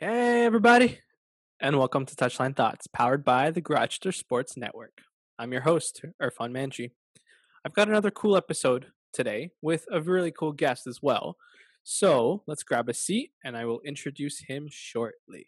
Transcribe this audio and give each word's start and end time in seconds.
Hey, 0.00 0.44
everybody, 0.44 1.00
and 1.60 1.76
welcome 1.76 2.06
to 2.06 2.14
Touchline 2.14 2.54
Thoughts, 2.54 2.86
powered 2.86 3.24
by 3.24 3.50
the 3.50 3.60
Gratcher 3.60 4.14
Sports 4.14 4.56
Network. 4.56 5.00
I'm 5.40 5.50
your 5.50 5.62
host, 5.62 6.02
Irfan 6.22 6.52
Manji. 6.52 6.92
I've 7.66 7.74
got 7.74 7.88
another 7.88 8.12
cool 8.12 8.36
episode 8.36 8.92
today 9.12 9.50
with 9.60 9.86
a 9.90 10.00
really 10.00 10.30
cool 10.30 10.52
guest 10.52 10.86
as 10.86 11.00
well. 11.02 11.36
So 11.82 12.44
let's 12.46 12.62
grab 12.62 12.88
a 12.88 12.94
seat, 12.94 13.32
and 13.44 13.56
I 13.56 13.64
will 13.64 13.80
introduce 13.84 14.44
him 14.46 14.68
shortly. 14.70 15.46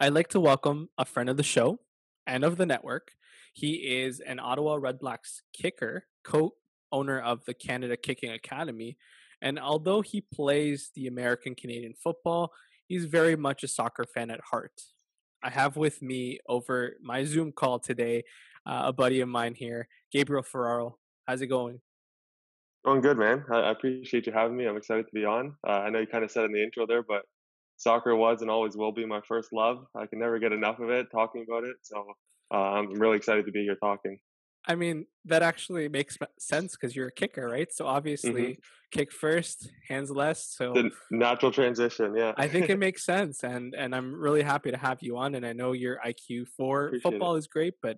I'd 0.00 0.14
like 0.14 0.28
to 0.28 0.38
welcome 0.38 0.90
a 0.96 1.04
friend 1.04 1.28
of 1.28 1.36
the 1.36 1.42
show 1.42 1.80
and 2.24 2.44
of 2.44 2.56
the 2.56 2.66
network. 2.66 3.10
He 3.52 3.98
is 3.98 4.20
an 4.20 4.38
Ottawa 4.38 4.78
Redblacks 4.78 5.40
kicker, 5.52 6.04
co 6.22 6.54
owner 6.92 7.18
of 7.18 7.44
the 7.46 7.54
Canada 7.54 7.96
Kicking 7.96 8.30
Academy. 8.30 8.96
And 9.42 9.58
although 9.58 10.00
he 10.00 10.20
plays 10.20 10.92
the 10.94 11.08
American 11.08 11.56
Canadian 11.56 11.94
football, 12.00 12.52
he's 12.86 13.06
very 13.06 13.34
much 13.34 13.64
a 13.64 13.68
soccer 13.68 14.04
fan 14.04 14.30
at 14.30 14.40
heart. 14.40 14.80
I 15.42 15.50
have 15.50 15.76
with 15.76 16.00
me 16.00 16.38
over 16.48 16.94
my 17.02 17.24
Zoom 17.24 17.50
call 17.50 17.80
today 17.80 18.22
uh, 18.64 18.82
a 18.84 18.92
buddy 18.92 19.20
of 19.20 19.28
mine 19.28 19.56
here, 19.56 19.88
Gabriel 20.12 20.44
Ferraro. 20.44 20.96
How's 21.26 21.40
it 21.40 21.48
going? 21.48 21.80
Going 22.84 23.00
good, 23.00 23.18
man. 23.18 23.44
I 23.52 23.70
appreciate 23.70 24.28
you 24.28 24.32
having 24.32 24.56
me. 24.56 24.66
I'm 24.66 24.76
excited 24.76 25.06
to 25.06 25.12
be 25.12 25.24
on. 25.24 25.56
Uh, 25.66 25.72
I 25.72 25.90
know 25.90 25.98
you 25.98 26.06
kind 26.06 26.22
of 26.22 26.30
said 26.30 26.44
in 26.44 26.52
the 26.52 26.62
intro 26.62 26.86
there, 26.86 27.02
but 27.02 27.22
soccer 27.78 28.14
was 28.14 28.42
and 28.42 28.50
always 28.50 28.76
will 28.76 28.92
be 28.92 29.06
my 29.06 29.20
first 29.26 29.52
love. 29.52 29.86
I 29.96 30.06
can 30.06 30.18
never 30.18 30.38
get 30.38 30.52
enough 30.52 30.78
of 30.80 30.90
it, 30.90 31.06
talking 31.10 31.46
about 31.48 31.64
it. 31.64 31.76
So 31.82 32.04
uh, 32.52 32.56
I'm 32.56 32.92
really 32.92 33.16
excited 33.16 33.46
to 33.46 33.52
be 33.52 33.62
here 33.62 33.76
talking. 33.76 34.18
I 34.66 34.74
mean, 34.74 35.06
that 35.24 35.42
actually 35.42 35.88
makes 35.88 36.18
sense 36.38 36.72
because 36.72 36.94
you're 36.94 37.08
a 37.08 37.12
kicker, 37.12 37.48
right? 37.48 37.72
So 37.72 37.86
obviously, 37.86 38.30
mm-hmm. 38.42 38.60
kick 38.90 39.12
first, 39.12 39.70
hands 39.88 40.10
less. 40.10 40.54
So 40.54 40.74
the 40.74 40.90
natural 41.10 41.52
transition, 41.52 42.14
yeah. 42.14 42.32
I 42.36 42.48
think 42.48 42.68
it 42.68 42.78
makes 42.86 43.04
sense, 43.04 43.44
and 43.44 43.74
and 43.74 43.94
I'm 43.94 44.12
really 44.12 44.42
happy 44.42 44.70
to 44.70 44.76
have 44.76 44.98
you 45.00 45.16
on. 45.16 45.34
And 45.34 45.46
I 45.46 45.54
know 45.54 45.72
your 45.72 45.98
IQ 46.04 46.48
for 46.54 46.86
Appreciate 46.86 47.02
football 47.02 47.36
it. 47.36 47.38
is 47.38 47.46
great, 47.46 47.74
but 47.80 47.96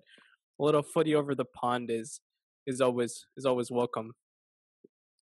a 0.59 0.63
little 0.63 0.83
footy 0.83 1.13
over 1.13 1.35
the 1.35 1.45
pond 1.45 1.89
is 1.91 2.21
is 2.65 2.79
always 2.79 3.25
is 3.35 3.45
always 3.45 3.69
welcome. 3.69 4.13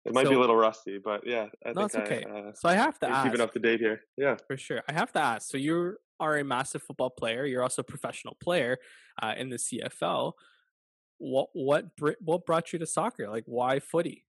It 0.09 0.15
might 0.15 0.23
so, 0.23 0.31
be 0.31 0.35
a 0.35 0.39
little 0.39 0.55
rusty, 0.55 0.97
but 0.97 1.21
yeah, 1.25 1.45
I 1.63 1.73
no, 1.73 1.83
it's 1.83 1.95
okay. 1.95 2.25
I, 2.27 2.39
uh, 2.39 2.51
so 2.55 2.67
I 2.67 2.73
have 2.73 2.97
to 2.99 3.07
ask. 3.07 3.25
Keeping 3.25 3.41
up 3.41 3.53
to 3.53 3.59
date 3.59 3.79
here, 3.79 4.01
yeah, 4.17 4.37
for 4.47 4.57
sure. 4.57 4.81
I 4.89 4.93
have 4.93 5.11
to 5.13 5.19
ask. 5.19 5.47
So 5.47 5.57
you 5.57 5.97
are 6.19 6.37
a 6.37 6.43
massive 6.43 6.81
football 6.81 7.11
player. 7.11 7.45
You're 7.45 7.61
also 7.61 7.81
a 7.81 7.85
professional 7.85 8.35
player 8.41 8.79
uh, 9.21 9.35
in 9.37 9.49
the 9.49 9.57
CFL. 9.57 10.33
What 11.19 11.49
what 11.53 11.85
what 12.21 12.47
brought 12.47 12.73
you 12.73 12.79
to 12.79 12.87
soccer? 12.87 13.29
Like, 13.29 13.43
why 13.45 13.79
footy? 13.79 14.25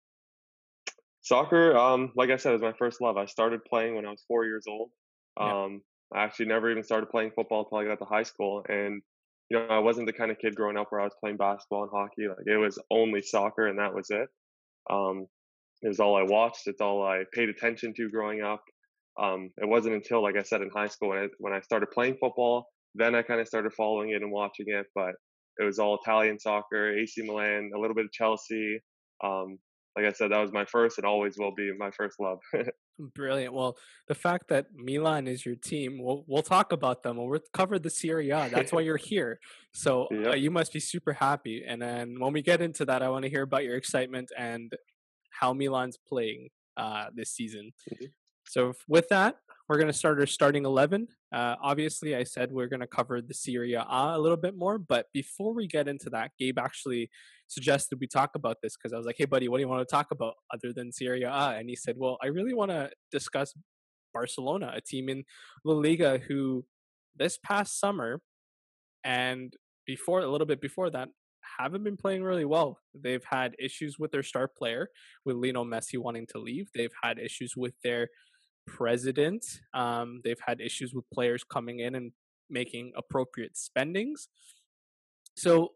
Soccer, 1.22 1.74
um, 1.74 2.12
like 2.14 2.28
I 2.28 2.36
said, 2.36 2.54
is 2.54 2.60
my 2.60 2.74
first 2.74 3.00
love. 3.00 3.16
I 3.16 3.24
started 3.24 3.64
playing 3.64 3.94
when 3.94 4.04
I 4.04 4.10
was 4.10 4.22
four 4.28 4.44
years 4.44 4.66
old. 4.68 4.90
Um, 5.38 5.80
yeah. 6.12 6.20
I 6.20 6.24
actually 6.24 6.46
never 6.46 6.70
even 6.70 6.82
started 6.82 7.08
playing 7.08 7.30
football 7.34 7.60
until 7.60 7.78
I 7.78 7.84
got 7.84 7.98
to 8.00 8.04
high 8.04 8.24
school, 8.24 8.66
and 8.68 9.00
you 9.48 9.58
know, 9.58 9.66
I 9.66 9.78
wasn't 9.78 10.08
the 10.08 10.12
kind 10.12 10.30
of 10.30 10.38
kid 10.38 10.54
growing 10.54 10.76
up 10.76 10.88
where 10.92 11.00
I 11.00 11.04
was 11.04 11.14
playing 11.20 11.38
basketball 11.38 11.84
and 11.84 11.90
hockey. 11.90 12.28
Like 12.28 12.46
it 12.46 12.58
was 12.58 12.78
only 12.90 13.22
soccer, 13.22 13.66
and 13.66 13.78
that 13.78 13.94
was 13.94 14.10
it. 14.10 14.28
Um, 14.90 15.26
it 15.82 15.88
was 15.88 16.00
all 16.00 16.16
I 16.16 16.22
watched. 16.22 16.66
It's 16.66 16.80
all 16.80 17.02
I 17.02 17.24
paid 17.32 17.48
attention 17.48 17.94
to 17.96 18.10
growing 18.10 18.42
up. 18.42 18.62
Um, 19.20 19.50
it 19.58 19.68
wasn't 19.68 19.94
until, 19.94 20.22
like 20.22 20.36
I 20.36 20.42
said, 20.42 20.62
in 20.62 20.70
high 20.70 20.88
school 20.88 21.10
when 21.10 21.18
I, 21.18 21.26
when 21.38 21.52
I 21.52 21.60
started 21.60 21.90
playing 21.90 22.16
football, 22.20 22.68
then 22.94 23.14
I 23.14 23.22
kind 23.22 23.40
of 23.40 23.48
started 23.48 23.72
following 23.72 24.10
it 24.10 24.22
and 24.22 24.30
watching 24.30 24.66
it. 24.68 24.86
But 24.94 25.12
it 25.58 25.64
was 25.64 25.78
all 25.78 25.98
Italian 26.02 26.38
soccer, 26.38 26.92
AC 26.96 27.22
Milan, 27.22 27.70
a 27.74 27.78
little 27.78 27.94
bit 27.94 28.06
of 28.06 28.12
Chelsea. 28.12 28.80
Um, 29.22 29.58
like 29.96 30.06
I 30.06 30.12
said, 30.12 30.30
that 30.30 30.38
was 30.38 30.52
my 30.52 30.64
first 30.64 30.98
and 30.98 31.06
always 31.06 31.34
will 31.36 31.54
be 31.54 31.72
my 31.76 31.90
first 31.90 32.16
love. 32.20 32.38
Brilliant. 33.14 33.52
Well, 33.54 33.76
the 34.08 34.14
fact 34.14 34.48
that 34.48 34.66
Milan 34.74 35.26
is 35.26 35.44
your 35.44 35.56
team, 35.56 35.98
we'll 36.00 36.24
we'll 36.28 36.42
talk 36.42 36.72
about 36.72 37.02
them. 37.02 37.16
We'll 37.16 37.40
cover 37.52 37.78
the 37.78 37.90
Serie 37.90 38.30
A. 38.30 38.48
That's 38.48 38.72
why 38.72 38.82
you're 38.82 38.96
here. 39.12 39.40
So 39.72 40.04
uh, 40.04 40.14
yep. 40.14 40.32
uh, 40.32 40.36
you 40.36 40.50
must 40.50 40.72
be 40.72 40.80
super 40.80 41.14
happy. 41.14 41.64
And 41.66 41.82
then 41.82 42.16
when 42.18 42.32
we 42.32 42.42
get 42.42 42.60
into 42.60 42.84
that, 42.84 43.02
I 43.02 43.08
want 43.08 43.24
to 43.24 43.30
hear 43.30 43.42
about 43.42 43.64
your 43.64 43.76
excitement 43.76 44.30
and 44.38 44.72
how 45.30 45.52
Milan's 45.52 45.98
playing 46.08 46.48
uh, 46.76 47.06
this 47.14 47.30
season. 47.30 47.72
Mm-hmm. 47.92 48.06
So 48.46 48.72
with 48.88 49.08
that, 49.10 49.36
we're 49.68 49.76
going 49.76 49.86
to 49.86 49.92
start 49.92 50.18
our 50.18 50.26
starting 50.26 50.64
11. 50.64 51.06
Uh, 51.32 51.54
obviously, 51.62 52.16
I 52.16 52.24
said 52.24 52.50
we're 52.50 52.66
going 52.66 52.80
to 52.80 52.86
cover 52.88 53.22
the 53.22 53.34
Serie 53.34 53.74
A 53.74 53.84
a 53.88 54.18
little 54.18 54.36
bit 54.36 54.56
more, 54.56 54.78
but 54.78 55.06
before 55.14 55.54
we 55.54 55.68
get 55.68 55.86
into 55.86 56.10
that, 56.10 56.32
Gabe 56.38 56.58
actually 56.58 57.10
suggested 57.46 57.98
we 58.00 58.08
talk 58.08 58.30
about 58.34 58.56
this 58.62 58.76
because 58.76 58.92
I 58.92 58.96
was 58.96 59.06
like, 59.06 59.14
hey, 59.18 59.26
buddy, 59.26 59.48
what 59.48 59.58
do 59.58 59.62
you 59.62 59.68
want 59.68 59.86
to 59.86 59.92
talk 59.92 60.10
about 60.10 60.34
other 60.52 60.72
than 60.72 60.90
Serie 60.90 61.22
A? 61.22 61.30
And 61.30 61.68
he 61.68 61.76
said, 61.76 61.94
well, 61.96 62.18
I 62.20 62.26
really 62.26 62.54
want 62.54 62.72
to 62.72 62.90
discuss 63.12 63.54
Barcelona, 64.12 64.72
a 64.74 64.80
team 64.80 65.08
in 65.08 65.22
La 65.64 65.74
Liga 65.74 66.18
who 66.18 66.64
this 67.14 67.38
past 67.38 67.78
summer 67.78 68.20
and 69.04 69.54
before 69.86 70.20
a 70.20 70.28
little 70.28 70.46
bit 70.46 70.60
before 70.60 70.90
that 70.90 71.08
haven't 71.58 71.84
been 71.84 71.96
playing 71.96 72.22
really 72.22 72.44
well. 72.44 72.78
They've 72.94 73.24
had 73.24 73.54
issues 73.58 73.98
with 73.98 74.10
their 74.10 74.22
star 74.22 74.48
player, 74.48 74.88
with 75.24 75.36
Lionel 75.36 75.64
Messi 75.64 75.98
wanting 75.98 76.26
to 76.28 76.38
leave. 76.38 76.68
They've 76.74 76.92
had 77.02 77.18
issues 77.18 77.54
with 77.56 77.74
their 77.82 78.08
president. 78.66 79.44
Um, 79.74 80.20
they've 80.24 80.40
had 80.46 80.60
issues 80.60 80.94
with 80.94 81.04
players 81.12 81.44
coming 81.44 81.80
in 81.80 81.94
and 81.94 82.12
making 82.48 82.92
appropriate 82.96 83.56
spendings. 83.56 84.28
So, 85.36 85.72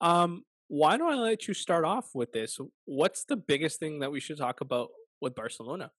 um, 0.00 0.44
why 0.68 0.96
don't 0.96 1.12
I 1.12 1.16
let 1.16 1.48
you 1.48 1.54
start 1.54 1.84
off 1.84 2.10
with 2.14 2.32
this? 2.32 2.58
What's 2.84 3.24
the 3.24 3.36
biggest 3.36 3.80
thing 3.80 4.00
that 4.00 4.12
we 4.12 4.20
should 4.20 4.38
talk 4.38 4.60
about 4.60 4.88
with 5.20 5.34
Barcelona? 5.34 5.90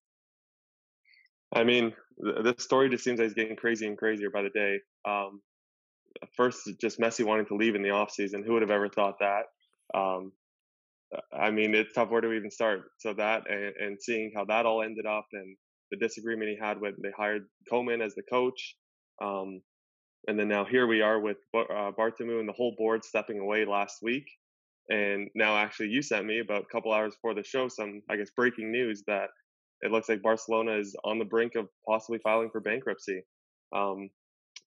I 1.54 1.64
mean, 1.66 1.94
this 2.18 2.64
story 2.64 2.90
just 2.90 3.04
seems 3.04 3.20
like 3.20 3.26
it's 3.26 3.34
getting 3.34 3.58
crazier 3.58 3.90
and 3.90 3.98
crazier 3.98 4.30
by 4.30 4.44
the 4.44 4.50
day. 4.50 4.80
Um, 5.06 5.42
first 6.36 6.70
just 6.80 7.00
Messi 7.00 7.26
wanting 7.26 7.46
to 7.48 7.56
leave 7.56 7.76
in 7.76 7.82
the 7.82 7.90
offseason. 7.90 8.46
Who 8.46 8.54
would 8.54 8.62
have 8.62 8.72
ever 8.72 8.90
thought 8.90 9.20
that? 9.20 9.44
Um, 9.98 10.32
I 11.34 11.52
mean, 11.52 11.76
it's 11.76 11.94
tough. 11.94 12.10
Where 12.10 12.22
do 12.22 12.30
we 12.30 12.38
even 12.38 12.52
start? 12.52 12.84
So 13.00 13.14
that 13.14 13.50
and, 13.50 13.74
and, 13.80 14.02
seeing 14.02 14.32
how 14.36 14.46
that 14.46 14.66
all 14.66 14.82
ended 14.82 15.06
up 15.06 15.26
and 15.34 15.58
the 15.92 15.98
disagreement 15.98 16.50
he 16.50 16.58
had 16.58 16.80
when 16.80 16.96
they 17.04 17.12
hired 17.16 17.48
Koeman 17.72 18.04
as 18.04 18.16
the 18.16 18.24
coach. 18.24 18.76
Um, 19.22 19.62
and 20.28 20.40
then 20.40 20.48
now 20.48 20.64
here 20.64 20.88
we 20.88 21.02
are 21.02 21.20
with 21.20 21.38
uh, 21.54 21.92
Bartomeu 21.98 22.40
and 22.40 22.48
the 22.48 22.54
whole 22.54 22.76
board 22.78 23.04
stepping 23.04 23.40
away 23.40 23.66
last 23.66 23.98
week. 24.02 24.26
And 24.90 25.30
now 25.36 25.58
actually 25.58 25.90
you 25.90 26.02
sent 26.02 26.26
me 26.26 26.40
about 26.40 26.64
a 26.64 26.72
couple 26.72 26.94
hours 26.94 27.16
before 27.16 27.34
the 27.34 27.44
show 27.44 27.68
some, 27.68 28.02
I 28.10 28.16
guess, 28.16 28.30
breaking 28.36 28.72
news 28.72 29.04
that 29.08 29.30
it 29.82 29.92
looks 29.92 30.10
like 30.10 30.22
Barcelona 30.22 30.78
is 30.78 30.96
on 31.04 31.20
the 31.20 31.26
brink 31.26 31.56
of 31.56 31.68
possibly 31.88 32.20
filing 32.20 32.50
for 32.52 32.62
bankruptcy. 32.62 33.24
Um, 33.76 34.10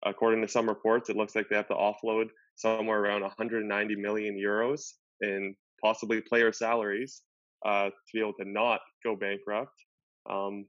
according 0.04 0.42
to 0.42 0.48
some 0.48 0.68
reports, 0.68 1.10
it 1.10 1.16
looks 1.16 1.34
like 1.34 1.48
they 1.48 1.56
have 1.56 1.68
to 1.68 1.74
offload 1.74 2.26
somewhere 2.56 3.00
around 3.00 3.22
190 3.22 3.96
million 3.96 4.36
euros 4.36 4.92
in 5.20 5.54
possibly 5.82 6.20
player 6.20 6.52
salaries 6.52 7.22
uh, 7.66 7.86
to 7.86 8.12
be 8.12 8.20
able 8.20 8.34
to 8.34 8.44
not 8.44 8.80
go 9.04 9.16
bankrupt. 9.16 9.72
Um, 10.28 10.66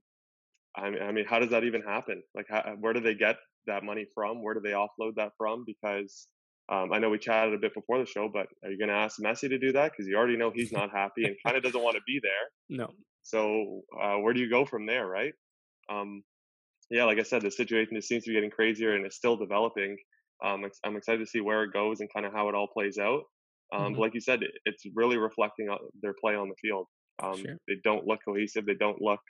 I, 0.78 0.90
mean, 0.90 1.02
I 1.02 1.12
mean, 1.12 1.26
how 1.26 1.40
does 1.40 1.52
that 1.52 1.64
even 1.64 1.82
happen? 1.82 2.22
Like, 2.34 2.48
how, 2.50 2.76
where 2.80 2.94
do 2.94 3.00
they 3.00 3.16
get 3.16 3.38
that 3.68 3.84
money 3.84 4.06
from? 4.14 4.44
Where 4.44 4.54
do 4.54 4.62
they 4.62 4.72
offload 4.72 5.16
that 5.18 5.32
from? 5.38 5.64
Because 5.66 6.28
um, 6.72 6.92
I 6.92 7.00
know 7.00 7.10
we 7.10 7.20
chatted 7.20 7.54
a 7.54 7.60
bit 7.60 7.74
before 7.74 8.00
the 8.00 8.06
show, 8.06 8.30
but 8.32 8.48
are 8.64 8.72
you 8.72 8.78
going 8.78 8.90
to 8.90 8.96
ask 8.96 9.20
Messi 9.20 9.50
to 9.50 9.60
do 9.60 9.72
that? 9.74 9.92
Because 9.92 10.08
you 10.08 10.18
already 10.18 10.38
know 10.38 10.52
he's 10.54 10.72
not 10.72 10.92
happy 10.92 11.24
and 11.26 11.36
kind 11.46 11.56
of 11.56 11.64
doesn't 11.64 11.82
want 11.82 11.96
to 11.96 12.02
be 12.06 12.20
there. 12.22 12.32
No. 12.78 12.90
So 13.22 13.82
uh, 14.00 14.18
where 14.18 14.34
do 14.34 14.40
you 14.40 14.50
go 14.50 14.66
from 14.66 14.86
there, 14.86 15.06
right? 15.08 15.34
Um, 15.90 16.24
yeah, 16.90 17.06
like 17.06 17.20
I 17.20 17.24
said, 17.24 17.42
the 17.42 17.52
situation 17.52 17.96
just 17.96 18.08
seems 18.08 18.24
to 18.24 18.30
be 18.30 18.36
getting 18.36 18.52
crazier 18.52 18.96
and 18.96 19.06
it's 19.06 19.16
still 19.16 19.36
developing. 19.36 19.98
Um, 20.44 20.66
I'm 20.84 20.96
excited 20.96 21.20
to 21.20 21.26
see 21.26 21.42
where 21.42 21.64
it 21.64 21.74
goes 21.74 22.02
and 22.02 22.10
kind 22.14 22.26
of 22.26 22.34
how 22.34 22.50
it 22.50 22.56
all 22.56 22.68
plays 22.68 22.98
out. 22.98 23.24
Um, 23.74 23.82
mm-hmm. 23.82 23.94
But 23.94 24.02
like 24.02 24.14
you 24.14 24.22
said, 24.22 24.42
it's 24.66 24.84
really 24.94 25.18
reflecting 25.18 25.76
their 26.02 26.14
play 26.20 26.36
on 26.36 26.50
the 26.50 26.56
field. 26.62 26.88
Um, 27.24 27.38
sure. 27.38 27.58
They 27.68 27.76
don't 27.84 28.06
look 28.06 28.20
cohesive. 28.24 28.66
They 28.66 28.76
don't 28.76 29.02
look, 29.02 29.22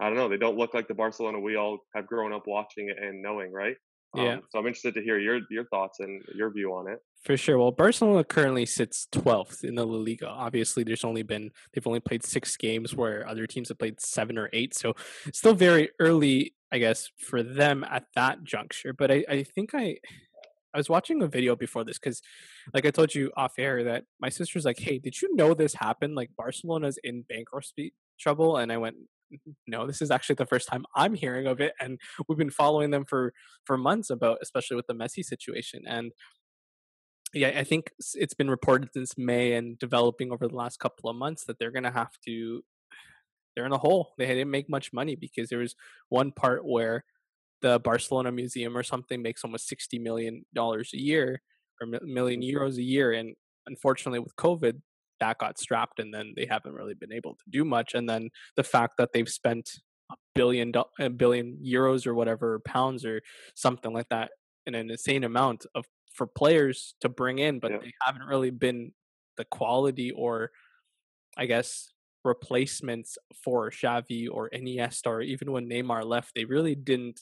I 0.00 0.08
don't 0.08 0.16
know, 0.16 0.28
they 0.28 0.36
don't 0.36 0.56
look 0.56 0.74
like 0.74 0.88
the 0.88 0.94
Barcelona 0.94 1.40
we 1.40 1.56
all 1.56 1.78
have 1.94 2.06
grown 2.06 2.32
up 2.32 2.44
watching 2.46 2.90
and 2.90 3.22
knowing, 3.22 3.52
right? 3.52 3.76
Yeah. 4.14 4.34
Um, 4.34 4.42
so 4.50 4.58
I'm 4.58 4.66
interested 4.66 4.94
to 4.94 5.02
hear 5.02 5.18
your 5.18 5.40
your 5.50 5.64
thoughts 5.64 6.00
and 6.00 6.22
your 6.34 6.50
view 6.50 6.72
on 6.74 6.88
it. 6.88 7.00
For 7.24 7.36
sure. 7.36 7.58
Well, 7.58 7.72
Barcelona 7.72 8.22
currently 8.22 8.66
sits 8.66 9.08
12th 9.12 9.64
in 9.64 9.74
the 9.74 9.86
La 9.86 9.96
Liga. 9.96 10.28
Obviously, 10.28 10.84
there's 10.84 11.04
only 11.04 11.22
been 11.22 11.50
they've 11.72 11.86
only 11.86 12.00
played 12.00 12.22
six 12.22 12.56
games, 12.56 12.94
where 12.94 13.26
other 13.26 13.46
teams 13.46 13.68
have 13.68 13.78
played 13.78 14.00
seven 14.00 14.38
or 14.38 14.50
eight. 14.52 14.74
So 14.74 14.94
still 15.32 15.54
very 15.54 15.90
early, 15.98 16.54
I 16.70 16.78
guess, 16.78 17.10
for 17.18 17.42
them 17.42 17.84
at 17.84 18.04
that 18.14 18.44
juncture. 18.44 18.92
But 18.92 19.10
I, 19.10 19.24
I 19.28 19.42
think 19.42 19.74
I 19.74 19.96
I 20.74 20.78
was 20.78 20.88
watching 20.88 21.22
a 21.22 21.28
video 21.28 21.54
before 21.54 21.84
this 21.84 21.98
because, 21.98 22.20
like 22.74 22.84
I 22.84 22.90
told 22.90 23.14
you 23.14 23.30
off 23.36 23.54
air, 23.58 23.84
that 23.84 24.04
my 24.20 24.28
sister's 24.28 24.64
like, 24.64 24.78
"Hey, 24.78 24.98
did 24.98 25.20
you 25.22 25.34
know 25.34 25.54
this 25.54 25.74
happened? 25.74 26.16
Like 26.16 26.30
Barcelona's 26.36 26.98
in 27.02 27.22
bankruptcy 27.22 27.94
trouble." 28.18 28.56
And 28.56 28.72
I 28.72 28.76
went, 28.76 28.96
"No, 29.66 29.86
this 29.86 30.02
is 30.02 30.10
actually 30.10 30.36
the 30.36 30.46
first 30.46 30.68
time 30.68 30.84
I'm 30.94 31.14
hearing 31.14 31.46
of 31.46 31.60
it." 31.60 31.74
And 31.80 32.00
we've 32.28 32.38
been 32.38 32.50
following 32.50 32.90
them 32.90 33.04
for 33.04 33.32
for 33.64 33.76
months 33.76 34.10
about, 34.10 34.38
especially 34.42 34.76
with 34.76 34.86
the 34.86 34.94
Messi 34.94 35.24
situation. 35.24 35.82
And 35.86 36.12
yeah, 37.32 37.48
I 37.56 37.64
think 37.64 37.90
it's 38.14 38.34
been 38.34 38.50
reported 38.50 38.90
since 38.92 39.18
May 39.18 39.54
and 39.54 39.78
developing 39.78 40.30
over 40.32 40.46
the 40.46 40.54
last 40.56 40.78
couple 40.78 41.10
of 41.10 41.16
months 41.16 41.44
that 41.46 41.58
they're 41.58 41.72
gonna 41.72 41.90
have 41.90 42.12
to. 42.26 42.62
They're 43.54 43.66
in 43.66 43.72
a 43.72 43.78
hole. 43.78 44.14
They 44.18 44.26
didn't 44.26 44.50
make 44.50 44.68
much 44.68 44.92
money 44.92 45.14
because 45.16 45.48
there 45.48 45.60
was 45.60 45.76
one 46.08 46.32
part 46.32 46.64
where 46.64 47.04
the 47.62 47.78
Barcelona 47.80 48.32
Museum 48.32 48.76
or 48.76 48.82
something 48.82 49.22
makes 49.22 49.44
almost 49.44 49.68
sixty 49.68 49.98
million 49.98 50.44
dollars 50.54 50.90
a 50.94 51.00
year 51.00 51.40
or 51.80 51.86
million 51.86 52.40
mm-hmm. 52.40 52.56
euros 52.56 52.76
a 52.76 52.82
year, 52.82 53.12
and 53.12 53.34
unfortunately 53.66 54.18
with 54.20 54.36
COVID, 54.36 54.80
that 55.20 55.38
got 55.38 55.58
strapped, 55.58 55.98
and 55.98 56.12
then 56.12 56.32
they 56.36 56.46
haven't 56.46 56.74
really 56.74 56.94
been 56.94 57.12
able 57.12 57.34
to 57.34 57.44
do 57.50 57.64
much. 57.64 57.94
And 57.94 58.08
then 58.08 58.30
the 58.56 58.64
fact 58.64 58.94
that 58.98 59.10
they've 59.12 59.28
spent 59.28 59.70
a 60.10 60.16
billion 60.34 60.72
a 60.98 61.10
billion 61.10 61.58
euros 61.64 62.06
or 62.06 62.14
whatever 62.14 62.60
pounds 62.60 63.04
or 63.04 63.22
something 63.54 63.92
like 63.92 64.08
that 64.10 64.30
in 64.66 64.74
an 64.74 64.90
insane 64.90 65.24
amount 65.24 65.66
of 65.74 65.84
for 66.14 66.26
players 66.26 66.94
to 67.00 67.08
bring 67.08 67.38
in, 67.38 67.58
but 67.58 67.72
yeah. 67.72 67.78
they 67.82 67.92
haven't 68.02 68.26
really 68.26 68.50
been 68.50 68.92
the 69.36 69.44
quality 69.44 70.12
or 70.12 70.50
I 71.36 71.46
guess 71.46 71.90
replacements 72.24 73.18
for 73.42 73.70
Xavi 73.70 74.28
or 74.30 74.48
Iniesta 74.50 75.06
or 75.06 75.20
even 75.20 75.52
when 75.52 75.68
Neymar 75.68 76.04
left, 76.04 76.32
they 76.34 76.44
really 76.44 76.74
didn't 76.74 77.20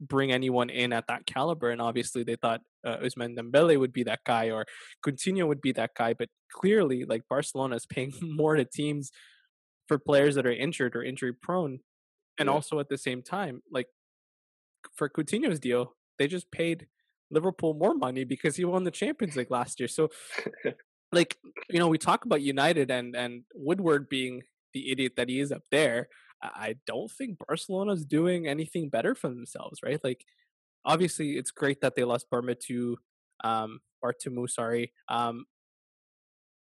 bring 0.00 0.32
anyone 0.32 0.70
in 0.70 0.92
at 0.92 1.06
that 1.08 1.26
caliber. 1.26 1.70
And 1.70 1.80
obviously, 1.80 2.24
they 2.24 2.36
thought 2.36 2.60
uh, 2.84 2.98
Ousmane 2.98 3.36
Dembele 3.36 3.78
would 3.78 3.92
be 3.92 4.04
that 4.04 4.20
guy 4.24 4.50
or 4.50 4.66
Coutinho 5.04 5.46
would 5.46 5.60
be 5.60 5.72
that 5.72 5.94
guy. 5.96 6.14
But 6.14 6.28
clearly, 6.52 7.04
like 7.04 7.22
Barcelona 7.28 7.76
is 7.76 7.86
paying 7.86 8.12
more 8.22 8.56
to 8.56 8.64
teams 8.64 9.10
for 9.88 9.98
players 9.98 10.34
that 10.34 10.46
are 10.46 10.52
injured 10.52 10.96
or 10.96 11.02
injury 11.02 11.32
prone, 11.32 11.80
and 12.38 12.46
yeah. 12.46 12.52
also 12.52 12.78
at 12.78 12.88
the 12.88 12.98
same 12.98 13.22
time, 13.22 13.62
like 13.70 13.86
for 14.94 15.08
Coutinho's 15.08 15.60
deal, 15.60 15.94
they 16.18 16.26
just 16.26 16.50
paid 16.50 16.86
Liverpool 17.30 17.74
more 17.74 17.94
money 17.94 18.24
because 18.24 18.56
he 18.56 18.64
won 18.64 18.84
the 18.84 18.90
Champions 18.90 19.36
League 19.36 19.50
last 19.50 19.80
year. 19.80 19.88
So, 19.88 20.10
like 21.12 21.36
you 21.68 21.78
know, 21.78 21.88
we 21.88 21.98
talk 21.98 22.24
about 22.24 22.42
United 22.42 22.90
and 22.90 23.14
and 23.14 23.42
Woodward 23.54 24.08
being 24.08 24.42
the 24.72 24.90
idiot 24.90 25.12
that 25.16 25.28
he 25.28 25.40
is 25.40 25.52
up 25.52 25.62
there. 25.70 26.08
I 26.54 26.76
don't 26.86 27.10
think 27.10 27.38
Barcelona's 27.38 28.04
doing 28.04 28.46
anything 28.46 28.88
better 28.88 29.14
for 29.14 29.28
themselves, 29.28 29.80
right? 29.82 30.02
Like, 30.02 30.24
obviously, 30.84 31.32
it's 31.32 31.50
great 31.50 31.80
that 31.80 31.96
they 31.96 32.04
lost 32.04 32.30
Burma 32.30 32.54
to 32.66 32.98
um, 33.42 33.80
Bartomeu, 34.02 34.48
sorry. 34.48 34.92
Um, 35.08 35.46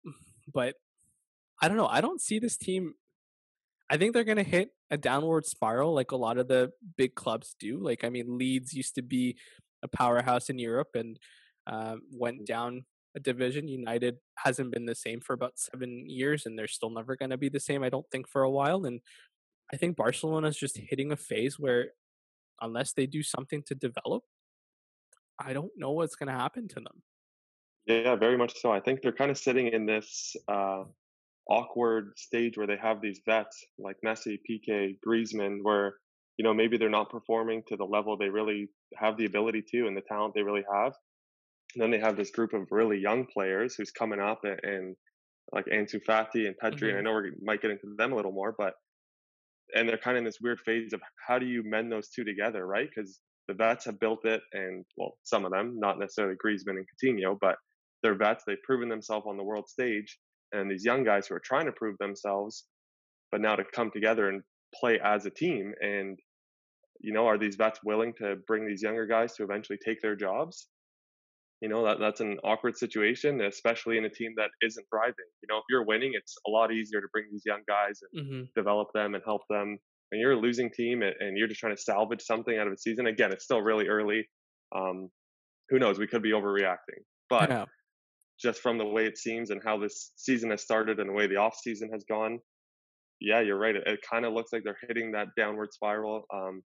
but 0.53 0.75
I 1.61 1.67
don't 1.67 1.77
know. 1.77 1.87
I 1.87 2.01
don't 2.01 2.21
see 2.21 2.39
this 2.39 2.57
team. 2.57 2.93
I 3.89 3.97
think 3.97 4.13
they're 4.13 4.23
going 4.23 4.37
to 4.37 4.43
hit 4.43 4.71
a 4.91 4.97
downward 4.97 5.45
spiral 5.45 5.93
like 5.93 6.11
a 6.11 6.17
lot 6.17 6.37
of 6.37 6.47
the 6.47 6.71
big 6.97 7.15
clubs 7.15 7.55
do. 7.59 7.79
Like, 7.79 8.03
I 8.03 8.09
mean, 8.09 8.37
Leeds 8.37 8.73
used 8.73 8.95
to 8.95 9.01
be 9.01 9.37
a 9.83 9.87
powerhouse 9.87 10.49
in 10.49 10.59
Europe 10.59 10.89
and 10.95 11.17
um, 11.67 12.01
went 12.11 12.45
down 12.45 12.85
a 13.15 13.19
division. 13.19 13.67
United 13.67 14.17
hasn't 14.35 14.71
been 14.71 14.85
the 14.85 14.95
same 14.95 15.19
for 15.21 15.33
about 15.33 15.57
seven 15.57 16.09
years, 16.09 16.45
and 16.45 16.57
they're 16.57 16.67
still 16.67 16.89
never 16.89 17.15
going 17.15 17.31
to 17.31 17.37
be 17.37 17.49
the 17.49 17.59
same, 17.59 17.83
I 17.83 17.89
don't 17.89 18.09
think, 18.11 18.27
for 18.27 18.43
a 18.43 18.49
while. 18.49 18.85
And 18.85 19.01
I 19.71 19.77
think 19.77 19.97
Barcelona 19.97 20.47
is 20.47 20.57
just 20.57 20.77
hitting 20.77 21.11
a 21.11 21.17
phase 21.17 21.59
where, 21.59 21.89
unless 22.61 22.93
they 22.93 23.05
do 23.05 23.21
something 23.21 23.63
to 23.67 23.75
develop, 23.75 24.23
I 25.39 25.53
don't 25.53 25.71
know 25.77 25.91
what's 25.91 26.15
going 26.15 26.27
to 26.27 26.39
happen 26.39 26.67
to 26.69 26.75
them. 26.75 27.03
Yeah, 27.85 28.15
very 28.15 28.37
much 28.37 28.53
so. 28.59 28.71
I 28.71 28.79
think 28.79 29.01
they're 29.01 29.11
kind 29.11 29.31
of 29.31 29.37
sitting 29.37 29.67
in 29.67 29.85
this 29.85 30.35
uh, 30.47 30.83
awkward 31.49 32.11
stage 32.17 32.57
where 32.57 32.67
they 32.67 32.77
have 32.77 33.01
these 33.01 33.21
vets 33.25 33.65
like 33.79 33.95
Messi, 34.05 34.37
Piqué, 34.49 34.97
Griezmann, 35.05 35.59
where 35.61 35.95
you 36.37 36.43
know 36.43 36.53
maybe 36.53 36.77
they're 36.77 36.89
not 36.89 37.09
performing 37.09 37.63
to 37.67 37.77
the 37.77 37.85
level 37.85 38.17
they 38.17 38.29
really 38.29 38.69
have 38.95 39.17
the 39.17 39.25
ability 39.25 39.63
to 39.71 39.87
and 39.87 39.95
the 39.95 40.01
talent 40.01 40.33
they 40.35 40.43
really 40.43 40.65
have. 40.73 40.93
And 41.75 41.83
then 41.83 41.91
they 41.91 41.99
have 41.99 42.17
this 42.17 42.31
group 42.31 42.53
of 42.53 42.67
really 42.71 42.97
young 42.97 43.25
players 43.25 43.75
who's 43.75 43.91
coming 43.91 44.19
up 44.19 44.39
and, 44.43 44.59
and 44.63 44.95
like 45.53 45.65
Ansu 45.65 46.01
Fati 46.03 46.47
and 46.47 46.55
Pedri. 46.61 46.89
Mm-hmm. 46.89 46.97
And 46.97 46.97
I 46.97 47.01
know 47.01 47.21
we 47.21 47.31
might 47.41 47.61
get 47.61 47.71
into 47.71 47.93
them 47.97 48.13
a 48.13 48.15
little 48.15 48.31
more, 48.31 48.55
but 48.57 48.73
and 49.75 49.87
they're 49.87 49.97
kind 49.97 50.17
of 50.17 50.21
in 50.21 50.25
this 50.25 50.39
weird 50.41 50.59
phase 50.65 50.93
of 50.93 51.01
how 51.27 51.39
do 51.39 51.45
you 51.45 51.63
mend 51.65 51.91
those 51.91 52.09
two 52.09 52.23
together, 52.23 52.65
right? 52.65 52.89
Because 52.93 53.19
the 53.47 53.53
vets 53.53 53.85
have 53.85 53.99
built 53.99 54.25
it, 54.25 54.41
and 54.53 54.85
well, 54.97 55.13
some 55.23 55.45
of 55.45 55.51
them, 55.51 55.75
not 55.79 55.99
necessarily 55.99 56.35
Griezmann 56.35 56.77
and 56.77 56.85
Coutinho, 56.87 57.37
but 57.39 57.55
they're 58.03 58.15
vets. 58.15 58.43
They've 58.45 58.61
proven 58.63 58.89
themselves 58.89 59.25
on 59.27 59.37
the 59.37 59.43
world 59.43 59.67
stage, 59.69 60.17
and 60.51 60.69
these 60.69 60.85
young 60.85 61.03
guys 61.03 61.27
who 61.27 61.35
are 61.35 61.41
trying 61.43 61.65
to 61.65 61.71
prove 61.71 61.97
themselves, 61.99 62.65
but 63.31 63.41
now 63.41 63.55
to 63.55 63.63
come 63.73 63.91
together 63.91 64.29
and 64.29 64.41
play 64.75 64.99
as 65.03 65.25
a 65.25 65.29
team. 65.29 65.73
And 65.81 66.17
you 66.99 67.13
know, 67.13 67.27
are 67.27 67.37
these 67.37 67.55
vets 67.55 67.79
willing 67.83 68.13
to 68.17 68.37
bring 68.47 68.65
these 68.65 68.81
younger 68.81 69.05
guys 69.05 69.33
to 69.35 69.43
eventually 69.43 69.77
take 69.83 70.01
their 70.01 70.15
jobs? 70.15 70.67
You 71.61 71.69
know, 71.69 71.83
that 71.85 71.99
that's 71.99 72.21
an 72.21 72.37
awkward 72.43 72.77
situation, 72.77 73.41
especially 73.41 73.97
in 73.97 74.05
a 74.05 74.09
team 74.09 74.33
that 74.37 74.49
isn't 74.61 74.85
thriving. 74.93 75.15
You 75.41 75.47
know, 75.49 75.57
if 75.57 75.63
you're 75.69 75.85
winning, 75.85 76.11
it's 76.13 76.35
a 76.47 76.51
lot 76.51 76.71
easier 76.71 77.01
to 77.01 77.07
bring 77.11 77.25
these 77.31 77.43
young 77.45 77.61
guys 77.67 77.99
and 78.13 78.25
mm-hmm. 78.25 78.41
develop 78.55 78.89
them 78.93 79.15
and 79.15 79.23
help 79.25 79.41
them. 79.49 79.79
and 80.11 80.21
you're 80.21 80.33
a 80.33 80.39
losing 80.39 80.69
team 80.71 81.01
and 81.01 81.37
you're 81.37 81.47
just 81.47 81.59
trying 81.59 81.75
to 81.75 81.81
salvage 81.81 82.21
something 82.21 82.57
out 82.57 82.67
of 82.67 82.73
a 82.73 82.77
season, 82.77 83.07
again, 83.07 83.31
it's 83.31 83.43
still 83.43 83.61
really 83.61 83.87
early. 83.87 84.27
Um, 84.75 85.09
who 85.69 85.79
knows? 85.79 85.99
We 85.99 86.07
could 86.07 86.21
be 86.21 86.31
overreacting, 86.31 87.03
but 87.29 87.49
yeah. 87.49 87.65
just 88.39 88.61
from 88.61 88.77
the 88.77 88.85
way 88.85 89.05
it 89.05 89.17
seems 89.17 89.49
and 89.49 89.61
how 89.63 89.77
this 89.77 90.11
season 90.15 90.51
has 90.51 90.61
started 90.61 90.99
and 90.99 91.09
the 91.09 91.13
way 91.13 91.27
the 91.27 91.37
off 91.37 91.57
season 91.57 91.89
has 91.91 92.05
gone, 92.09 92.39
yeah, 93.19 93.41
you're 93.41 93.59
right. 93.59 93.75
It, 93.75 93.83
it 93.85 93.99
kind 94.09 94.25
of 94.25 94.33
looks 94.33 94.53
like 94.53 94.63
they're 94.63 94.77
hitting 94.87 95.11
that 95.11 95.27
downward 95.35 95.73
spiral. 95.73 96.23
Um, 96.33 96.61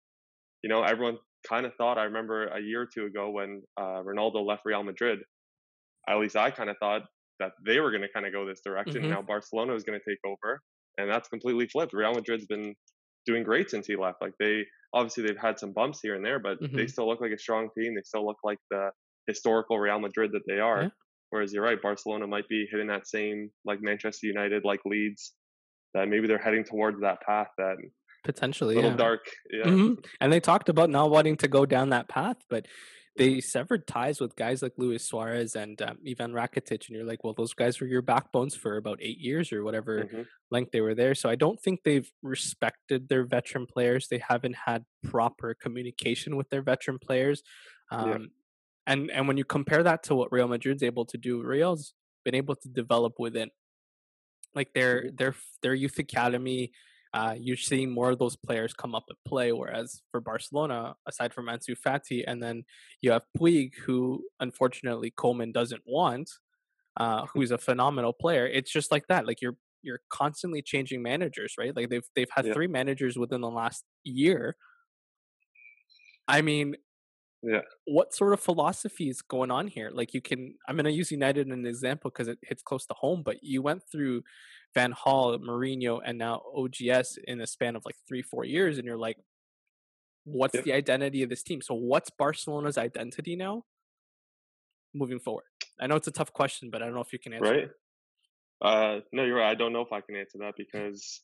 you 0.62 0.68
know, 0.68 0.82
everyone 0.82 1.16
kind 1.48 1.66
of 1.66 1.74
thought. 1.76 1.98
I 1.98 2.04
remember 2.04 2.46
a 2.48 2.60
year 2.60 2.82
or 2.82 2.88
two 2.92 3.06
ago 3.06 3.30
when 3.30 3.62
uh, 3.78 4.02
Ronaldo 4.02 4.44
left 4.44 4.62
Real 4.64 4.82
Madrid. 4.82 5.20
At 6.08 6.18
least 6.18 6.36
I 6.36 6.50
kind 6.50 6.70
of 6.70 6.76
thought 6.78 7.02
that 7.38 7.52
they 7.64 7.80
were 7.80 7.90
going 7.90 8.02
to 8.02 8.08
kind 8.12 8.26
of 8.26 8.32
go 8.32 8.46
this 8.46 8.60
direction. 8.64 9.02
Mm-hmm. 9.02 9.10
Now 9.10 9.22
Barcelona 9.22 9.74
is 9.74 9.84
going 9.84 9.98
to 9.98 10.10
take 10.10 10.20
over, 10.24 10.60
and 10.98 11.10
that's 11.10 11.28
completely 11.28 11.66
flipped. 11.68 11.92
Real 11.92 12.14
Madrid's 12.14 12.46
been 12.46 12.74
doing 13.26 13.42
great 13.42 13.70
since 13.70 13.86
he 13.86 13.96
left. 13.96 14.22
Like 14.22 14.32
they 14.38 14.64
obviously 14.94 15.24
they've 15.24 15.36
had 15.36 15.58
some 15.58 15.72
bumps 15.72 16.00
here 16.02 16.14
and 16.14 16.24
there, 16.24 16.38
but 16.38 16.60
mm-hmm. 16.60 16.76
they 16.76 16.86
still 16.86 17.08
look 17.08 17.20
like 17.20 17.32
a 17.32 17.38
strong 17.38 17.68
team. 17.76 17.94
They 17.94 18.02
still 18.04 18.26
look 18.26 18.38
like 18.44 18.58
the 18.70 18.90
historical 19.26 19.78
Real 19.78 20.00
Madrid 20.00 20.32
that 20.32 20.42
they 20.46 20.58
are. 20.58 20.82
Yeah. 20.82 20.88
Whereas 21.30 21.52
you're 21.52 21.62
right, 21.62 21.80
Barcelona 21.80 22.26
might 22.26 22.48
be 22.48 22.66
hitting 22.70 22.88
that 22.88 23.06
same 23.06 23.50
like 23.64 23.80
Manchester 23.80 24.26
United, 24.26 24.64
like 24.64 24.80
Leeds, 24.84 25.32
that 25.94 26.08
maybe 26.08 26.26
they're 26.26 26.38
heading 26.38 26.64
towards 26.64 27.00
that 27.00 27.20
path 27.22 27.48
that 27.56 27.76
potentially 28.24 28.74
a 28.74 28.76
little 28.76 28.90
yeah. 28.90 28.96
dark 28.96 29.20
yeah 29.50 29.64
mm-hmm. 29.64 29.94
and 30.20 30.32
they 30.32 30.40
talked 30.40 30.68
about 30.68 30.90
not 30.90 31.10
wanting 31.10 31.36
to 31.36 31.48
go 31.48 31.64
down 31.64 31.90
that 31.90 32.08
path 32.08 32.36
but 32.48 32.66
they 33.16 33.40
severed 33.40 33.86
ties 33.86 34.20
with 34.20 34.36
guys 34.36 34.62
like 34.62 34.72
Luis 34.76 35.04
Suarez 35.04 35.56
and 35.56 35.80
um, 35.82 35.98
Ivan 36.08 36.32
Rakitic, 36.32 36.88
and 36.88 36.96
you're 36.96 37.04
like, 37.04 37.24
well, 37.24 37.34
those 37.34 37.54
guys 37.54 37.80
were 37.80 37.86
your 37.86 38.02
backbones 38.02 38.54
for 38.54 38.76
about 38.76 38.98
eight 39.02 39.18
years 39.18 39.52
or 39.52 39.64
whatever 39.64 40.04
mm-hmm. 40.04 40.22
length 40.50 40.72
they 40.72 40.80
were 40.80 40.94
there. 40.94 41.14
So 41.14 41.28
I 41.28 41.34
don't 41.34 41.60
think 41.60 41.80
they've 41.82 42.10
respected 42.22 43.08
their 43.08 43.24
veteran 43.24 43.66
players. 43.66 44.08
They 44.08 44.22
haven't 44.26 44.56
had 44.64 44.84
proper 45.04 45.54
communication 45.60 46.36
with 46.36 46.48
their 46.50 46.62
veteran 46.62 46.98
players. 46.98 47.42
Um, 47.90 48.08
yeah. 48.08 48.18
And 48.86 49.10
and 49.10 49.28
when 49.28 49.36
you 49.36 49.44
compare 49.44 49.82
that 49.82 50.04
to 50.04 50.14
what 50.14 50.32
Real 50.32 50.48
Madrid's 50.48 50.82
able 50.82 51.04
to 51.06 51.18
do, 51.18 51.42
Real's 51.42 51.92
been 52.24 52.34
able 52.34 52.56
to 52.56 52.68
develop 52.68 53.14
within, 53.18 53.50
like 54.54 54.72
their 54.72 55.02
mm-hmm. 55.02 55.16
their 55.16 55.34
their 55.62 55.74
youth 55.74 55.98
academy 55.98 56.72
uh, 57.12 57.34
you're 57.38 57.56
seeing 57.56 57.90
more 57.90 58.10
of 58.10 58.18
those 58.18 58.36
players 58.36 58.72
come 58.72 58.94
up 58.94 59.04
and 59.08 59.18
play. 59.26 59.52
Whereas 59.52 60.02
for 60.10 60.20
Barcelona, 60.20 60.94
aside 61.06 61.34
from 61.34 61.46
Ansu 61.46 61.76
Fati, 61.76 62.24
and 62.26 62.42
then 62.42 62.64
you 63.00 63.10
have 63.10 63.22
Puig, 63.38 63.74
who 63.84 64.24
unfortunately 64.38 65.12
Coleman 65.16 65.52
doesn't 65.52 65.82
want, 65.86 66.30
uh, 66.96 67.26
who's 67.34 67.50
a 67.50 67.58
phenomenal 67.58 68.12
player. 68.12 68.46
It's 68.46 68.72
just 68.72 68.92
like 68.92 69.06
that. 69.08 69.26
Like 69.26 69.40
you're 69.40 69.56
you're 69.82 70.00
constantly 70.10 70.62
changing 70.62 71.02
managers, 71.02 71.54
right? 71.58 71.74
Like 71.74 71.88
they've 71.88 72.06
they've 72.14 72.30
had 72.34 72.46
yeah. 72.46 72.52
three 72.52 72.68
managers 72.68 73.18
within 73.18 73.40
the 73.40 73.50
last 73.50 73.84
year. 74.04 74.56
I 76.28 76.42
mean, 76.42 76.76
yeah. 77.42 77.62
What 77.86 78.14
sort 78.14 78.34
of 78.34 78.40
philosophy 78.40 79.08
is 79.08 79.22
going 79.22 79.50
on 79.50 79.66
here? 79.66 79.90
Like 79.92 80.12
you 80.12 80.20
can 80.20 80.54
I'm 80.68 80.76
going 80.76 80.84
to 80.84 80.92
use 80.92 81.10
United 81.10 81.48
as 81.48 81.52
an 81.52 81.66
example 81.66 82.10
because 82.10 82.28
it 82.28 82.38
hits 82.42 82.62
close 82.62 82.86
to 82.86 82.94
home, 82.94 83.22
but 83.24 83.42
you 83.42 83.62
went 83.62 83.82
through 83.90 84.22
Van 84.74 84.92
Gaal, 84.92 85.38
Mourinho, 85.38 86.00
and 86.04 86.18
now 86.18 86.42
OGS 86.54 87.18
in 87.26 87.40
a 87.40 87.46
span 87.46 87.76
of 87.76 87.84
like 87.84 87.96
three, 88.08 88.22
four 88.22 88.44
years, 88.44 88.78
and 88.78 88.86
you're 88.86 88.96
like, 88.96 89.16
what's 90.24 90.60
the 90.62 90.72
identity 90.72 91.22
of 91.22 91.30
this 91.30 91.42
team? 91.42 91.60
So, 91.60 91.74
what's 91.74 92.10
Barcelona's 92.10 92.78
identity 92.78 93.36
now 93.36 93.64
moving 94.94 95.18
forward? 95.18 95.44
I 95.80 95.86
know 95.86 95.96
it's 95.96 96.08
a 96.08 96.12
tough 96.12 96.32
question, 96.32 96.70
but 96.70 96.82
I 96.82 96.86
don't 96.86 96.94
know 96.94 97.00
if 97.00 97.12
you 97.12 97.18
can 97.18 97.32
answer. 97.32 97.50
Right. 97.50 97.68
Uh, 98.62 99.00
no, 99.12 99.24
you're 99.24 99.38
right. 99.38 99.50
I 99.50 99.54
don't 99.54 99.72
know 99.72 99.80
if 99.80 99.92
I 99.92 100.00
can 100.02 100.16
answer 100.16 100.38
that 100.40 100.54
because, 100.56 101.22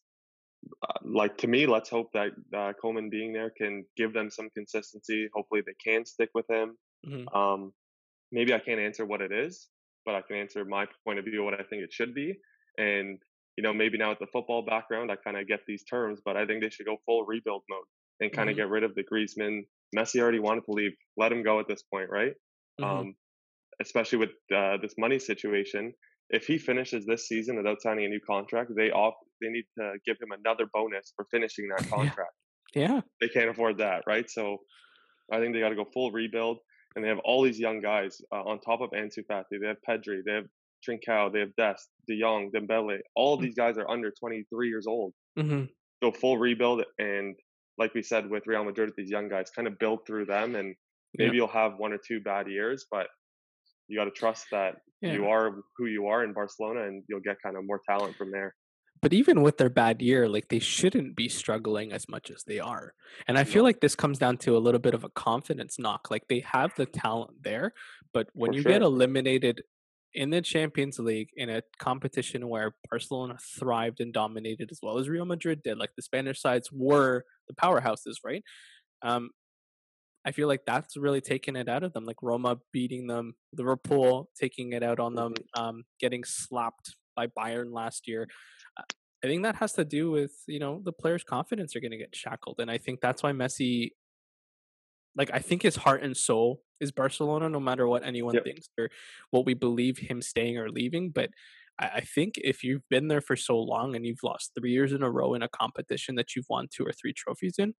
uh, 0.83 0.99
like, 1.05 1.37
to 1.38 1.47
me, 1.47 1.67
let's 1.67 1.91
hope 1.91 2.11
that 2.15 2.31
uh, 2.55 2.73
Koeman 2.83 3.11
being 3.11 3.33
there 3.33 3.50
can 3.50 3.85
give 3.97 4.15
them 4.15 4.31
some 4.31 4.49
consistency. 4.55 5.29
Hopefully, 5.35 5.62
they 5.65 5.75
can 5.85 6.07
stick 6.07 6.31
with 6.35 6.49
him. 6.49 6.76
Mm-hmm. 7.07 7.37
Um, 7.37 7.73
maybe 8.33 8.55
I 8.55 8.59
can't 8.59 8.81
answer 8.81 9.05
what 9.05 9.21
it 9.21 9.33
is, 9.33 9.69
but 10.07 10.15
I 10.15 10.23
can 10.23 10.37
answer 10.37 10.65
my 10.65 10.87
point 11.05 11.19
of 11.19 11.26
view, 11.26 11.45
what 11.45 11.55
I 11.55 11.62
think 11.65 11.83
it 11.83 11.93
should 11.93 12.15
be. 12.15 12.35
And, 12.79 13.19
you 13.56 13.62
know, 13.62 13.72
maybe 13.72 13.98
now 13.98 14.10
with 14.10 14.18
the 14.18 14.26
football 14.26 14.62
background, 14.62 15.10
I 15.10 15.16
kind 15.16 15.36
of 15.36 15.48
get 15.48 15.60
these 15.66 15.84
terms, 15.84 16.20
but 16.25 16.36
I 16.36 16.46
think 16.46 16.62
they 16.62 16.70
should 16.70 16.86
go 16.86 16.98
full 17.06 17.25
rebuild 17.25 17.62
mode 17.68 17.84
and 18.20 18.32
kind 18.32 18.48
of 18.48 18.54
mm-hmm. 18.54 18.62
get 18.62 18.70
rid 18.70 18.84
of 18.84 18.94
the 18.94 19.02
Griezmann. 19.02 19.62
Messi 19.96 20.20
already 20.20 20.40
wanted 20.40 20.64
to 20.66 20.72
leave. 20.72 20.92
Let 21.16 21.32
him 21.32 21.42
go 21.42 21.60
at 21.60 21.68
this 21.68 21.82
point, 21.82 22.10
right? 22.10 22.32
Mm-hmm. 22.80 22.84
Um, 22.84 23.14
especially 23.80 24.18
with 24.18 24.30
uh, 24.54 24.76
this 24.80 24.94
money 24.98 25.18
situation. 25.18 25.92
If 26.28 26.46
he 26.46 26.58
finishes 26.58 27.06
this 27.06 27.28
season 27.28 27.56
without 27.56 27.80
signing 27.80 28.06
a 28.06 28.08
new 28.08 28.20
contract, 28.26 28.72
they 28.76 28.90
off 28.90 29.14
they 29.40 29.48
need 29.48 29.64
to 29.78 29.92
give 30.06 30.16
him 30.20 30.32
another 30.32 30.64
bonus 30.72 31.12
for 31.14 31.26
finishing 31.30 31.68
that 31.68 31.88
contract. 31.90 32.32
Yeah. 32.75 32.94
yeah. 32.94 33.00
They 33.20 33.28
can't 33.28 33.50
afford 33.50 33.78
that, 33.78 34.02
right? 34.06 34.28
So 34.28 34.58
I 35.32 35.38
think 35.38 35.54
they 35.54 35.60
got 35.60 35.70
to 35.70 35.76
go 35.76 35.86
full 35.92 36.10
rebuild 36.10 36.58
and 36.94 37.04
they 37.04 37.08
have 37.08 37.20
all 37.25 37.42
these 37.42 37.58
young 37.58 37.80
guys 37.80 38.20
uh, 38.32 38.42
on 38.42 38.60
top 38.60 38.80
of 38.80 38.90
Ansu 38.90 39.25
Fati. 39.30 39.60
They 39.60 39.66
have 39.66 39.76
Pedri, 39.88 40.20
they 40.25 40.32
have 40.32 40.46
Trincao, 40.87 41.33
they 41.33 41.40
have 41.40 41.55
Dest, 41.57 41.88
De 42.09 42.21
Jong, 42.21 42.50
Dembele. 42.55 42.99
All 43.14 43.38
mm. 43.38 43.43
these 43.43 43.55
guys 43.55 43.78
are 43.78 43.88
under 43.90 44.11
23 44.11 44.69
years 44.69 44.87
old. 44.87 45.12
Mm-hmm. 45.38 45.64
So 46.02 46.12
full 46.12 46.38
rebuild, 46.38 46.85
and 46.99 47.35
like 47.78 47.95
we 47.95 48.02
said 48.02 48.28
with 48.28 48.47
Real 48.47 48.64
Madrid, 48.64 48.93
these 48.97 49.11
young 49.11 49.28
guys 49.28 49.50
kind 49.55 49.66
of 49.66 49.78
build 49.78 50.00
through 50.07 50.26
them, 50.26 50.55
and 50.55 50.75
maybe 51.16 51.31
yeah. 51.31 51.37
you'll 51.37 51.49
have 51.49 51.78
one 51.78 51.93
or 51.93 51.99
two 51.99 52.21
bad 52.21 52.49
years, 52.49 52.87
but 52.90 53.07
you 53.88 53.99
got 53.99 54.05
to 54.05 54.11
trust 54.11 54.47
that 54.52 54.76
yeah. 55.00 55.12
you 55.12 55.26
are 55.26 55.57
who 55.76 55.87
you 55.87 56.07
are 56.07 56.23
in 56.23 56.33
Barcelona, 56.33 56.85
and 56.85 57.02
you'll 57.09 57.21
get 57.21 57.37
kind 57.43 57.57
of 57.57 57.64
more 57.66 57.81
talent 57.88 58.14
from 58.16 58.31
there 58.31 58.55
but 59.02 59.12
even 59.12 59.43
with 59.43 59.59
their 59.59 59.69
bad 59.69 60.00
year, 60.02 60.28
like 60.28 60.49
they 60.49 60.59
shouldn't 60.59 61.16
be 61.16 61.28
struggling 61.28 61.93
as 61.93 62.09
much 62.09 62.31
as 62.31 62.43
they 62.45 62.59
are. 62.59 62.95
And 63.28 63.38
I 63.38 63.45
feel 63.45 63.62
like 63.62 63.81
this 63.81 63.95
comes 63.95 64.19
down 64.19 64.38
to 64.38 64.57
a 64.57 64.59
little 64.59 64.81
bit 64.81 64.95
of 64.95 65.05
a 65.05 65.09
confidence 65.11 65.78
knock. 65.78 66.11
Like 66.11 66.26
they 66.28 66.40
have 66.40 66.73
the 66.76 66.87
talent 66.87 67.43
there, 67.43 67.73
but 68.12 68.28
when 68.33 68.50
For 68.50 68.57
you 68.57 68.62
sure. 68.62 68.73
get 68.73 68.83
eliminated 68.83 69.62
in 70.14 70.30
the 70.30 70.40
Champions 70.40 70.98
League 70.98 71.28
in 71.36 71.50
a 71.50 71.62
competition 71.78 72.48
where 72.48 72.75
Barcelona 72.90 73.36
thrived 73.58 74.00
and 74.00 74.12
dominated 74.12 74.70
as 74.70 74.78
well 74.82 74.98
as 74.98 75.08
Real 75.08 75.25
Madrid 75.26 75.62
did, 75.62 75.78
like 75.78 75.90
the 75.96 76.02
Spanish 76.02 76.40
sides 76.40 76.70
were 76.72 77.25
the 77.48 77.54
powerhouses, 77.54 78.16
right? 78.25 78.42
Um, 79.02 79.30
I 80.26 80.32
feel 80.32 80.48
like 80.48 80.62
that's 80.66 80.96
really 80.96 81.20
taken 81.20 81.54
it 81.54 81.68
out 81.68 81.84
of 81.84 81.92
them. 81.92 82.04
Like 82.04 82.22
Roma 82.22 82.58
beating 82.72 83.06
them, 83.06 83.34
Liverpool 83.56 84.28
taking 84.38 84.72
it 84.72 84.82
out 84.82 84.98
on 84.98 85.14
them, 85.14 85.34
mm-hmm. 85.34 85.62
um, 85.62 85.84
getting 86.00 86.25
slapped 86.25 86.96
by 87.14 87.28
Bayern 87.28 87.72
last 87.72 88.08
year. 88.08 88.26
I 89.25 89.28
think 89.28 89.44
that 89.44 89.56
has 89.56 89.72
to 89.75 89.84
do 89.84 90.10
with 90.10 90.32
you 90.46 90.58
know 90.58 90.82
the 90.84 90.92
players' 90.92 91.25
confidence 91.25 91.75
are 91.75 91.80
going 91.80 91.92
to 91.92 91.96
get 91.96 92.14
shackled, 92.14 92.56
and 92.58 92.70
I 92.70 92.78
think 92.78 93.00
that's 93.00 93.22
why 93.22 93.32
Messi, 93.32 93.90
like 95.16 95.30
I 95.32 95.38
think 95.38 95.62
his 95.62 95.76
heart 95.76 96.02
and 96.02 96.16
soul 96.16 96.61
is 96.80 96.92
Barcelona, 96.92 97.49
no 97.49 97.61
matter 97.61 97.88
what 97.88 98.04
anyone 98.04 98.35
yep. 98.35 98.44
thinks 98.44 98.68
or 98.78 98.90
what 99.30 99.46
we 99.46 99.54
believe 99.54 99.99
him 99.99 100.20
staying 100.20 100.58
or 100.58 100.70
leaving. 100.70 101.11
But 101.11 101.30
I, 101.78 101.87
I 101.96 102.00
think 102.00 102.35
if 102.37 102.62
you've 102.62 102.88
been 102.90 103.08
there 103.08 103.20
for 103.20 103.37
so 103.37 103.58
long 103.58 103.96
and 103.96 104.04
you've 104.04 104.23
lost 104.23 104.52
three 104.58 104.73
years 104.73 104.92
in 104.92 105.02
a 105.02 105.11
row 105.11 105.35
in 105.35 105.42
a 105.42 105.49
competition 105.49 106.16
that 106.16 106.35
you've 106.35 106.46
won 106.49 106.68
two 106.75 106.85
or 106.85 106.92
three 106.92 107.14
trophies 107.16 107.54
in, 107.58 107.75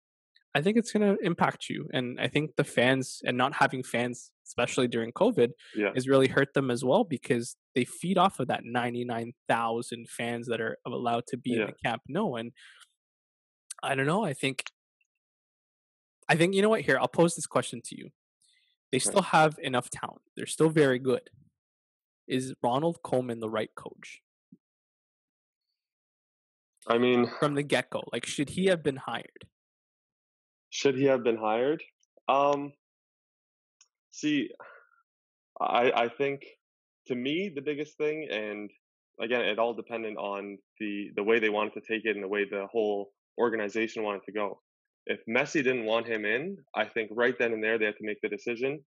I 0.55 0.61
think 0.61 0.77
it's 0.77 0.91
going 0.91 1.15
to 1.15 1.23
impact 1.23 1.69
you. 1.69 1.87
And 1.93 2.19
I 2.19 2.27
think 2.27 2.55
the 2.55 2.63
fans 2.63 3.19
and 3.23 3.37
not 3.37 3.53
having 3.53 3.83
fans, 3.83 4.31
especially 4.47 4.87
during 4.87 5.11
COVID, 5.11 5.49
yeah. 5.75 5.91
has 5.93 6.07
really 6.07 6.27
hurt 6.27 6.53
them 6.55 6.71
as 6.71 6.83
well 6.83 7.03
because 7.03 7.55
they 7.75 7.85
feed 7.85 8.17
off 8.17 8.39
of 8.39 8.47
that 8.47 8.61
99,000 8.63 10.09
fans 10.09 10.47
that 10.47 10.59
are 10.59 10.77
allowed 10.85 11.25
to 11.27 11.37
be 11.37 11.51
yeah. 11.51 11.61
in 11.61 11.67
the 11.67 11.73
Camp 11.85 12.01
Nou, 12.07 12.35
And 12.35 12.51
I 13.83 13.93
don't 13.93 14.07
know. 14.07 14.25
I 14.25 14.33
think, 14.33 14.63
I 16.29 16.35
think, 16.35 16.53
you 16.53 16.61
know 16.61 16.69
what? 16.69 16.81
Here, 16.81 16.97
I'll 16.99 17.07
pose 17.07 17.35
this 17.35 17.47
question 17.47 17.81
to 17.85 17.97
you. 17.97 18.09
They 18.91 18.99
still 18.99 19.21
have 19.21 19.57
enough 19.61 19.89
talent, 19.89 20.21
they're 20.35 20.45
still 20.45 20.69
very 20.69 20.99
good. 20.99 21.29
Is 22.27 22.53
Ronald 22.61 22.99
Koeman 23.03 23.39
the 23.39 23.49
right 23.49 23.73
coach? 23.75 24.21
I 26.87 26.97
mean, 26.97 27.29
from 27.39 27.55
the 27.55 27.63
get 27.63 27.89
go, 27.89 28.03
like, 28.13 28.25
should 28.25 28.49
he 28.49 28.67
have 28.67 28.81
been 28.81 28.95
hired? 28.95 29.45
Should 30.69 30.95
he 30.95 31.05
have 31.05 31.23
been 31.23 31.37
hired? 31.37 31.83
Um, 32.29 32.73
see, 34.11 34.51
I 35.59 35.91
I 35.91 36.09
think 36.09 36.45
to 37.07 37.15
me 37.15 37.51
the 37.53 37.61
biggest 37.61 37.97
thing, 37.97 38.27
and 38.31 38.69
again, 39.21 39.41
it 39.41 39.59
all 39.59 39.73
depended 39.73 40.15
on 40.17 40.57
the 40.79 41.11
the 41.15 41.23
way 41.23 41.39
they 41.39 41.49
wanted 41.49 41.73
to 41.73 41.81
take 41.81 42.05
it 42.05 42.15
and 42.15 42.23
the 42.23 42.27
way 42.27 42.45
the 42.45 42.67
whole 42.71 43.11
organization 43.37 44.03
wanted 44.03 44.23
to 44.23 44.31
go. 44.31 44.61
If 45.07 45.19
Messi 45.29 45.63
didn't 45.63 45.85
want 45.85 46.07
him 46.07 46.25
in, 46.25 46.57
I 46.75 46.85
think 46.85 47.09
right 47.13 47.37
then 47.37 47.53
and 47.53 47.63
there 47.63 47.77
they 47.77 47.85
had 47.85 47.97
to 47.97 48.05
make 48.05 48.21
the 48.21 48.29
decision: 48.29 48.83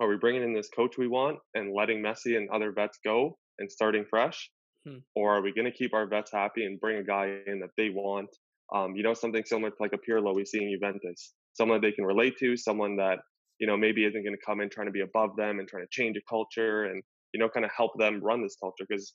Are 0.00 0.08
we 0.08 0.16
bringing 0.16 0.42
in 0.42 0.54
this 0.54 0.68
coach 0.74 0.96
we 0.96 1.08
want 1.08 1.38
and 1.54 1.74
letting 1.74 2.02
Messi 2.02 2.36
and 2.36 2.48
other 2.50 2.72
vets 2.72 2.98
go 3.04 3.36
and 3.58 3.70
starting 3.70 4.04
fresh, 4.08 4.50
hmm. 4.86 4.98
or 5.14 5.36
are 5.36 5.42
we 5.42 5.52
going 5.52 5.70
to 5.70 5.76
keep 5.76 5.94
our 5.94 6.06
vets 6.06 6.32
happy 6.32 6.64
and 6.64 6.80
bring 6.80 6.98
a 6.98 7.04
guy 7.04 7.38
in 7.46 7.60
that 7.60 7.70
they 7.76 7.90
want 7.90 8.30
um, 8.74 8.94
you 8.94 9.02
know, 9.02 9.14
something 9.14 9.44
similar 9.44 9.70
to 9.70 9.76
like 9.80 9.92
a 9.92 9.98
Pirlo 9.98 10.34
we 10.34 10.44
see 10.44 10.62
in 10.62 10.70
Juventus, 10.70 11.32
someone 11.54 11.80
that 11.80 11.86
they 11.86 11.92
can 11.92 12.04
relate 12.04 12.36
to, 12.38 12.56
someone 12.56 12.96
that, 12.96 13.18
you 13.58 13.66
know, 13.66 13.76
maybe 13.76 14.04
isn't 14.04 14.22
going 14.22 14.36
to 14.36 14.44
come 14.44 14.60
in 14.60 14.68
trying 14.68 14.86
to 14.86 14.92
be 14.92 15.00
above 15.00 15.30
them 15.36 15.58
and 15.58 15.68
trying 15.68 15.84
to 15.84 15.88
change 15.90 16.16
a 16.16 16.20
culture 16.28 16.84
and, 16.84 17.02
you 17.32 17.40
know, 17.40 17.48
kind 17.48 17.64
of 17.64 17.72
help 17.76 17.92
them 17.98 18.20
run 18.22 18.42
this 18.42 18.56
culture. 18.60 18.84
Because 18.88 19.14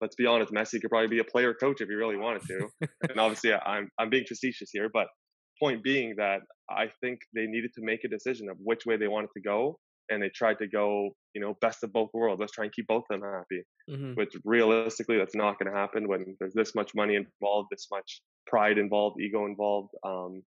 let's 0.00 0.14
be 0.14 0.26
honest, 0.26 0.52
Messi 0.52 0.80
could 0.80 0.90
probably 0.90 1.08
be 1.08 1.18
a 1.18 1.24
player 1.24 1.54
coach 1.54 1.80
if 1.80 1.88
he 1.88 1.94
really 1.94 2.16
wanted 2.16 2.42
to. 2.42 2.68
and 3.10 3.18
obviously, 3.18 3.52
I'm, 3.52 3.88
I'm 3.98 4.10
being 4.10 4.24
facetious 4.26 4.70
here, 4.72 4.88
but 4.92 5.08
point 5.60 5.82
being 5.82 6.14
that 6.16 6.40
I 6.70 6.86
think 7.00 7.20
they 7.34 7.46
needed 7.46 7.72
to 7.74 7.84
make 7.84 8.04
a 8.04 8.08
decision 8.08 8.48
of 8.48 8.56
which 8.60 8.86
way 8.86 8.96
they 8.96 9.08
wanted 9.08 9.30
to 9.34 9.40
go. 9.40 9.78
And 10.10 10.22
they 10.22 10.30
tried 10.30 10.58
to 10.60 10.66
go, 10.66 11.10
you 11.34 11.40
know, 11.42 11.54
best 11.60 11.84
of 11.84 11.92
both 11.92 12.08
worlds. 12.14 12.40
Let's 12.40 12.52
try 12.52 12.64
and 12.64 12.72
keep 12.72 12.86
both 12.86 13.04
of 13.10 13.20
them 13.20 13.30
happy. 13.30 13.62
Mm-hmm. 13.90 14.14
Which 14.14 14.34
realistically, 14.44 15.18
that's 15.18 15.34
not 15.34 15.58
going 15.58 15.70
to 15.70 15.78
happen 15.78 16.08
when 16.08 16.34
there's 16.40 16.54
this 16.54 16.74
much 16.74 16.92
money 16.94 17.16
involved, 17.16 17.68
this 17.70 17.88
much 17.90 18.22
pride 18.46 18.78
involved, 18.78 19.20
ego 19.20 19.44
involved. 19.44 19.90
Um, 20.06 20.42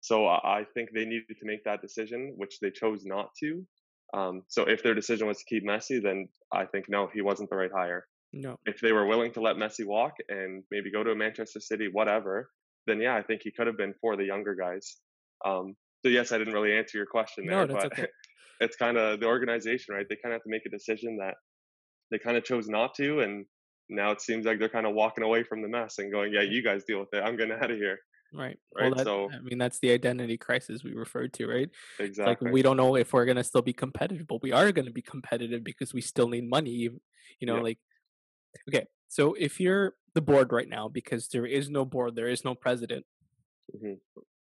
so 0.00 0.26
I 0.26 0.64
think 0.74 0.90
they 0.94 1.04
needed 1.04 1.36
to 1.40 1.44
make 1.44 1.64
that 1.64 1.80
decision, 1.80 2.34
which 2.36 2.58
they 2.60 2.70
chose 2.70 3.02
not 3.04 3.30
to. 3.40 3.66
Um, 4.14 4.42
so 4.48 4.64
if 4.64 4.82
their 4.82 4.94
decision 4.94 5.26
was 5.26 5.38
to 5.38 5.44
keep 5.48 5.66
Messi, 5.66 6.02
then 6.02 6.28
I 6.52 6.66
think 6.66 6.86
no, 6.88 7.08
he 7.12 7.22
wasn't 7.22 7.50
the 7.50 7.56
right 7.56 7.70
hire. 7.74 8.06
No. 8.32 8.58
If 8.66 8.80
they 8.80 8.92
were 8.92 9.06
willing 9.06 9.32
to 9.34 9.40
let 9.40 9.56
Messi 9.56 9.86
walk 9.86 10.14
and 10.28 10.64
maybe 10.70 10.90
go 10.90 11.02
to 11.02 11.14
Manchester 11.14 11.60
City, 11.60 11.88
whatever, 11.90 12.50
then 12.86 13.00
yeah, 13.00 13.16
I 13.16 13.22
think 13.22 13.42
he 13.42 13.50
could 13.50 13.66
have 13.66 13.76
been 13.76 13.94
for 14.00 14.16
the 14.16 14.24
younger 14.24 14.54
guys. 14.54 14.96
Um, 15.44 15.74
so 16.02 16.08
yes, 16.08 16.32
I 16.32 16.38
didn't 16.38 16.54
really 16.54 16.76
answer 16.76 16.98
your 16.98 17.06
question 17.06 17.46
there, 17.46 17.66
no, 17.66 17.74
but 17.74 17.86
okay. 17.86 18.06
it's 18.60 18.76
kind 18.76 18.96
of 18.96 19.20
the 19.20 19.26
organization, 19.26 19.94
right? 19.94 20.06
They 20.08 20.16
kind 20.16 20.32
of 20.32 20.38
have 20.38 20.44
to 20.44 20.50
make 20.50 20.66
a 20.66 20.70
decision 20.70 21.18
that 21.18 21.34
they 22.10 22.18
kind 22.18 22.36
of 22.36 22.44
chose 22.44 22.68
not 22.68 22.94
to, 22.96 23.20
and 23.20 23.46
now 23.88 24.10
it 24.10 24.20
seems 24.20 24.46
like 24.46 24.58
they're 24.58 24.68
kind 24.68 24.86
of 24.86 24.94
walking 24.94 25.24
away 25.24 25.42
from 25.42 25.62
the 25.62 25.68
mess 25.68 25.98
and 25.98 26.12
going, 26.12 26.32
"Yeah, 26.32 26.42
you 26.42 26.62
guys 26.62 26.84
deal 26.84 27.00
with 27.00 27.12
it. 27.12 27.22
I'm 27.24 27.36
getting 27.36 27.52
out 27.52 27.70
of 27.70 27.76
here." 27.76 27.98
Right. 28.34 28.58
Right. 28.74 28.86
Well, 28.86 28.94
that, 28.94 29.04
so 29.04 29.30
I 29.30 29.40
mean, 29.40 29.58
that's 29.58 29.78
the 29.80 29.90
identity 29.90 30.38
crisis 30.38 30.82
we 30.82 30.94
referred 30.94 31.34
to, 31.34 31.46
right? 31.46 31.68
Exactly. 31.98 32.46
like 32.46 32.52
we 32.52 32.62
don't 32.62 32.76
know 32.76 32.96
if 32.96 33.12
we're 33.12 33.26
gonna 33.26 33.44
still 33.44 33.62
be 33.62 33.74
competitive, 33.74 34.26
but 34.26 34.42
we 34.42 34.52
are 34.52 34.72
gonna 34.72 34.90
be 34.90 35.02
competitive 35.02 35.62
because 35.62 35.92
we 35.92 36.00
still 36.00 36.28
need 36.28 36.48
money. 36.48 36.70
You 36.70 37.46
know, 37.46 37.56
yeah. 37.56 37.62
like 37.62 37.78
okay. 38.68 38.86
So 39.08 39.34
if 39.34 39.60
you're 39.60 39.94
the 40.14 40.20
board 40.20 40.52
right 40.52 40.68
now, 40.68 40.88
because 40.88 41.28
there 41.28 41.46
is 41.46 41.70
no 41.70 41.84
board, 41.84 42.14
there 42.16 42.28
is 42.28 42.44
no 42.44 42.54
president, 42.54 43.06
mm-hmm. 43.74 43.94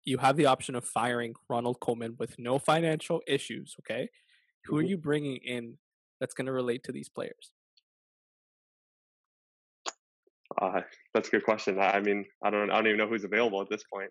you 0.05 0.19
have 0.19 0.37
the 0.37 0.47
option 0.47 0.75
of 0.75 0.85
firing 0.85 1.35
Ronald 1.49 1.81
Coleman 1.81 2.17
with 2.19 2.39
no 2.39 2.59
financial 2.59 3.23
issues. 3.27 3.75
Okay, 3.81 4.11
who 4.65 4.75
mm-hmm. 4.75 4.81
are 4.81 4.89
you 4.89 4.97
bringing 4.99 5.37
in 5.37 5.79
that's 6.21 6.35
going 6.35 6.47
to 6.47 6.53
relate 6.53 6.85
to 6.85 6.93
these 6.93 7.09
players? 7.09 7.53
Uh, 10.61 10.83
that's 11.13 11.29
a 11.29 11.31
good 11.31 11.45
question. 11.45 11.81
I, 11.81 11.93
I 11.93 12.01
mean, 12.01 12.27
I 12.43 12.51
don't, 12.51 12.71
I 12.71 12.77
don't 12.77 12.87
even 12.87 12.99
know 12.99 13.09
who's 13.09 13.25
available 13.25 13.61
at 13.61 13.69
this 13.69 13.83
point. 13.93 14.11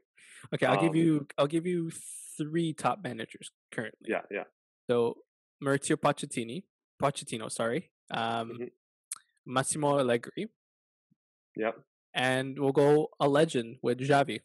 Okay, 0.54 0.66
I'll 0.66 0.78
um, 0.78 0.86
give 0.86 0.96
you, 0.96 1.26
I'll 1.38 1.48
give 1.48 1.66
you 1.66 1.90
three 2.38 2.74
top 2.74 3.00
managers 3.02 3.52
currently. 3.72 4.08
Yeah, 4.10 4.22
yeah. 4.30 4.44
So 4.90 5.18
Mauricio 5.64 5.96
Pochettino, 5.96 6.64
Pochettino, 7.02 7.50
sorry, 7.50 7.92
um, 8.12 8.50
mm-hmm. 8.50 8.64
Massimo 9.46 10.00
Allegri. 10.00 10.48
Yep. 11.58 11.76
And 12.14 12.60
we'll 12.60 12.72
go 12.72 13.10
a 13.20 13.28
legend 13.28 13.78
with 13.82 14.00
Xavi. 14.00 14.40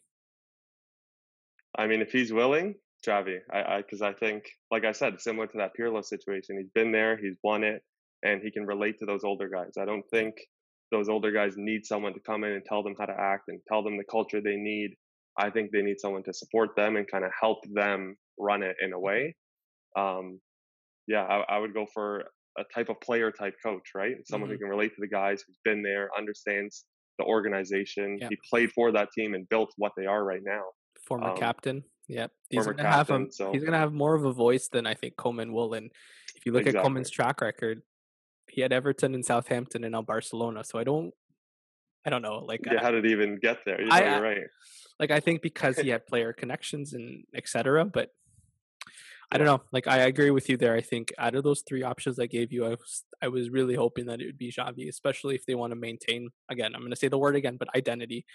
I 1.77 1.87
mean, 1.87 2.01
if 2.01 2.11
he's 2.11 2.33
willing, 2.33 2.75
Xavi, 3.05 3.39
I, 3.51 3.77
because 3.77 4.01
I, 4.01 4.09
I 4.09 4.13
think, 4.13 4.43
like 4.71 4.85
I 4.85 4.91
said, 4.91 5.21
similar 5.21 5.47
to 5.47 5.57
that 5.59 5.71
Pirlo 5.79 6.03
situation, 6.03 6.57
he's 6.57 6.71
been 6.73 6.91
there, 6.91 7.17
he's 7.17 7.35
won 7.43 7.63
it, 7.63 7.83
and 8.23 8.41
he 8.41 8.51
can 8.51 8.65
relate 8.65 8.99
to 8.99 9.05
those 9.05 9.23
older 9.23 9.49
guys. 9.49 9.73
I 9.79 9.85
don't 9.85 10.03
think 10.11 10.35
those 10.91 11.09
older 11.09 11.31
guys 11.31 11.53
need 11.55 11.85
someone 11.85 12.13
to 12.13 12.19
come 12.19 12.43
in 12.43 12.53
and 12.53 12.65
tell 12.65 12.83
them 12.83 12.95
how 12.99 13.05
to 13.05 13.15
act 13.17 13.43
and 13.47 13.59
tell 13.67 13.83
them 13.83 13.97
the 13.97 14.03
culture 14.03 14.41
they 14.41 14.55
need. 14.55 14.91
I 15.37 15.49
think 15.51 15.71
they 15.71 15.81
need 15.81 15.99
someone 15.99 16.23
to 16.23 16.33
support 16.33 16.75
them 16.75 16.95
and 16.95 17.07
kind 17.09 17.23
of 17.23 17.31
help 17.39 17.59
them 17.71 18.17
run 18.37 18.63
it 18.63 18.75
in 18.81 18.93
a 18.93 18.99
way. 18.99 19.35
Um, 19.97 20.39
yeah, 21.07 21.23
I, 21.23 21.55
I, 21.55 21.59
would 21.59 21.73
go 21.73 21.85
for 21.93 22.25
a 22.57 22.63
type 22.73 22.89
of 22.89 22.99
player 23.01 23.31
type 23.31 23.53
coach, 23.63 23.89
right? 23.95 24.15
Someone 24.25 24.49
mm-hmm. 24.49 24.55
who 24.55 24.59
can 24.59 24.69
relate 24.69 24.89
to 24.95 25.01
the 25.01 25.07
guys, 25.07 25.43
who's 25.45 25.59
been 25.63 25.81
there, 25.81 26.09
understands 26.17 26.85
the 27.19 27.25
organization. 27.25 28.17
Yep. 28.19 28.29
He 28.31 28.37
played 28.49 28.71
for 28.71 28.91
that 28.93 29.11
team 29.11 29.35
and 29.35 29.47
built 29.47 29.71
what 29.77 29.91
they 29.95 30.07
are 30.07 30.23
right 30.23 30.41
now. 30.43 30.63
Former 31.05 31.29
um, 31.29 31.37
captain. 31.37 31.83
Yep. 32.07 32.31
He's 32.49 32.65
gonna 32.65 32.77
captain, 32.81 33.21
have 33.21 33.29
a, 33.29 33.31
so. 33.31 33.51
he's 33.51 33.63
gonna 33.63 33.77
have 33.77 33.93
more 33.93 34.15
of 34.15 34.25
a 34.25 34.33
voice 34.33 34.67
than 34.69 34.87
I 34.87 34.95
think 34.95 35.15
Coleman 35.15 35.53
will 35.53 35.75
and 35.75 35.91
if 36.35 36.45
you 36.45 36.53
look 36.53 36.61
exactly. 36.61 36.79
at 36.79 36.83
Coleman's 36.83 37.09
track 37.09 37.41
record, 37.41 37.81
he 38.49 38.61
had 38.61 38.73
Everton 38.73 39.13
and 39.13 39.25
Southampton 39.25 39.83
and 39.83 39.91
now 39.91 40.01
Barcelona. 40.01 40.63
So 40.63 40.79
I 40.79 40.83
don't, 40.83 41.13
I 42.05 42.09
don't 42.09 42.21
know. 42.21 42.39
Like, 42.39 42.61
yeah, 42.65 42.79
I, 42.79 42.83
how 42.83 42.91
did 42.91 43.05
he 43.05 43.11
even 43.11 43.37
get 43.41 43.59
there? 43.65 43.81
You 43.81 43.87
know, 43.87 43.95
I, 43.95 44.15
you're 44.15 44.21
right. 44.21 44.47
Like, 44.99 45.11
I 45.11 45.19
think 45.19 45.41
because 45.41 45.77
he 45.77 45.89
had 45.95 46.07
player 46.07 46.33
connections 46.33 46.93
and 46.93 47.23
etc. 47.35 47.85
But 47.85 48.09
I 49.31 49.37
don't 49.37 49.45
know. 49.45 49.61
Like, 49.71 49.87
I 49.87 49.97
agree 49.97 50.31
with 50.31 50.49
you 50.49 50.57
there. 50.57 50.75
I 50.75 50.81
think 50.81 51.13
out 51.19 51.35
of 51.35 51.43
those 51.43 51.61
three 51.67 51.83
options 51.83 52.19
I 52.19 52.25
gave 52.25 52.51
you, 52.51 52.65
I 52.65 52.69
was, 52.69 53.03
I 53.21 53.27
was 53.27 53.49
really 53.49 53.75
hoping 53.75 54.07
that 54.07 54.21
it 54.21 54.25
would 54.25 54.39
be 54.39 54.51
Xavi, 54.51 54.89
especially 54.89 55.35
if 55.35 55.45
they 55.45 55.53
want 55.53 55.71
to 55.71 55.75
maintain. 55.75 56.29
Again, 56.49 56.73
I'm 56.73 56.81
going 56.81 56.91
to 56.91 56.97
say 56.97 57.09
the 57.09 57.17
word 57.17 57.35
again, 57.35 57.57
but 57.57 57.67
identity. 57.75 58.25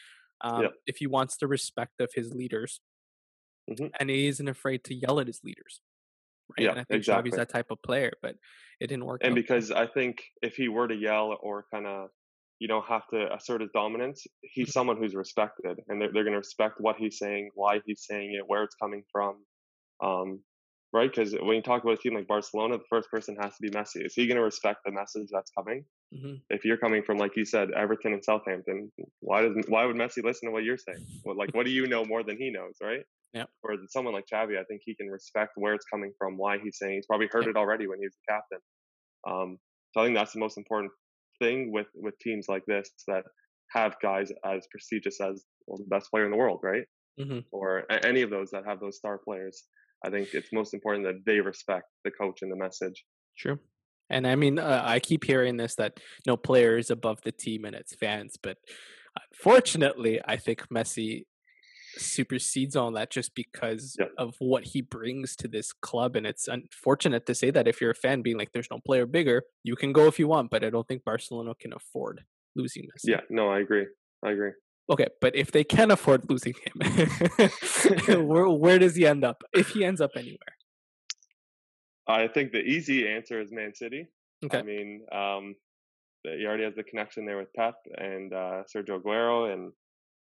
Um, 0.41 0.63
yeah. 0.63 0.69
If 0.87 0.99
he 0.99 1.07
wants 1.07 1.37
the 1.37 1.49
respect 1.49 2.01
of 2.01 2.11
his 2.15 2.33
leaders, 2.33 2.81
mm-hmm. 3.69 3.87
and 3.99 4.09
he 4.09 4.29
isn't 4.29 4.49
afraid 4.49 4.85
to 4.85 4.95
yell 4.95 5.19
at 5.19 5.27
his 5.27 5.41
leaders. 5.43 5.81
Right? 6.51 6.65
Yeah, 6.65 6.71
and 6.71 6.81
I 6.81 6.85
think 6.85 6.99
exactly. 6.99 7.31
Xavi's 7.31 7.37
that 7.39 7.49
type 7.49 7.71
of 7.71 7.83
player, 7.83 8.13
but 8.23 8.37
it 8.81 8.89
didn't 8.89 9.07
work. 9.07 9.23
And 9.25 9.33
out. 9.33 9.35
because 9.35 9.71
I 9.71 9.87
think 9.87 10.23
if 10.43 10.55
he 10.55 10.69
were 10.69 10.87
to 10.87 10.95
yell 10.95 11.37
or 11.41 11.65
kind 11.73 11.87
of, 11.87 12.11
you 12.61 12.69
know, 12.69 12.83
have 12.83 13.09
to 13.09 13.35
assert 13.35 13.63
his 13.63 13.71
dominance, 13.75 14.27
he's 14.43 14.67
mm-hmm. 14.67 14.71
someone 14.71 14.97
who's 14.97 15.15
respected, 15.15 15.81
and 15.89 16.01
they're 16.01 16.13
they're 16.13 16.25
going 16.25 16.35
to 16.35 16.39
respect 16.39 16.77
what 16.79 16.97
he's 16.97 17.19
saying, 17.19 17.51
why 17.55 17.81
he's 17.85 18.05
saying 18.09 18.35
it, 18.39 18.45
where 18.47 18.63
it's 18.63 18.77
coming 18.77 19.03
from. 19.11 19.37
Um, 20.03 20.41
right? 20.95 21.11
Because 21.13 21.35
when 21.43 21.57
you 21.57 21.63
talk 21.63 21.83
about 21.83 21.95
a 21.95 21.97
team 21.97 22.15
like 22.15 22.29
Barcelona, 22.29 22.79
the 22.79 22.85
first 22.89 23.11
person 23.11 23.37
has 23.41 23.57
to 23.57 23.61
be 23.61 23.71
Messi. 23.71 24.07
Is 24.07 24.15
he 24.15 24.29
going 24.29 24.37
to 24.37 24.43
respect 24.45 24.79
the 24.87 24.93
message 24.93 25.27
that's 25.31 25.51
coming? 25.51 25.85
Mm-hmm. 26.15 26.35
If 26.51 26.65
you're 26.65 26.77
coming 26.77 27.03
from, 27.03 27.19
like 27.19 27.33
you 27.37 27.45
said, 27.45 27.73
Everton 27.73 28.13
and 28.13 28.25
Southampton, 28.25 28.93
why 29.19 29.43
does 29.43 29.53
why 29.67 29.85
would 29.85 29.97
Messi 29.97 30.23
listen 30.25 30.49
to 30.49 30.53
what 30.53 30.63
you're 30.63 30.79
saying? 30.79 31.05
Well, 31.25 31.37
like, 31.37 31.53
what 31.53 31.67
do 31.67 31.73
you 31.73 31.89
know 31.89 32.05
more 32.05 32.23
than 32.23 32.39
he 32.39 32.51
knows, 32.51 32.77
right? 32.81 33.03
Yeah. 33.33 33.47
Or 33.65 33.75
someone 33.89 34.15
like 34.15 34.27
Xavi, 34.33 34.57
I 34.57 34.63
think 34.63 34.83
he 34.85 34.95
can 34.95 35.09
respect 35.09 35.53
where 35.57 35.75
it's 35.75 35.85
coming 35.93 36.13
from, 36.17 36.39
why 36.39 36.59
he's 36.63 36.79
saying. 36.79 36.95
He's 36.95 37.07
probably 37.07 37.29
heard 37.31 37.49
it 37.49 37.57
already 37.57 37.89
when 37.89 37.99
he 37.99 38.07
was 38.07 38.15
the 38.15 38.33
captain. 38.33 38.59
Um, 39.29 39.59
so 39.93 40.01
I 40.01 40.05
think 40.05 40.17
that's 40.17 40.33
the 40.33 40.39
most 40.39 40.57
important 40.57 40.93
thing 41.41 41.73
with 41.73 41.89
with 41.97 42.17
teams 42.21 42.47
like 42.49 42.63
this 42.67 42.89
that 43.09 43.25
have 43.73 43.97
guys 44.01 44.31
as 44.45 44.69
prestigious 44.71 45.21
as 45.21 45.45
well, 45.67 45.79
the 45.79 45.89
best 45.89 46.09
player 46.13 46.25
in 46.25 46.31
the 46.31 46.37
world, 46.37 46.61
right? 46.63 46.85
Mm-hmm. 47.19 47.41
Or 47.51 47.83
any 48.05 48.23
of 48.23 48.31
those 48.31 48.51
that 48.53 48.65
have 48.67 48.79
those 48.79 48.97
star 48.97 49.19
players. 49.19 49.65
I 50.05 50.11
think 50.11 50.29
it's 50.35 50.53
most 50.53 50.75
important 50.75 51.05
that 51.07 51.25
they 51.25 51.41
respect 51.41 51.87
the 52.05 52.11
coach 52.11 52.43
and 52.43 52.53
the 52.53 52.57
message. 52.57 53.05
True. 53.39 53.59
And 54.11 54.27
I 54.27 54.37
mean, 54.37 54.59
uh, 54.59 54.83
I 54.85 55.01
keep 55.01 55.25
hearing 55.25 55.57
this 55.57 55.75
that 55.77 55.99
no 56.27 56.37
player 56.37 56.77
is 56.77 56.91
above 56.91 57.23
the 57.23 57.33
team 57.33 57.65
and 57.65 57.75
its 57.75 57.95
fans, 57.95 58.37
but 58.41 58.59
unfortunately, 59.33 60.21
I 60.25 60.37
think 60.37 60.69
Messi 60.69 61.25
supersedes 61.97 62.77
all 62.77 62.91
that 62.93 63.11
just 63.11 63.35
because 63.35 63.97
yep. 63.99 64.11
of 64.19 64.35
what 64.39 64.65
he 64.65 64.83
brings 64.83 65.37
to 65.37 65.49
this 65.49 65.73
club. 65.73 66.17
And 66.17 66.27
it's 66.27 66.49
unfortunate 66.49 67.25
to 67.27 67.35
say 67.35 67.51
that 67.51 67.69
if 67.69 67.81
you're 67.81 67.93
a 67.93 67.95
fan 67.95 68.23
being 68.23 68.37
like, 68.37 68.53
there's 68.53 68.71
no 68.71 68.81
player 68.85 69.07
bigger, 69.07 69.45
you 69.63 69.77
can 69.77 69.93
go 69.93 70.07
if 70.07 70.19
you 70.19 70.29
want, 70.29 70.51
but 70.51 70.65
I 70.65 70.71
don't 70.71 70.87
think 70.87 71.05
Barcelona 71.05 71.55
can 71.59 71.73
afford 71.73 72.25
losing 72.57 72.85
Messi. 72.85 73.09
Yeah, 73.11 73.21
no, 73.31 73.49
I 73.49 73.61
agree. 73.61 73.87
I 74.25 74.33
agree. 74.33 74.53
Okay, 74.91 75.07
but 75.21 75.35
if 75.35 75.51
they 75.51 75.65
can 75.65 75.91
afford 75.91 76.29
losing 76.29 76.55
him, 76.63 78.27
where, 78.29 78.49
where 78.49 78.79
does 78.79 78.97
he 78.97 79.07
end 79.07 79.25
up? 79.25 79.43
If 79.53 79.71
he 79.71 79.85
ends 79.85 80.01
up 80.01 80.11
anywhere? 80.15 80.39
I 82.07 82.29
think 82.29 82.53
the 82.53 82.61
easy 82.61 83.09
answer 83.09 83.41
is 83.41 83.51
Man 83.51 83.75
City. 83.75 84.07
Okay. 84.45 84.59
I 84.59 84.63
mean, 84.63 85.07
um, 85.11 85.55
he 86.23 86.45
already 86.47 86.65
has 86.65 86.75
the 86.75 86.83
connection 86.83 87.25
there 87.25 87.39
with 87.39 87.53
Pep 87.55 87.77
and 87.97 88.33
uh, 88.33 88.63
Sergio 88.75 89.01
Aguero, 89.01 89.53
and 89.53 89.73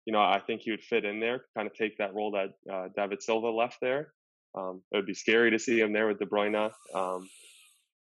you 0.05 0.13
know, 0.13 0.19
I 0.19 0.41
think 0.45 0.61
he 0.61 0.71
would 0.71 0.83
fit 0.83 1.05
in 1.05 1.19
there, 1.19 1.45
kind 1.55 1.67
of 1.67 1.73
take 1.73 1.97
that 1.97 2.13
role 2.13 2.31
that 2.31 2.73
uh, 2.73 2.87
David 2.95 3.21
Silva 3.21 3.47
left 3.47 3.77
there. 3.81 4.13
Um, 4.57 4.81
it 4.91 4.97
would 4.97 5.05
be 5.05 5.13
scary 5.13 5.51
to 5.51 5.59
see 5.59 5.79
him 5.79 5.93
there 5.93 6.07
with 6.07 6.19
De 6.19 6.25
Bruyne. 6.25 6.71
Um, 6.93 7.29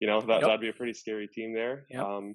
you 0.01 0.09
know, 0.09 0.21
that, 0.21 0.41
yep. 0.41 0.43
that'd 0.43 0.61
be 0.61 0.71
a 0.71 0.73
pretty 0.73 0.95
scary 0.95 1.29
team 1.29 1.53
there. 1.53 1.85
Yep. 1.91 2.05
Um, 2.05 2.35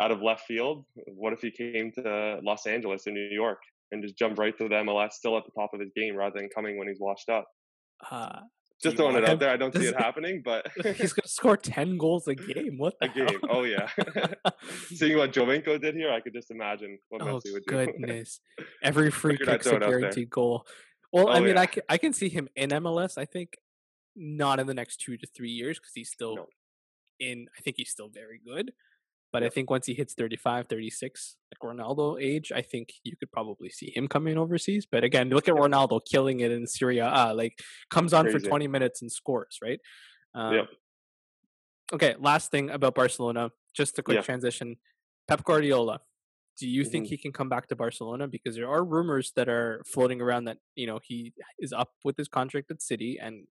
out 0.00 0.10
of 0.10 0.22
left 0.22 0.46
field, 0.46 0.84
what 1.06 1.32
if 1.32 1.40
he 1.40 1.50
came 1.50 1.92
to 1.92 2.40
Los 2.42 2.66
Angeles 2.66 3.06
in 3.06 3.14
New 3.14 3.28
York 3.30 3.58
and 3.92 4.02
just 4.02 4.18
jumped 4.18 4.38
right 4.38 4.56
to 4.58 4.68
the 4.68 4.74
MLS 4.76 5.12
still 5.12 5.36
at 5.36 5.44
the 5.44 5.52
top 5.52 5.70
of 5.72 5.80
his 5.80 5.90
game 5.94 6.16
rather 6.16 6.38
than 6.38 6.48
coming 6.54 6.78
when 6.78 6.88
he's 6.88 7.00
washed 7.00 7.28
up? 7.28 7.46
Uh, 8.10 8.40
just 8.82 8.96
throwing 8.96 9.16
it 9.16 9.24
out 9.24 9.38
there. 9.38 9.50
I 9.50 9.56
don't 9.56 9.74
see 9.74 9.86
it 9.86 9.96
happening, 9.96 10.42
but 10.44 10.66
he's 10.82 11.12
going 11.12 11.22
to 11.22 11.28
score 11.28 11.56
ten 11.56 11.96
goals 11.96 12.28
a 12.28 12.34
game. 12.34 12.76
What 12.76 12.94
a 13.02 13.08
hell? 13.08 13.26
game? 13.26 13.40
Oh 13.48 13.62
yeah. 13.62 13.88
Seeing 14.94 15.16
what 15.16 15.32
Giovinco 15.32 15.80
did 15.80 15.94
here, 15.94 16.10
I 16.10 16.20
could 16.20 16.34
just 16.34 16.50
imagine 16.50 16.98
what 17.08 17.22
oh, 17.22 17.26
Messi 17.26 17.52
would 17.52 17.64
do. 17.66 17.86
goodness! 17.86 18.40
Every 18.82 19.10
free 19.10 19.38
kick's 19.38 19.66
a 19.66 19.78
guaranteed 19.78 20.30
goal. 20.30 20.66
Well, 21.12 21.28
oh, 21.28 21.32
I 21.32 21.40
mean, 21.40 21.54
yeah. 21.54 21.60
I 21.60 21.66
can, 21.66 21.82
I 21.88 21.98
can 21.98 22.12
see 22.12 22.28
him 22.28 22.48
in 22.56 22.70
MLS. 22.70 23.16
I 23.16 23.24
think 23.24 23.56
not 24.16 24.58
in 24.60 24.66
the 24.66 24.74
next 24.74 25.00
two 25.00 25.16
to 25.16 25.26
three 25.26 25.50
years 25.50 25.78
because 25.78 25.92
he's 25.94 26.10
still 26.10 26.36
no. 26.36 26.46
in. 27.20 27.46
I 27.56 27.62
think 27.62 27.76
he's 27.78 27.90
still 27.90 28.08
very 28.12 28.40
good. 28.44 28.72
But 29.34 29.42
I 29.42 29.48
think 29.48 29.68
once 29.68 29.86
he 29.86 29.94
hits 29.94 30.14
35, 30.14 30.68
36, 30.68 31.36
like 31.50 31.76
Ronaldo 31.76 32.22
age, 32.22 32.52
I 32.54 32.62
think 32.62 32.92
you 33.02 33.16
could 33.16 33.32
probably 33.32 33.68
see 33.68 33.90
him 33.92 34.06
coming 34.06 34.38
overseas. 34.38 34.86
But 34.86 35.02
again, 35.02 35.28
look 35.28 35.48
at 35.48 35.56
Ronaldo 35.56 36.02
killing 36.08 36.38
it 36.38 36.52
in 36.52 36.68
Serie 36.68 37.00
A. 37.00 37.32
Like 37.34 37.58
comes 37.90 38.12
on 38.12 38.26
Crazy. 38.26 38.38
for 38.38 38.48
20 38.48 38.68
minutes 38.68 39.02
and 39.02 39.10
scores, 39.10 39.58
right? 39.60 39.80
Um, 40.36 40.54
yep. 40.54 40.66
Okay, 41.92 42.14
last 42.20 42.52
thing 42.52 42.70
about 42.70 42.94
Barcelona, 42.94 43.50
just 43.74 43.98
a 43.98 44.04
quick 44.04 44.18
yeah. 44.18 44.22
transition. 44.22 44.76
Pep 45.26 45.42
Guardiola, 45.42 45.98
do 46.56 46.68
you 46.68 46.82
mm-hmm. 46.82 46.90
think 46.92 47.06
he 47.08 47.16
can 47.16 47.32
come 47.32 47.48
back 47.48 47.66
to 47.70 47.74
Barcelona? 47.74 48.28
Because 48.28 48.54
there 48.54 48.70
are 48.70 48.84
rumors 48.84 49.32
that 49.34 49.48
are 49.48 49.82
floating 49.84 50.20
around 50.20 50.44
that, 50.44 50.58
you 50.76 50.86
know, 50.86 51.00
he 51.02 51.32
is 51.58 51.72
up 51.72 51.90
with 52.04 52.16
his 52.16 52.28
contract 52.28 52.70
at 52.70 52.80
City 52.80 53.18
and 53.20 53.48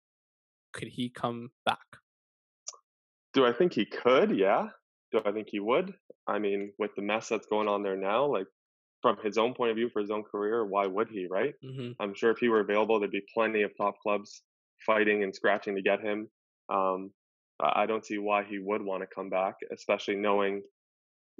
could 0.74 0.90
he 0.90 1.10
come 1.10 1.50
back? 1.66 1.98
Do 3.34 3.48
I 3.48 3.52
think 3.52 3.74
he 3.74 3.86
could? 3.86 4.38
Yeah. 4.38 4.68
Do 5.12 5.22
I 5.26 5.32
think 5.32 5.48
he 5.50 5.60
would? 5.60 5.94
I 6.28 6.40
mean, 6.40 6.72
with 6.80 6.92
the 6.96 7.02
mess 7.02 7.30
that's 7.30 7.48
going 7.48 7.68
on 7.68 7.84
there 7.84 7.98
now, 7.98 8.26
like 8.26 8.48
from 9.02 9.18
his 9.24 9.38
own 9.38 9.54
point 9.54 9.72
of 9.72 9.78
view 9.78 9.90
for 9.90 10.00
his 10.00 10.12
own 10.12 10.24
career, 10.24 10.66
why 10.66 10.86
would 10.86 11.10
he, 11.10 11.28
right? 11.30 11.54
Mm-hmm. 11.64 12.02
I'm 12.02 12.14
sure 12.14 12.32
if 12.32 12.38
he 12.38 12.50
were 12.50 12.62
available, 12.62 13.00
there'd 13.00 13.12
be 13.12 13.26
plenty 13.34 13.64
of 13.64 13.72
top 13.76 13.96
clubs 14.02 14.44
fighting 14.86 15.24
and 15.24 15.36
scratching 15.36 15.76
to 15.76 15.82
get 15.82 16.02
him. 16.02 16.30
Um, 16.70 17.12
I 17.60 17.86
don't 17.86 18.06
see 18.06 18.18
why 18.18 18.44
he 18.44 18.60
would 18.60 18.82
want 18.82 19.04
to 19.04 19.08
come 19.14 19.30
back, 19.30 19.56
especially 19.72 20.16
knowing 20.16 20.64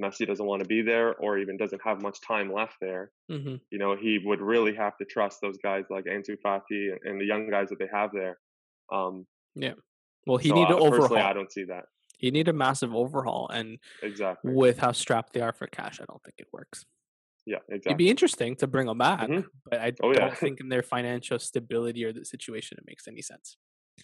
Messi 0.02 0.26
doesn't 0.28 0.46
want 0.46 0.62
to 0.62 0.68
be 0.68 0.82
there 0.82 1.16
or 1.16 1.38
even 1.38 1.58
doesn't 1.58 1.82
have 1.84 2.02
much 2.02 2.20
time 2.22 2.52
left 2.52 2.76
there. 2.82 3.12
Mm-hmm. 3.32 3.56
You 3.72 3.78
know, 3.80 3.96
he 3.96 4.20
would 4.24 4.42
really 4.42 4.76
have 4.76 4.98
to 4.98 5.06
trust 5.06 5.40
those 5.42 5.58
guys 5.64 5.86
like 5.90 6.06
Ansu 6.06 6.38
Fati 6.46 6.92
and 7.04 7.20
the 7.20 7.26
young 7.26 7.50
guys 7.50 7.70
that 7.70 7.80
they 7.80 7.90
have 7.92 8.12
there. 8.14 8.38
Um, 8.92 9.26
yeah. 9.56 9.74
Well, 10.28 10.38
he 10.38 10.50
so 10.50 10.56
need 10.56 10.68
to 10.68 10.78
overhaul. 10.78 11.18
I 11.18 11.34
don't 11.34 11.52
see 11.52 11.66
that. 11.66 11.86
You 12.22 12.32
need 12.32 12.48
a 12.48 12.54
massive 12.54 12.96
overhaul, 12.96 13.50
and 13.54 13.78
exactly 14.02 14.54
with 14.54 14.80
how 14.80 14.92
strapped 14.92 15.34
they 15.34 15.42
are 15.42 15.54
for 15.54 15.68
cash, 15.68 16.00
I 16.02 16.06
don't 16.06 16.24
think 16.24 16.36
it 16.38 16.48
works. 16.54 16.86
Yeah, 17.46 17.58
exactly. 17.70 17.90
It'd 17.90 17.98
be 17.98 18.10
interesting 18.10 18.56
to 18.58 18.68
bring 18.68 18.88
them 18.88 19.00
back, 19.00 19.22
mm-hmm. 19.22 19.48
but 19.70 19.80
I 19.80 19.94
oh, 20.04 20.14
don't 20.14 20.30
yeah. 20.30 20.36
think 20.36 20.60
in 20.60 20.70
their 20.70 20.84
financial 20.84 21.40
stability 21.40 22.06
or 22.06 22.14
the 22.14 22.24
situation 22.24 22.78
it 22.78 22.86
makes 22.86 23.08
any 23.08 23.22
sense. 23.22 23.58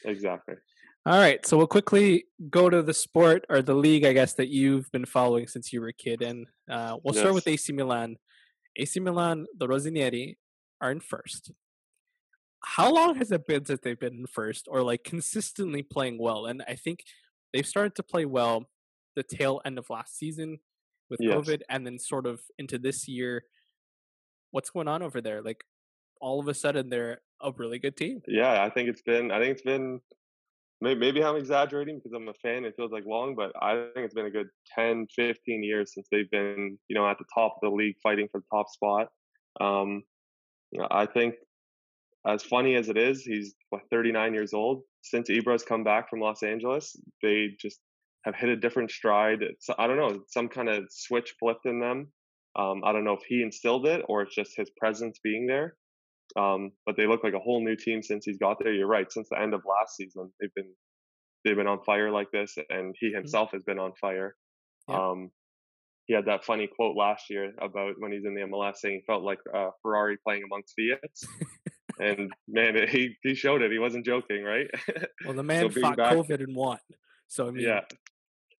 Exactly. 0.04 0.56
All 1.06 1.18
right, 1.18 1.46
so 1.46 1.56
we'll 1.56 1.68
quickly 1.68 2.26
go 2.50 2.70
to 2.70 2.82
the 2.82 2.94
sport 2.94 3.46
or 3.50 3.62
the 3.62 3.74
league, 3.74 4.04
I 4.04 4.12
guess, 4.12 4.34
that 4.34 4.50
you've 4.50 4.92
been 4.92 5.06
following 5.06 5.48
since 5.48 5.72
you 5.72 5.80
were 5.80 5.88
a 5.88 5.94
kid, 5.94 6.22
and 6.22 6.48
uh, 6.70 6.98
we'll 7.04 7.14
yes. 7.14 7.22
start 7.22 7.36
with 7.36 7.48
AC 7.48 7.72
Milan. 7.72 8.18
AC 8.76 9.00
Milan, 9.00 9.46
the 9.58 9.68
Rossoneri, 9.68 10.36
are 10.82 10.92
in 10.92 11.00
first. 11.00 11.52
How 12.64 12.94
long 12.94 13.16
has 13.16 13.32
it 13.32 13.48
been 13.48 13.64
since 13.66 13.80
they've 13.82 14.00
been 14.00 14.16
in 14.16 14.26
first, 14.28 14.68
or 14.70 14.84
like 14.84 15.06
consistently 15.06 15.82
playing 15.82 16.18
well? 16.20 16.46
And 16.46 16.62
I 16.68 16.76
think 16.76 17.00
they've 17.58 17.66
started 17.66 17.96
to 17.96 18.04
play 18.04 18.24
well 18.24 18.66
the 19.16 19.24
tail 19.24 19.62
end 19.66 19.80
of 19.80 19.90
last 19.90 20.16
season 20.16 20.60
with 21.10 21.20
yes. 21.20 21.34
COVID 21.34 21.62
and 21.70 21.86
then 21.86 21.98
sort 21.98 22.28
of 22.28 22.40
into 22.60 22.78
this 22.78 23.08
year. 23.08 23.46
What's 24.52 24.70
going 24.70 24.88
on 24.88 25.02
over 25.02 25.22
there? 25.22 25.42
Like 25.42 25.64
all 26.22 26.40
of 26.40 26.48
a 26.48 26.54
sudden 26.54 26.90
they're 26.90 27.22
a 27.42 27.52
really 27.58 27.80
good 27.80 27.98
team. 27.98 28.22
Yeah, 28.28 28.64
I 28.64 28.70
think 28.70 28.90
it's 28.90 29.02
been 29.02 29.32
I 29.32 29.40
think 29.40 29.54
it's 29.54 29.64
been 29.64 30.02
maybe 30.82 31.24
I'm 31.24 31.36
exaggerating 31.36 31.98
because 31.98 32.14
I'm 32.14 32.30
a 32.30 32.34
fan. 32.36 32.64
It 32.64 32.76
feels 32.78 32.92
like 32.92 33.06
long, 33.08 33.34
but 33.34 33.52
I 33.60 33.88
think 33.96 34.06
it's 34.06 34.14
been 34.14 34.28
a 34.28 34.32
good 34.32 34.50
10, 34.78 35.08
15 35.16 35.64
years 35.64 35.96
since 35.96 36.08
they've 36.12 36.30
been, 36.30 36.78
you 36.88 36.96
know, 36.96 37.10
at 37.10 37.18
the 37.18 37.26
top 37.34 37.56
of 37.56 37.72
the 37.72 37.76
league 37.76 37.96
fighting 38.04 38.28
for 38.32 38.42
the 38.42 38.56
top 38.56 38.70
spot. 38.70 39.08
Um, 39.60 40.04
I 40.92 41.08
think 41.08 41.34
as 42.28 42.44
funny 42.44 42.76
as 42.76 42.90
it 42.90 42.98
is, 42.98 43.22
he's 43.22 43.56
what, 43.70 43.82
39 43.92 44.34
years 44.34 44.54
old. 44.54 44.84
Since 45.02 45.30
Ibra's 45.30 45.64
come 45.64 45.84
back 45.84 46.10
from 46.10 46.20
Los 46.20 46.44
Angeles, 46.44 46.96
they 47.22 47.50
just 47.60 47.80
have 48.26 48.36
hit 48.36 48.50
a 48.50 48.56
different 48.56 48.92
stride. 48.92 49.42
It's, 49.42 49.68
I 49.78 49.88
don't 49.88 49.98
know, 49.98 50.20
some 50.28 50.50
kind 50.50 50.70
of 50.70 50.86
switch 50.90 51.36
flipped 51.40 51.66
in 51.66 51.80
them. 51.80 52.12
Um, 52.58 52.82
I 52.84 52.92
don't 52.92 53.04
know 53.04 53.14
if 53.14 53.24
he 53.28 53.42
instilled 53.42 53.86
it 53.86 54.04
or 54.10 54.24
it's 54.24 54.36
just 54.36 54.58
his 54.58 54.70
presence 54.78 55.20
being 55.24 55.48
there. 55.48 55.76
Um, 56.36 56.72
but 56.86 56.98
they 56.98 57.08
look 57.08 57.24
like 57.24 57.34
a 57.34 57.40
whole 57.40 57.64
new 57.64 57.76
team 57.76 58.02
since 58.04 58.26
he's 58.26 58.38
got 58.38 58.58
there. 58.60 58.74
You're 58.74 58.88
right. 58.88 59.10
Since 59.12 59.30
the 59.30 59.40
end 59.40 59.54
of 59.54 59.62
last 59.66 59.96
season, 59.96 60.32
they've 60.40 60.54
been 60.56 60.74
they've 61.46 61.56
been 61.56 61.68
on 61.68 61.84
fire 61.86 62.12
like 62.12 62.32
this, 62.32 62.58
and 62.70 62.94
he 63.00 63.08
mm-hmm. 63.08 63.18
himself 63.18 63.50
mm-hmm. 63.50 63.58
has 63.58 63.64
been 63.64 63.80
on 63.80 63.94
fire. 64.02 64.36
Yeah. 64.90 65.10
Um, 65.10 65.32
he 66.06 66.14
had 66.14 66.26
that 66.26 66.46
funny 66.46 66.68
quote 66.68 66.96
last 66.96 67.30
year 67.30 67.52
about 67.62 67.96
when 68.00 68.12
he's 68.12 68.26
in 68.26 68.34
the 68.34 68.42
MLS 68.42 68.78
saying 68.78 68.96
he 68.96 69.02
felt 69.06 69.24
like 69.24 69.40
uh, 69.54 69.70
Ferrari 69.82 70.18
playing 70.26 70.44
amongst 70.44 70.74
Fiats. 70.76 71.26
And 72.00 72.32
man, 72.48 72.88
he 72.88 73.16
he 73.24 73.36
showed 73.36 73.62
it. 73.62 73.72
He 73.72 73.80
wasn't 73.80 74.06
joking, 74.06 74.44
right? 74.44 74.68
Well, 75.26 75.34
the 75.36 75.44
man 75.44 75.72
so 75.72 75.82
fought 75.82 75.98
back, 75.98 76.14
COVID 76.14 76.44
and 76.44 76.56
won. 76.56 76.80
So 77.28 77.48
I 77.48 77.52
mean, 77.52 77.66
yeah, 77.66 77.82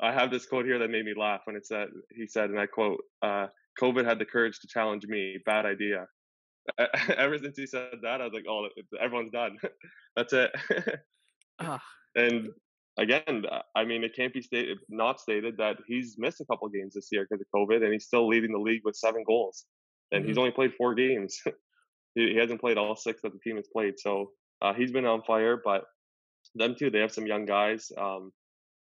I 0.00 0.12
have 0.12 0.30
this 0.30 0.46
quote 0.46 0.66
here 0.66 0.78
that 0.78 0.90
made 0.90 1.04
me 1.04 1.14
laugh 1.16 1.42
when 1.44 1.56
it 1.56 1.66
said 1.66 1.88
he 2.10 2.26
said, 2.26 2.50
and 2.50 2.58
I 2.58 2.66
quote, 2.66 3.00
uh, 3.22 3.46
"COVID 3.80 4.04
had 4.04 4.18
the 4.18 4.24
courage 4.24 4.58
to 4.60 4.66
challenge 4.68 5.06
me. 5.06 5.38
Bad 5.46 5.66
idea." 5.66 6.06
Ever 7.16 7.38
since 7.38 7.56
he 7.56 7.66
said 7.66 7.98
that, 8.02 8.20
I 8.20 8.24
was 8.24 8.32
like, 8.34 8.44
"Oh, 8.48 8.68
everyone's 9.00 9.32
done. 9.32 9.56
That's 10.16 10.32
it." 10.32 10.50
ah. 11.60 11.82
And 12.16 12.48
again, 12.98 13.44
I 13.76 13.84
mean, 13.84 14.04
it 14.04 14.14
can't 14.14 14.34
be 14.34 14.42
stated 14.42 14.78
not 14.88 15.20
stated 15.20 15.56
that 15.58 15.76
he's 15.86 16.16
missed 16.18 16.40
a 16.40 16.44
couple 16.46 16.68
games 16.68 16.94
this 16.94 17.08
year 17.10 17.26
because 17.28 17.40
of 17.40 17.46
COVID, 17.54 17.82
and 17.82 17.92
he's 17.92 18.06
still 18.06 18.28
leading 18.28 18.52
the 18.52 18.58
league 18.58 18.82
with 18.84 18.96
seven 18.96 19.24
goals, 19.26 19.64
and 20.12 20.20
mm-hmm. 20.20 20.28
he's 20.28 20.38
only 20.38 20.50
played 20.50 20.74
four 20.76 20.94
games. 20.94 21.40
He, 22.18 22.32
he, 22.32 22.38
hasn't 22.38 22.60
played 22.60 22.78
all 22.78 22.96
six 22.96 23.20
that 23.22 23.32
the 23.32 23.38
team 23.38 23.56
has 23.56 23.68
played, 23.72 23.94
so 23.98 24.30
uh, 24.62 24.74
he's 24.74 24.92
been 24.92 25.04
on 25.04 25.22
fire. 25.22 25.60
But 25.62 25.82
them 26.54 26.74
too, 26.78 26.90
they 26.90 27.00
have 27.00 27.12
some 27.12 27.26
young 27.26 27.46
guys. 27.46 27.90
Um, 27.96 28.32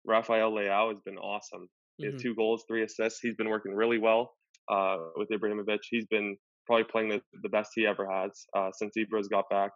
Rafael 0.05 0.51
Leao 0.51 0.89
has 0.89 1.01
been 1.01 1.17
awesome. 1.17 1.67
He 1.97 2.05
has 2.05 2.15
mm-hmm. 2.15 2.21
two 2.21 2.35
goals, 2.35 2.63
three 2.67 2.83
assists. 2.83 3.19
He's 3.21 3.35
been 3.35 3.49
working 3.49 3.73
really 3.73 3.97
well 3.97 4.31
uh, 4.71 4.97
with 5.15 5.29
Ibrahimovic. 5.29 5.79
He's 5.89 6.05
been 6.05 6.37
probably 6.65 6.85
playing 6.85 7.09
the, 7.09 7.21
the 7.41 7.49
best 7.49 7.71
he 7.75 7.85
ever 7.85 8.07
has 8.09 8.45
uh, 8.55 8.69
since 8.73 8.93
Ibra's 8.97 9.27
got 9.27 9.49
back. 9.49 9.71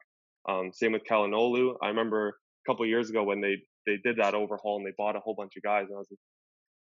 Um, 0.48 0.72
same 0.74 0.94
with 0.94 1.04
Calhanoglu. 1.10 1.76
I 1.82 1.88
remember 1.88 2.30
a 2.30 2.72
couple 2.72 2.86
years 2.86 3.10
ago 3.10 3.24
when 3.24 3.42
they 3.42 3.58
they 3.86 3.98
did 4.04 4.18
that 4.18 4.36
overhaul 4.36 4.78
and 4.78 4.86
they 4.86 4.94
bought 4.98 5.16
a 5.16 5.20
whole 5.20 5.36
bunch 5.36 5.54
of 5.58 5.64
guys, 5.64 5.86
and 5.88 5.96
I 5.96 6.00
was 6.00 6.08
like, 6.12 6.20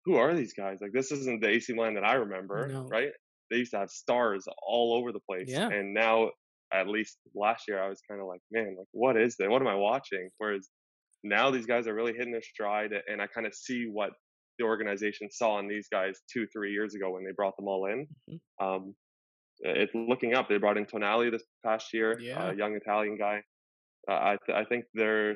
"Who 0.06 0.16
are 0.16 0.34
these 0.36 0.54
guys? 0.54 0.80
Like, 0.82 0.92
this 0.94 1.12
isn't 1.12 1.42
the 1.42 1.50
AC 1.50 1.74
Milan 1.74 1.96
that 1.96 2.04
I 2.04 2.16
remember, 2.16 2.68
no. 2.68 2.88
right?" 2.88 3.10
They 3.52 3.58
used 3.58 3.72
to 3.72 3.80
have 3.80 3.90
stars 3.90 4.46
all 4.66 4.96
over 4.96 5.12
the 5.12 5.20
place, 5.20 5.48
yeah. 5.50 5.70
and 5.70 5.94
now, 5.94 6.32
at 6.74 6.88
least 6.88 7.18
last 7.36 7.68
year, 7.68 7.82
I 7.82 7.90
was 7.90 8.02
kind 8.08 8.22
of 8.22 8.28
like, 8.28 8.42
"Man, 8.52 8.76
like, 8.78 8.88
what 8.92 9.18
is 9.18 9.36
that? 9.38 9.50
What 9.50 9.62
am 9.62 9.68
I 9.68 9.76
watching?" 9.76 10.30
Whereas 10.38 10.70
now 11.24 11.52
these 11.52 11.66
guys 11.66 11.88
are 11.88 11.94
really 11.94 12.14
hitting 12.14 12.32
their 12.32 12.42
stride, 12.42 12.92
and 13.08 13.22
I 13.22 13.28
kind 13.28 13.48
of 13.48 13.54
see 13.54 13.86
what 13.86 14.12
the 14.58 14.66
organization 14.66 15.30
saw 15.32 15.60
in 15.60 15.68
these 15.68 15.88
guys 15.90 16.20
two, 16.32 16.46
three 16.48 16.72
years 16.72 16.96
ago 16.96 17.12
when 17.12 17.24
they 17.24 17.32
brought 17.32 17.56
them 17.58 17.68
all 17.68 17.86
in. 17.86 18.08
Mm-hmm. 18.30 18.66
Um, 18.66 18.96
it's 19.62 19.94
looking 19.94 20.34
up. 20.36 20.48
They 20.48 20.58
brought 20.58 20.78
in 20.78 20.86
Tonali 20.86 21.32
this 21.32 21.44
past 21.66 21.94
year, 21.94 22.18
yeah. 22.20 22.52
a 22.52 22.56
young 22.56 22.76
Italian 22.76 23.18
guy. 23.18 23.42
Uh, 24.10 24.14
I 24.14 24.38
th- 24.46 24.58
I 24.58 24.64
think 24.64 24.86
they're 24.94 25.36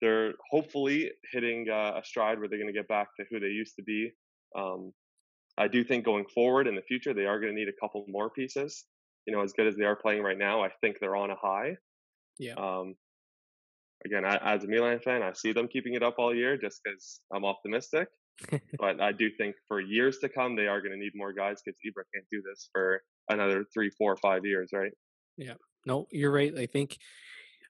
they're 0.00 0.32
hopefully 0.50 1.10
hitting 1.32 1.68
uh, 1.70 2.00
a 2.00 2.04
stride 2.04 2.38
where 2.38 2.48
they're 2.48 2.58
going 2.58 2.72
to 2.72 2.78
get 2.78 2.88
back 2.88 3.08
to 3.18 3.24
who 3.30 3.38
they 3.38 3.46
used 3.46 3.76
to 3.76 3.82
be. 3.84 4.10
Um, 4.56 4.92
I 5.56 5.68
do 5.68 5.84
think 5.84 6.04
going 6.04 6.24
forward 6.34 6.66
in 6.66 6.74
the 6.74 6.82
future 6.82 7.14
they 7.14 7.26
are 7.26 7.38
going 7.38 7.54
to 7.54 7.58
need 7.58 7.68
a 7.68 7.80
couple 7.80 8.04
more 8.08 8.30
pieces. 8.30 8.84
You 9.26 9.34
know, 9.34 9.42
as 9.42 9.52
good 9.52 9.66
as 9.66 9.76
they 9.76 9.84
are 9.84 9.96
playing 9.96 10.22
right 10.22 10.38
now, 10.38 10.62
I 10.62 10.70
think 10.80 10.96
they're 11.00 11.16
on 11.16 11.30
a 11.30 11.36
high. 11.36 11.76
Yeah. 12.38 12.54
Um, 12.54 12.94
again, 14.04 14.24
I, 14.24 14.36
as 14.54 14.64
a 14.64 14.66
Milan 14.66 15.00
fan, 15.00 15.22
I 15.22 15.32
see 15.32 15.52
them 15.52 15.68
keeping 15.68 15.94
it 15.94 16.02
up 16.02 16.16
all 16.18 16.34
year 16.34 16.56
just 16.56 16.80
because 16.82 17.20
I'm 17.32 17.44
optimistic. 17.44 18.08
but 18.78 19.00
I 19.00 19.12
do 19.12 19.30
think 19.38 19.54
for 19.68 19.80
years 19.80 20.18
to 20.18 20.28
come, 20.28 20.56
they 20.56 20.66
are 20.66 20.80
going 20.80 20.92
to 20.92 20.98
need 20.98 21.12
more 21.14 21.32
guys 21.32 21.60
because 21.64 21.78
Ibra 21.86 22.02
can't 22.14 22.26
do 22.32 22.42
this 22.48 22.68
for 22.72 23.02
another 23.28 23.64
three, 23.72 23.90
four, 23.90 24.16
five 24.16 24.44
years, 24.44 24.70
right? 24.72 24.92
Yeah. 25.36 25.54
No, 25.86 26.06
you're 26.10 26.32
right. 26.32 26.56
I 26.56 26.66
think 26.66 26.98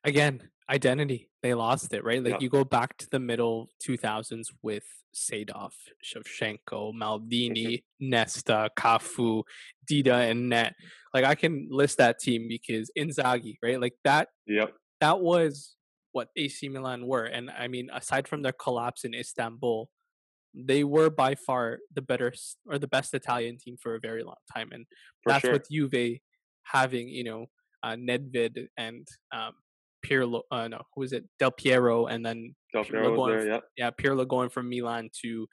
again, 0.04 0.48
identity. 0.68 1.30
They 1.42 1.54
lost 1.54 1.92
it, 1.92 2.04
right? 2.04 2.22
Like 2.22 2.34
yeah. 2.34 2.38
you 2.40 2.48
go 2.48 2.64
back 2.64 2.96
to 2.98 3.10
the 3.10 3.18
middle 3.18 3.68
2000s 3.86 4.46
with 4.62 4.84
Seedorf, 5.14 5.72
Shevchenko, 6.04 6.92
Maldini, 6.94 7.66
mm-hmm. 7.66 8.08
Nesta, 8.10 8.70
Cafu, 8.76 9.42
Dida, 9.92 10.30
and 10.30 10.48
Net. 10.48 10.74
Like 11.12 11.24
I 11.24 11.34
can 11.34 11.68
list 11.70 11.98
that 11.98 12.18
team 12.18 12.46
because 12.48 12.90
Inzaghi, 12.98 13.56
right? 13.62 13.80
Like 13.80 13.94
that. 14.04 14.28
Yep. 14.46 14.72
That 15.00 15.20
was 15.20 15.76
what 16.12 16.28
AC 16.36 16.68
Milan 16.68 17.06
were. 17.06 17.24
And 17.24 17.50
I 17.50 17.68
mean, 17.68 17.88
aside 17.92 18.28
from 18.28 18.42
their 18.42 18.52
collapse 18.52 19.04
in 19.04 19.14
Istanbul, 19.14 19.88
they 20.54 20.84
were 20.84 21.10
by 21.10 21.34
far 21.34 21.78
the 21.94 22.02
better 22.02 22.32
or 22.66 22.78
the 22.78 22.86
best 22.86 23.14
Italian 23.14 23.58
team 23.58 23.76
for 23.82 23.94
a 23.94 24.00
very 24.00 24.22
long 24.22 24.36
time. 24.54 24.68
And 24.72 24.86
for 25.22 25.32
that's 25.32 25.42
sure. 25.42 25.52
with 25.52 25.68
Juve 25.70 26.18
having, 26.64 27.08
you 27.08 27.24
know, 27.24 27.46
uh, 27.82 27.96
Nedved 27.96 28.66
and 28.76 29.06
um, 29.34 29.52
Pirlo, 30.06 30.42
uh, 30.50 30.68
no, 30.68 30.82
who 30.94 31.02
is 31.02 31.12
it? 31.12 31.24
Del 31.38 31.50
Piero, 31.50 32.06
and 32.06 32.24
then 32.24 32.54
Del 32.72 32.84
Piero 32.84 33.16
going, 33.16 33.38
there, 33.38 33.46
yeah. 33.46 33.60
yeah, 33.76 33.90
Pirlo 33.90 34.26
going 34.26 34.50
from 34.50 34.68
Milan 34.68 35.10
to 35.22 35.46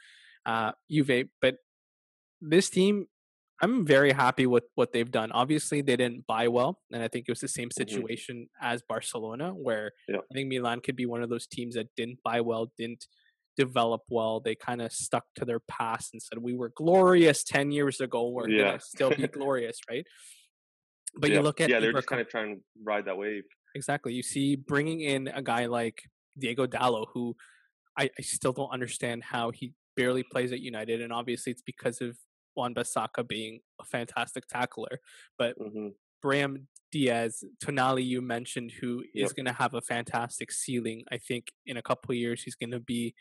uh, 0.45 0.71
Juve. 0.91 1.27
But 1.41 1.55
this 2.41 2.69
team 2.69 3.07
I'm 3.61 3.85
very 3.85 4.11
happy 4.11 4.45
with 4.47 4.63
what 4.75 4.93
they've 4.93 5.09
done. 5.09 5.31
Obviously, 5.31 5.81
they 5.81 5.97
didn't 5.97 6.25
buy 6.27 6.47
well, 6.47 6.79
and 6.91 7.03
I 7.03 7.07
think 7.07 7.25
it 7.27 7.31
was 7.31 7.41
the 7.41 7.47
same 7.47 7.69
mm-hmm. 7.69 7.81
situation 7.81 8.35
mm-hmm. 8.37 8.65
as 8.65 8.81
Barcelona, 8.81 9.49
where 9.49 9.91
yeah. 10.07 10.17
I 10.17 10.33
think 10.33 10.47
Milan 10.47 10.79
could 10.79 10.95
be 10.95 11.05
one 11.05 11.23
of 11.23 11.29
those 11.29 11.47
teams 11.47 11.75
that 11.75 11.87
didn't 11.97 12.19
buy 12.23 12.41
well, 12.41 12.71
didn't 12.77 13.05
develop 13.57 14.01
well. 14.09 14.39
They 14.39 14.55
kind 14.55 14.81
of 14.81 14.93
stuck 14.93 15.25
to 15.35 15.45
their 15.45 15.59
past 15.59 16.13
and 16.13 16.21
said, 16.21 16.39
"We 16.39 16.53
were 16.53 16.71
glorious 16.75 17.43
ten 17.43 17.71
years 17.71 17.99
ago. 17.99 18.29
We're 18.29 18.49
yeah. 18.49 18.63
gonna 18.63 18.79
still 18.79 19.09
be 19.09 19.27
glorious, 19.39 19.79
right?" 19.89 20.05
But 21.15 21.29
yeah. 21.29 21.37
you 21.37 21.41
look 21.41 21.59
at 21.59 21.69
yeah, 21.69 21.79
they're 21.79 21.93
just 21.93 22.07
kind 22.07 22.21
of 22.21 22.29
trying 22.29 22.55
to 22.55 22.61
ride 22.83 23.05
that 23.05 23.17
wave. 23.17 23.43
Exactly. 23.75 24.13
You 24.13 24.23
see, 24.23 24.55
bringing 24.55 25.01
in 25.01 25.27
a 25.27 25.41
guy 25.41 25.65
like 25.65 26.01
Diogo 26.37 26.65
Dalot, 26.65 27.07
who 27.13 27.35
I, 27.97 28.09
I 28.17 28.21
still 28.21 28.53
don't 28.53 28.71
understand 28.71 29.23
how 29.23 29.51
he 29.51 29.73
barely 29.97 30.23
plays 30.23 30.53
at 30.53 30.61
United, 30.61 31.01
and 31.01 31.11
obviously 31.11 31.51
it's 31.51 31.61
because 31.61 31.99
of 32.01 32.17
Wan-Bissaka 32.59 33.27
being 33.27 33.61
a 33.81 33.85
fantastic 33.85 34.47
tackler, 34.47 34.99
but 35.37 35.57
mm-hmm. 35.57 35.89
Brahim 36.21 36.67
Diaz, 36.91 37.43
Tonali, 37.63 38.05
you 38.05 38.21
mentioned, 38.21 38.71
who 38.79 39.01
is 39.13 39.29
yep. 39.29 39.35
going 39.35 39.45
to 39.45 39.53
have 39.53 39.73
a 39.73 39.81
fantastic 39.81 40.51
ceiling. 40.51 41.03
I 41.11 41.17
think 41.17 41.51
in 41.65 41.77
a 41.77 41.81
couple 41.81 42.11
of 42.11 42.17
years 42.17 42.43
he's 42.43 42.55
going 42.55 42.71
to 42.71 42.79
be 42.79 43.13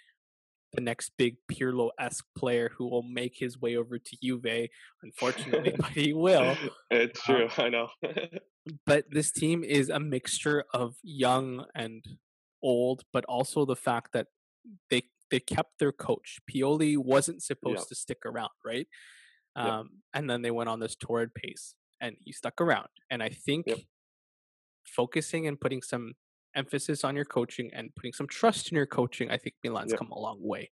the 0.74 0.80
next 0.80 1.12
big 1.16 1.36
Pirlo 1.50 1.90
esque 1.98 2.26
player 2.36 2.70
who 2.76 2.88
will 2.88 3.02
make 3.02 3.36
his 3.38 3.60
way 3.60 3.76
over 3.76 3.98
to 3.98 4.16
Juve. 4.22 4.68
Unfortunately, 5.02 5.74
but 5.78 5.90
he 5.90 6.12
will. 6.12 6.56
It's 6.90 7.22
true. 7.22 7.44
Um, 7.44 7.50
I 7.58 7.68
know. 7.68 7.88
but 8.86 9.04
this 9.10 9.30
team 9.30 9.64
is 9.64 9.88
a 9.88 10.00
mixture 10.00 10.64
of 10.74 10.96
young 11.02 11.64
and 11.74 12.04
old, 12.62 13.04
but 13.12 13.24
also 13.26 13.64
the 13.64 13.76
fact 13.76 14.12
that 14.12 14.26
they 14.90 15.02
they 15.30 15.40
kept 15.40 15.78
their 15.78 15.92
coach. 15.92 16.38
Pioli 16.50 16.96
wasn't 16.96 17.42
supposed 17.42 17.80
yep. 17.80 17.88
to 17.88 17.94
stick 17.94 18.18
around, 18.24 18.50
right? 18.64 18.88
Um, 19.58 19.66
yep. 19.66 19.86
And 20.14 20.30
then 20.30 20.42
they 20.42 20.50
went 20.50 20.68
on 20.68 20.80
this 20.80 20.94
torrid 20.94 21.34
pace, 21.34 21.74
and 22.00 22.16
he 22.20 22.32
stuck 22.32 22.60
around. 22.60 22.88
And 23.10 23.22
I 23.22 23.28
think 23.28 23.66
yep. 23.66 23.78
focusing 24.84 25.46
and 25.46 25.60
putting 25.60 25.82
some 25.82 26.14
emphasis 26.54 27.04
on 27.04 27.16
your 27.16 27.24
coaching 27.24 27.70
and 27.74 27.94
putting 27.94 28.12
some 28.12 28.26
trust 28.26 28.70
in 28.70 28.76
your 28.76 28.86
coaching, 28.86 29.30
I 29.30 29.36
think 29.36 29.56
Milan's 29.62 29.92
yep. 29.92 29.98
come 29.98 30.10
a 30.10 30.18
long 30.18 30.38
way. 30.40 30.70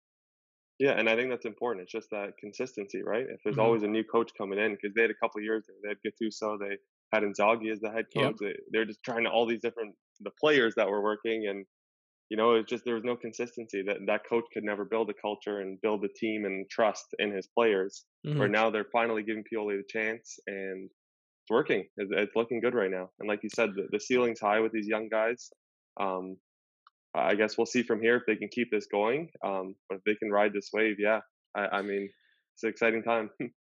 Yeah, 0.80 0.91
and 0.91 1.08
I 1.08 1.15
think 1.15 1.30
that's 1.30 1.46
important. 1.46 1.84
It's 1.84 1.91
just 1.91 2.10
that 2.12 2.34
consistency, 2.39 3.04
right? 3.04 3.26
If 3.30 3.41
there's 3.43 3.56
mm-hmm. 3.56 3.65
always 3.65 3.84
a 3.84 3.88
new 3.88 4.04
coach 4.04 4.32
coming 4.38 4.60
in, 4.60 4.72
because 4.74 4.93
they 4.96 5.04
had 5.04 5.12
a 5.12 5.15
couple 5.22 5.41
years 5.41 5.65
there, 5.67 5.78
they 5.84 5.89
had 5.89 5.98
Gattuso, 6.04 6.58
they 6.60 6.78
had 7.13 7.24
Inzaghi 7.24 7.72
as 7.72 7.80
the 7.80 7.91
head 7.91 8.06
coach. 8.15 8.36
They, 8.39 8.54
they're 8.72 8.86
just 8.86 9.04
trying 9.04 9.24
to 9.26 9.30
all 9.30 9.46
these 9.46 9.62
different 9.62 9.93
the 10.19 10.32
players 10.39 10.74
that 10.76 10.89
were 10.89 11.02
working, 11.02 11.48
and 11.48 11.65
you 12.34 12.38
know, 12.38 12.56
it's 12.56 12.67
just 12.67 12.84
there 12.84 12.96
was 12.96 13.04
no 13.04 13.15
consistency. 13.15 13.84
That 13.84 13.98
that 14.08 14.22
coach 14.28 14.46
could 14.52 14.63
never 14.63 14.86
build 14.86 15.08
a 15.12 15.13
culture 15.13 15.60
and 15.60 15.80
build 15.82 16.04
a 16.04 16.08
team 16.08 16.46
and 16.46 16.67
trust 16.67 17.06
in 17.19 17.32
his 17.32 17.46
players. 17.46 18.06
Mm-hmm. 18.26 18.39
Where 18.39 18.48
now 18.48 18.72
they're 18.72 18.88
finally 18.91 19.22
giving 19.22 19.43
Pioli 19.43 19.78
the 19.78 19.84
chance, 19.88 20.39
and 20.48 20.86
it's 20.86 21.52
working. 21.52 21.86
It's, 21.96 22.12
it's 22.12 22.36
looking 22.36 22.60
good 22.60 22.74
right 22.74 22.89
now. 22.89 23.12
And 23.19 23.30
like 23.30 23.41
you 23.43 23.50
said, 23.54 23.69
the, 23.76 23.86
the 23.91 24.00
ceiling's 24.00 24.39
high 24.39 24.62
with 24.62 24.72
these 24.72 24.88
young 24.88 25.10
guys. 25.10 25.52
Um, 26.00 26.38
I 27.13 27.36
guess 27.36 27.56
we'll 27.56 27.67
see 27.67 27.84
from 27.84 28.02
here 28.02 28.15
if 28.15 28.24
they 28.26 28.36
can 28.36 28.50
keep 28.52 28.72
this 28.72 28.88
going. 28.91 29.30
Um, 29.46 29.76
but 29.88 30.00
if 30.00 30.04
they 30.04 30.15
can 30.15 30.32
ride 30.32 30.54
this 30.54 30.72
wave, 30.74 30.96
yeah, 30.98 31.19
I, 31.56 31.67
I 31.67 31.82
mean, 31.84 32.10
it's 32.56 32.63
an 32.63 32.69
exciting 32.69 33.04
time. 33.04 33.30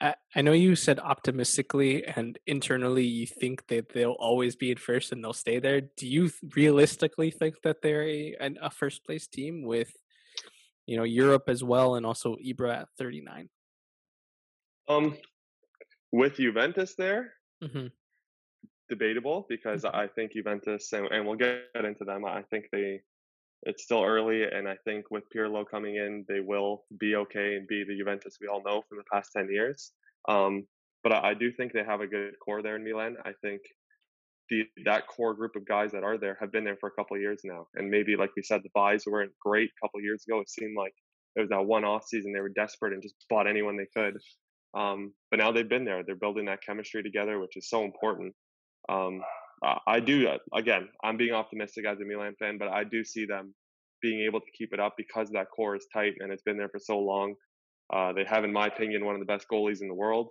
I 0.00 0.42
know 0.42 0.52
you 0.52 0.76
said 0.76 0.98
optimistically 0.98 2.04
and 2.04 2.38
internally 2.46 3.04
you 3.04 3.26
think 3.26 3.66
that 3.68 3.88
they'll 3.94 4.16
always 4.18 4.54
be 4.54 4.70
in 4.70 4.76
first 4.76 5.10
and 5.10 5.24
they'll 5.24 5.32
stay 5.32 5.58
there. 5.58 5.80
Do 5.80 6.06
you 6.06 6.30
realistically 6.54 7.30
think 7.30 7.62
that 7.62 7.80
they're 7.80 8.06
a, 8.06 8.36
a 8.60 8.70
first 8.70 9.04
place 9.06 9.26
team 9.26 9.62
with, 9.62 9.90
you 10.84 10.98
know, 10.98 11.04
Europe 11.04 11.44
as 11.48 11.64
well 11.64 11.94
and 11.94 12.04
also 12.04 12.36
Ibra 12.36 12.82
at 12.82 12.88
39? 12.98 13.48
Um, 14.88 15.16
with 16.12 16.36
Juventus 16.36 16.94
there, 16.94 17.32
mm-hmm. 17.64 17.86
debatable 18.90 19.46
because 19.48 19.84
mm-hmm. 19.84 19.96
I 19.96 20.08
think 20.08 20.32
Juventus, 20.32 20.92
and, 20.92 21.06
and 21.06 21.26
we'll 21.26 21.36
get 21.36 21.62
into 21.74 22.04
them, 22.04 22.26
I 22.26 22.42
think 22.42 22.66
they 22.70 23.00
it's 23.66 23.82
still 23.82 24.04
early, 24.04 24.44
and 24.44 24.68
I 24.68 24.76
think 24.84 25.10
with 25.10 25.24
Pirlo 25.34 25.64
coming 25.68 25.96
in, 25.96 26.24
they 26.28 26.40
will 26.40 26.84
be 26.98 27.16
okay 27.16 27.56
and 27.56 27.66
be 27.66 27.84
the 27.84 27.96
Juventus 27.96 28.38
we 28.40 28.46
all 28.46 28.62
know 28.62 28.82
from 28.88 28.98
the 28.98 29.04
past 29.12 29.30
ten 29.36 29.48
years. 29.50 29.92
Um, 30.28 30.66
but 31.02 31.12
I, 31.12 31.30
I, 31.30 31.34
do 31.34 31.52
think 31.52 31.72
they 31.72 31.84
have 31.84 32.00
a 32.00 32.06
good 32.06 32.34
core 32.44 32.62
there 32.62 32.76
in 32.76 32.84
Milan. 32.84 33.16
I 33.24 33.32
think 33.42 33.60
the 34.50 34.64
that 34.84 35.08
core 35.08 35.34
group 35.34 35.56
of 35.56 35.66
guys 35.66 35.92
that 35.92 36.04
are 36.04 36.16
there 36.16 36.36
have 36.40 36.52
been 36.52 36.64
there 36.64 36.76
for 36.76 36.88
a 36.88 36.92
couple 36.92 37.16
of 37.16 37.20
years 37.20 37.40
now, 37.44 37.66
and 37.74 37.90
maybe 37.90 38.16
like 38.16 38.30
we 38.36 38.42
said, 38.42 38.62
the 38.62 38.70
buys 38.72 39.04
weren't 39.04 39.32
great 39.44 39.70
a 39.70 39.86
couple 39.86 39.98
of 39.98 40.04
years 40.04 40.24
ago. 40.26 40.40
It 40.40 40.48
seemed 40.48 40.76
like 40.76 40.94
it 41.34 41.40
was 41.40 41.50
that 41.50 41.66
one 41.66 41.84
off 41.84 42.06
season 42.06 42.32
they 42.32 42.40
were 42.40 42.48
desperate 42.48 42.92
and 42.92 43.02
just 43.02 43.16
bought 43.28 43.48
anyone 43.48 43.76
they 43.76 43.88
could. 43.94 44.16
Um, 44.74 45.12
but 45.30 45.38
now 45.38 45.52
they've 45.52 45.68
been 45.68 45.84
there. 45.84 46.02
They're 46.04 46.14
building 46.14 46.46
that 46.46 46.62
chemistry 46.62 47.02
together, 47.02 47.38
which 47.40 47.56
is 47.56 47.68
so 47.68 47.84
important. 47.84 48.34
Um, 48.88 49.22
I 49.62 50.00
do 50.00 50.28
uh, 50.28 50.38
again. 50.54 50.88
I'm 51.02 51.16
being 51.16 51.32
optimistic 51.32 51.86
as 51.86 51.98
a 52.00 52.04
Milan 52.04 52.34
fan, 52.38 52.58
but 52.58 52.68
I 52.68 52.84
do 52.84 53.04
see 53.04 53.24
them 53.24 53.54
being 54.02 54.20
able 54.26 54.40
to 54.40 54.50
keep 54.56 54.72
it 54.72 54.80
up 54.80 54.94
because 54.96 55.30
that 55.30 55.46
core 55.54 55.76
is 55.76 55.86
tight 55.92 56.14
and 56.20 56.32
it's 56.32 56.42
been 56.42 56.58
there 56.58 56.68
for 56.68 56.78
so 56.78 56.98
long. 56.98 57.34
Uh, 57.92 58.12
they 58.12 58.24
have, 58.24 58.44
in 58.44 58.52
my 58.52 58.66
opinion, 58.66 59.04
one 59.04 59.14
of 59.14 59.20
the 59.20 59.26
best 59.26 59.46
goalies 59.50 59.80
in 59.80 59.88
the 59.88 59.94
world, 59.94 60.28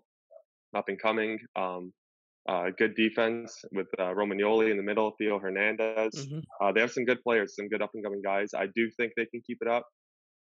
up 0.76 0.86
and 0.90 1.02
coming. 1.02 1.40
Um, 1.56 1.94
uh, 2.48 2.66
good 2.78 2.96
defense 2.96 3.64
with 3.72 3.88
uh, 3.98 4.14
Romagnoli 4.14 4.70
in 4.70 4.78
the 4.78 4.84
middle, 4.84 5.16
Theo 5.18 5.40
Hernandez. 5.40 6.14
Mm-hmm. 6.16 6.40
Uh, 6.62 6.72
they 6.74 6.82
have 6.82 6.92
some 6.92 7.06
good 7.06 7.22
players, 7.24 7.56
some 7.56 7.68
good 7.70 7.82
up 7.82 7.92
and 7.96 8.04
coming 8.04 8.22
guys. 8.24 8.52
I 8.56 8.68
do 8.76 8.90
think 8.98 9.14
they 9.18 9.26
can 9.26 9.42
keep 9.46 9.58
it 9.62 9.68
up. 9.68 9.86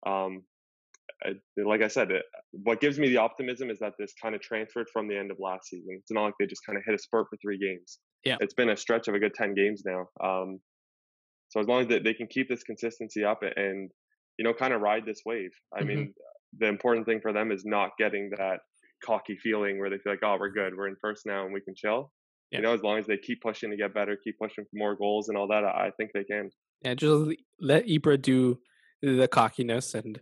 Um, 0.07 0.43
I, 1.25 1.31
like 1.57 1.81
I 1.81 1.89
said, 1.89 2.11
it, 2.11 2.23
what 2.51 2.79
gives 2.79 2.97
me 2.97 3.09
the 3.09 3.17
optimism 3.17 3.69
is 3.69 3.79
that 3.79 3.93
this 3.99 4.13
kind 4.21 4.33
of 4.33 4.41
transferred 4.41 4.87
from 4.93 5.09
the 5.09 5.17
end 5.17 5.31
of 5.31 5.37
last 5.39 5.67
season. 5.67 5.97
It's 5.99 6.11
not 6.11 6.23
like 6.23 6.35
they 6.39 6.45
just 6.45 6.65
kind 6.65 6.77
of 6.77 6.83
hit 6.85 6.95
a 6.95 6.99
spurt 6.99 7.27
for 7.29 7.37
three 7.41 7.57
games. 7.57 7.99
Yeah, 8.25 8.37
it's 8.39 8.53
been 8.53 8.69
a 8.69 8.77
stretch 8.77 9.07
of 9.07 9.15
a 9.15 9.19
good 9.19 9.33
ten 9.33 9.53
games 9.53 9.83
now. 9.85 10.07
Um, 10.23 10.59
so 11.49 11.59
as 11.59 11.67
long 11.67 11.81
as 11.81 11.87
they, 11.87 11.99
they 11.99 12.13
can 12.13 12.27
keep 12.27 12.47
this 12.47 12.63
consistency 12.63 13.23
up 13.23 13.39
and 13.41 13.89
you 14.37 14.45
know 14.45 14.53
kind 14.53 14.73
of 14.73 14.81
ride 14.81 15.03
this 15.05 15.21
wave, 15.25 15.51
I 15.73 15.79
mm-hmm. 15.79 15.87
mean, 15.87 16.13
the 16.57 16.67
important 16.67 17.05
thing 17.05 17.19
for 17.21 17.33
them 17.33 17.51
is 17.51 17.63
not 17.65 17.91
getting 17.97 18.31
that 18.37 18.59
cocky 19.03 19.37
feeling 19.41 19.79
where 19.79 19.89
they 19.89 19.97
feel 19.97 20.13
like, 20.13 20.23
oh, 20.23 20.37
we're 20.39 20.51
good, 20.51 20.73
we're 20.75 20.87
in 20.87 20.95
first 21.01 21.25
now, 21.25 21.45
and 21.45 21.53
we 21.53 21.61
can 21.61 21.73
chill. 21.75 22.11
Yeah. 22.51 22.59
You 22.59 22.63
know, 22.63 22.73
as 22.73 22.81
long 22.81 22.97
as 22.97 23.05
they 23.05 23.17
keep 23.17 23.41
pushing 23.41 23.69
to 23.69 23.77
get 23.77 23.93
better, 23.93 24.17
keep 24.23 24.37
pushing 24.39 24.63
for 24.63 24.69
more 24.73 24.95
goals 24.95 25.29
and 25.29 25.37
all 25.37 25.47
that, 25.49 25.63
I 25.63 25.91
think 25.97 26.11
they 26.13 26.23
can. 26.23 26.49
Yeah, 26.83 26.95
just 26.95 27.37
let 27.59 27.85
Ibra 27.85 28.21
do 28.21 28.59
the 29.01 29.27
cockiness 29.27 29.93
and 29.93 30.19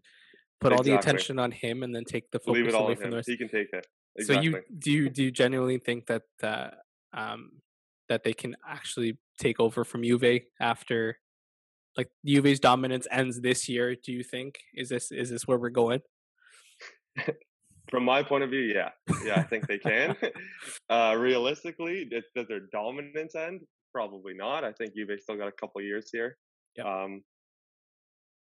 put 0.59 0.71
exactly. 0.71 0.91
all 0.91 0.97
the 0.97 0.99
attention 0.99 1.39
on 1.39 1.51
him, 1.51 1.83
and 1.83 1.95
then 1.95 2.03
take 2.03 2.29
the 2.31 2.39
focus 2.39 2.73
away 2.73 2.95
from 2.95 3.03
him. 3.05 3.09
the 3.11 3.15
rest. 3.17 3.29
He 3.29 3.37
can 3.37 3.47
take 3.47 3.67
it. 3.71 3.85
Exactly. 4.17 4.35
So 4.35 4.41
you 4.41 4.61
do 4.77 4.91
you 4.91 5.09
do 5.09 5.23
you 5.23 5.31
genuinely 5.31 5.77
think 5.77 6.07
that 6.07 6.23
uh, 6.43 6.69
um, 7.13 7.51
that 8.09 8.23
they 8.23 8.33
can 8.33 8.55
actually 8.67 9.17
take 9.39 9.59
over 9.59 9.83
from 9.83 10.03
Juve 10.03 10.41
after 10.59 11.17
like 11.95 12.09
Juve's 12.25 12.59
dominance 12.59 13.07
ends 13.11 13.41
this 13.41 13.67
year? 13.67 13.95
Do 13.95 14.11
you 14.11 14.23
think 14.23 14.59
is 14.73 14.89
this 14.89 15.11
is 15.11 15.29
this 15.29 15.47
where 15.47 15.57
we're 15.57 15.69
going? 15.69 16.01
From 17.89 18.03
my 18.03 18.21
point 18.21 18.43
of 18.43 18.49
view, 18.49 18.59
yeah, 18.59 18.89
yeah, 19.25 19.35
I 19.35 19.43
think 19.43 19.65
they 19.65 19.77
can. 19.77 20.15
uh, 20.89 21.15
realistically, 21.17 22.03
does 22.05 22.47
their 22.47 22.59
dominance 22.71 23.33
end? 23.33 23.61
Probably 23.93 24.33
not. 24.33 24.65
I 24.65 24.73
think 24.73 24.93
Juve 24.93 25.17
still 25.21 25.37
got 25.37 25.47
a 25.47 25.53
couple 25.53 25.81
years 25.81 26.09
here. 26.11 26.37
Yeah. 26.75 26.83
Um, 26.83 27.23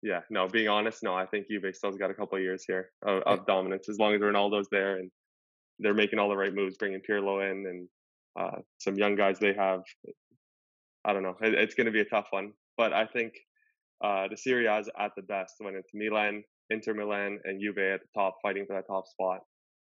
yeah, 0.02 0.22
no, 0.30 0.48
being 0.48 0.70
honest, 0.70 1.04
no, 1.04 1.14
I 1.14 1.26
think 1.26 1.48
Juve 1.50 1.76
still's 1.76 1.98
got 1.98 2.12
a 2.12 2.14
couple 2.14 2.38
of 2.38 2.44
years 2.44 2.64
here 2.66 2.90
of, 3.02 3.22
of 3.24 3.46
dominance 3.46 3.90
as 3.90 3.98
long 3.98 4.14
as 4.14 4.22
Ronaldo's 4.22 4.70
there 4.72 4.98
and 4.98 5.12
they're 5.80 5.94
making 5.94 6.20
all 6.20 6.30
the 6.30 6.38
right 6.38 6.54
moves, 6.54 6.78
bringing 6.78 7.02
Pirlo 7.02 7.50
in 7.50 7.66
and 7.66 7.88
uh, 8.38 8.58
some 8.78 8.96
young 8.96 9.16
guys 9.16 9.40
they 9.40 9.54
have. 9.54 9.82
I 11.06 11.14
don't 11.14 11.24
know. 11.24 11.36
It, 11.42 11.54
it's 11.54 11.76
going 11.76 11.86
to 11.86 11.92
be 11.92 12.02
a 12.02 12.06
tough 12.06 12.28
one, 12.32 12.54
but 12.78 12.94
I 12.94 13.06
think 13.06 13.34
uh, 14.04 14.28
the 14.30 14.38
Serie 14.38 14.68
A 14.68 14.80
is 14.80 14.90
at 15.00 15.12
the 15.16 15.24
best 15.24 15.56
when 15.60 15.76
it's 15.76 15.92
Milan, 15.94 16.44
Inter 16.70 16.94
Milan, 16.94 17.40
and 17.44 17.62
Juve 17.62 17.78
at 17.78 18.02
the 18.02 18.08
top, 18.20 18.36
fighting 18.42 18.66
for 18.66 18.76
that 18.76 18.88
top 18.88 19.08
spot. 19.08 19.40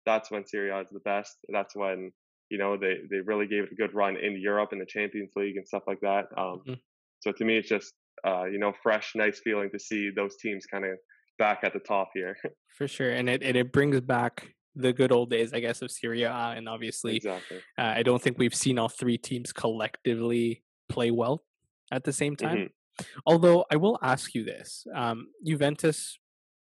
That's 0.06 0.32
when 0.32 0.46
Serie 0.46 0.72
A 0.72 0.80
is 0.82 0.90
the 0.92 1.00
best. 1.00 1.38
That's 1.50 1.76
when 1.76 2.12
you 2.50 2.58
know 2.58 2.78
they 2.78 2.98
they 3.10 3.20
really 3.20 3.48
gave 3.48 3.64
it 3.64 3.72
a 3.72 3.76
good 3.76 3.94
run 3.94 4.18
in 4.18 4.40
Europe 4.40 4.74
in 4.74 4.80
the 4.80 4.86
Champions 4.86 5.32
League 5.36 5.58
and 5.58 5.68
stuff 5.68 5.84
like 5.88 6.00
that. 6.02 6.26
Um, 6.38 6.62
mm-hmm. 6.62 6.74
So 7.20 7.32
to 7.32 7.46
me, 7.46 7.58
it's 7.58 7.70
just 7.70 7.94
uh, 8.26 8.46
you 8.46 8.60
know 8.60 8.74
fresh, 8.82 9.14
nice 9.16 9.40
feeling 9.40 9.70
to 9.72 9.80
see 9.80 10.10
those 10.16 10.38
teams 10.38 10.66
kind 10.66 10.86
of 10.86 10.98
back 11.38 11.60
at 11.64 11.74
the 11.74 11.80
top 11.80 12.10
here. 12.14 12.38
For 12.78 12.88
sure, 12.88 13.12
and 13.12 13.30
it 13.30 13.44
and 13.44 13.56
it 13.56 13.72
brings 13.72 14.00
back 14.02 14.56
the 14.76 14.94
good 14.94 15.12
old 15.12 15.30
days, 15.30 15.54
I 15.54 15.60
guess, 15.60 15.82
of 15.82 15.92
Serie 15.92 16.24
A. 16.24 16.32
And 16.32 16.70
obviously, 16.70 17.18
exactly. 17.18 17.58
uh, 17.78 17.94
I 17.98 18.04
don't 18.04 18.22
think 18.22 18.38
we've 18.38 18.56
seen 18.56 18.80
all 18.80 18.90
three 18.90 19.18
teams 19.18 19.52
collectively 19.52 20.64
play 20.88 21.12
well 21.12 21.44
at 21.92 22.04
the 22.04 22.14
same 22.14 22.36
time. 22.36 22.58
Mm-hmm. 22.58 23.04
Although 23.26 23.66
I 23.72 23.78
will 23.78 23.98
ask 24.02 24.36
you 24.36 24.44
this: 24.44 24.86
um, 24.94 25.28
Juventus, 25.46 26.20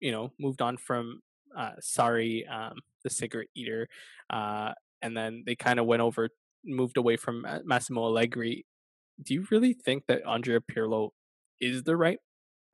you 0.01 0.13
know, 0.13 0.33
moved 0.39 0.61
on 0.61 0.77
from 0.77 1.21
uh, 1.57 1.73
Sarri, 1.81 2.51
um, 2.51 2.79
the 3.05 3.11
cigarette 3.11 3.49
eater, 3.55 3.89
uh, 4.31 4.73
and 5.03 5.17
then 5.17 5.45
they 5.47 5.55
kind 5.55 5.79
of 5.79 5.87
went 5.87 6.03
over, 6.03 6.29
moved 6.65 6.97
away 6.97 7.17
from 7.17 7.47
Massimo 7.65 8.05
Allegri. 8.07 8.67
Do 9.23 9.35
you 9.35 9.47
really 9.51 9.73
think 9.73 10.05
that 10.09 10.27
Andrea 10.27 10.61
Pirlo 10.61 11.11
is 11.61 11.85
the 11.85 11.97
right 11.97 12.19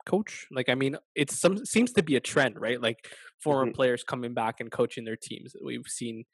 coach? 0.05 0.47
Like, 0.51 0.69
I 0.69 0.75
mean, 0.75 0.97
it 1.15 1.31
some 1.31 1.65
seems 1.65 1.93
to 1.93 2.03
be 2.03 2.15
a 2.15 2.19
trend, 2.19 2.59
right? 2.59 2.81
Like 2.81 3.07
former 3.41 3.65
mm-hmm. 3.65 3.75
players 3.75 4.03
coming 4.03 4.33
back 4.33 4.59
and 4.59 4.71
coaching 4.71 5.05
their 5.05 5.15
teams. 5.15 5.55
We've 5.63 5.87
seen 5.87 6.25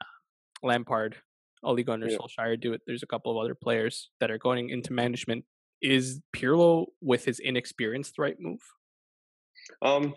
uh, 0.00 0.66
Lampard, 0.66 1.16
Ole 1.62 1.82
Gunnar 1.82 2.08
yeah. 2.08 2.16
Solskjaer 2.16 2.60
do 2.60 2.72
it. 2.72 2.82
There's 2.86 3.02
a 3.02 3.06
couple 3.06 3.32
of 3.32 3.44
other 3.44 3.54
players 3.54 4.10
that 4.20 4.30
are 4.30 4.38
going 4.38 4.70
into 4.70 4.92
management. 4.92 5.44
Is 5.82 6.20
Pirlo 6.34 6.86
with 7.02 7.24
his 7.24 7.38
inexperience 7.38 8.12
the 8.16 8.22
right 8.22 8.36
move? 8.40 8.60
Um, 9.82 10.14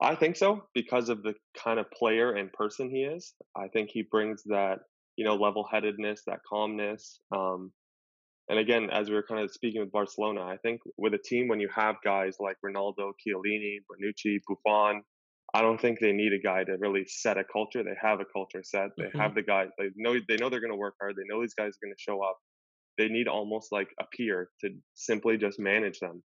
I 0.00 0.14
think 0.16 0.36
so 0.36 0.64
because 0.74 1.08
of 1.08 1.22
the 1.22 1.34
kind 1.56 1.78
of 1.78 1.90
player 1.90 2.32
and 2.32 2.52
person 2.52 2.90
he 2.90 3.02
is. 3.04 3.34
I 3.56 3.68
think 3.68 3.90
he 3.90 4.02
brings 4.02 4.42
that 4.46 4.80
you 5.16 5.24
know 5.24 5.36
level-headedness, 5.36 6.22
that 6.26 6.40
calmness. 6.48 7.20
Um, 7.34 7.72
and 8.52 8.60
again, 8.60 8.90
as 8.92 9.08
we 9.08 9.14
were 9.14 9.22
kind 9.22 9.42
of 9.42 9.50
speaking 9.50 9.80
with 9.80 9.90
Barcelona, 9.90 10.42
I 10.42 10.58
think 10.58 10.82
with 10.98 11.14
a 11.14 11.18
team 11.18 11.48
when 11.48 11.58
you 11.58 11.70
have 11.74 11.96
guys 12.04 12.36
like 12.38 12.58
Ronaldo, 12.62 13.12
Chiellini, 13.26 13.78
Bonucci, 13.90 14.40
Buffon, 14.46 15.00
I 15.54 15.62
don't 15.62 15.80
think 15.80 16.00
they 16.00 16.12
need 16.12 16.34
a 16.34 16.38
guy 16.38 16.62
to 16.62 16.76
really 16.78 17.06
set 17.06 17.38
a 17.38 17.44
culture. 17.50 17.82
They 17.82 17.96
have 17.98 18.20
a 18.20 18.26
culture 18.30 18.62
set. 18.62 18.90
They 18.98 19.04
mm-hmm. 19.04 19.18
have 19.18 19.34
the 19.34 19.42
guys. 19.42 19.68
They 19.78 19.88
know 19.96 20.16
they 20.28 20.36
know 20.36 20.50
they're 20.50 20.60
going 20.60 20.70
to 20.70 20.76
work 20.76 20.96
hard. 21.00 21.16
They 21.16 21.22
know 21.26 21.40
these 21.40 21.54
guys 21.54 21.68
are 21.68 21.86
going 21.86 21.94
to 21.96 22.02
show 22.02 22.22
up. 22.22 22.36
They 22.98 23.08
need 23.08 23.26
almost 23.26 23.72
like 23.72 23.88
a 23.98 24.04
peer 24.14 24.50
to 24.60 24.68
simply 24.92 25.38
just 25.38 25.58
manage 25.58 25.98
them. 26.00 26.22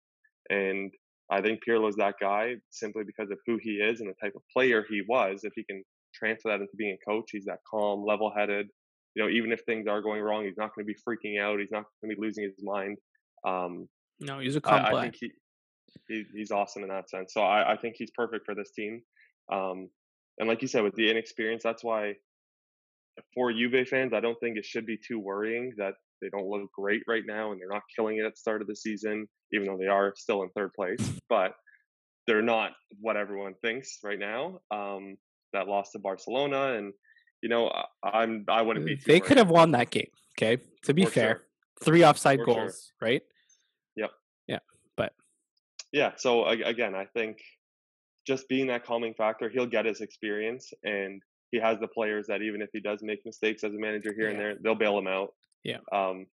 And 0.48 0.90
I 1.30 1.42
think 1.42 1.60
Pirlo's 1.62 1.96
that 1.96 2.14
guy 2.18 2.54
simply 2.70 3.04
because 3.04 3.30
of 3.30 3.38
who 3.46 3.58
he 3.60 3.72
is 3.72 4.00
and 4.00 4.08
the 4.08 4.14
type 4.22 4.32
of 4.34 4.42
player 4.50 4.82
he 4.88 5.02
was. 5.06 5.40
If 5.42 5.52
he 5.56 5.64
can 5.64 5.84
transfer 6.14 6.48
that 6.48 6.60
into 6.60 6.72
being 6.78 6.96
a 6.96 7.10
coach, 7.10 7.26
he's 7.32 7.44
that 7.44 7.58
calm, 7.70 8.02
level-headed, 8.02 8.68
you 9.14 9.22
know, 9.22 9.28
even 9.28 9.52
if 9.52 9.60
things 9.66 9.86
are 9.86 10.02
going 10.02 10.20
wrong, 10.20 10.44
he's 10.44 10.56
not 10.56 10.74
going 10.74 10.86
to 10.86 10.92
be 10.92 10.98
freaking 11.06 11.40
out. 11.40 11.60
He's 11.60 11.70
not 11.70 11.84
going 12.00 12.10
to 12.10 12.16
be 12.16 12.20
losing 12.20 12.44
his 12.44 12.54
mind. 12.62 12.98
Um, 13.46 13.88
no, 14.20 14.40
he's 14.40 14.56
a 14.56 14.60
complex. 14.60 14.94
I, 14.94 14.98
I 14.98 15.02
think 15.02 15.16
he, 15.20 15.30
he, 16.08 16.24
he's 16.34 16.50
awesome 16.50 16.82
in 16.82 16.88
that 16.88 17.08
sense. 17.08 17.32
So 17.32 17.42
I, 17.42 17.74
I 17.74 17.76
think 17.76 17.94
he's 17.96 18.10
perfect 18.16 18.44
for 18.46 18.54
this 18.54 18.70
team. 18.72 19.02
Um, 19.52 19.88
and 20.38 20.48
like 20.48 20.62
you 20.62 20.68
said, 20.68 20.82
with 20.82 20.94
the 20.94 21.10
inexperience, 21.10 21.62
that's 21.62 21.84
why 21.84 22.14
for 23.34 23.52
Juve 23.52 23.86
fans, 23.88 24.12
I 24.12 24.20
don't 24.20 24.38
think 24.40 24.58
it 24.58 24.64
should 24.64 24.86
be 24.86 24.98
too 24.98 25.20
worrying 25.20 25.72
that 25.76 25.94
they 26.20 26.28
don't 26.30 26.48
look 26.48 26.70
great 26.72 27.02
right 27.06 27.22
now 27.26 27.52
and 27.52 27.60
they're 27.60 27.68
not 27.68 27.82
killing 27.94 28.18
it 28.18 28.24
at 28.24 28.32
the 28.32 28.38
start 28.38 28.62
of 28.62 28.66
the 28.66 28.74
season, 28.74 29.28
even 29.52 29.66
though 29.66 29.78
they 29.78 29.86
are 29.86 30.12
still 30.16 30.42
in 30.42 30.48
third 30.50 30.72
place. 30.74 30.98
But 31.28 31.52
they're 32.26 32.42
not 32.42 32.72
what 33.00 33.16
everyone 33.16 33.54
thinks 33.62 33.98
right 34.02 34.18
now. 34.18 34.58
Um, 34.70 35.16
that 35.52 35.68
loss 35.68 35.92
to 35.92 35.98
Barcelona 35.98 36.74
and 36.74 36.92
you 37.44 37.50
know, 37.50 37.70
I'm 38.02 38.46
I 38.48 38.62
wouldn't 38.62 38.86
be. 38.86 38.98
they 39.06 39.20
could 39.20 39.36
have 39.36 39.50
won 39.50 39.72
that 39.72 39.90
game. 39.90 40.08
Okay, 40.32 40.62
to 40.84 40.94
be 40.94 41.04
For 41.04 41.10
fair, 41.10 41.28
sure. 41.28 41.42
three 41.84 42.02
offside 42.02 42.38
For 42.38 42.46
goals, 42.46 42.90
sure. 42.98 43.06
right? 43.06 43.22
Yep. 43.96 44.10
Yeah, 44.48 44.58
but 44.96 45.12
yeah. 45.92 46.12
So 46.16 46.46
again, 46.46 46.94
I 46.94 47.04
think 47.04 47.42
just 48.26 48.48
being 48.48 48.68
that 48.68 48.86
calming 48.86 49.12
factor, 49.12 49.50
he'll 49.50 49.66
get 49.66 49.84
his 49.84 50.00
experience, 50.00 50.72
and 50.84 51.20
he 51.50 51.60
has 51.60 51.78
the 51.80 51.86
players 51.86 52.26
that 52.28 52.40
even 52.40 52.62
if 52.62 52.70
he 52.72 52.80
does 52.80 53.02
make 53.02 53.20
mistakes 53.26 53.62
as 53.62 53.74
a 53.74 53.78
manager 53.78 54.14
here 54.14 54.24
yeah. 54.24 54.30
and 54.30 54.40
there, 54.40 54.54
they'll 54.62 54.74
bail 54.74 54.96
him 54.96 55.06
out. 55.06 55.34
Yeah. 55.64 55.80
Um, 55.92 56.24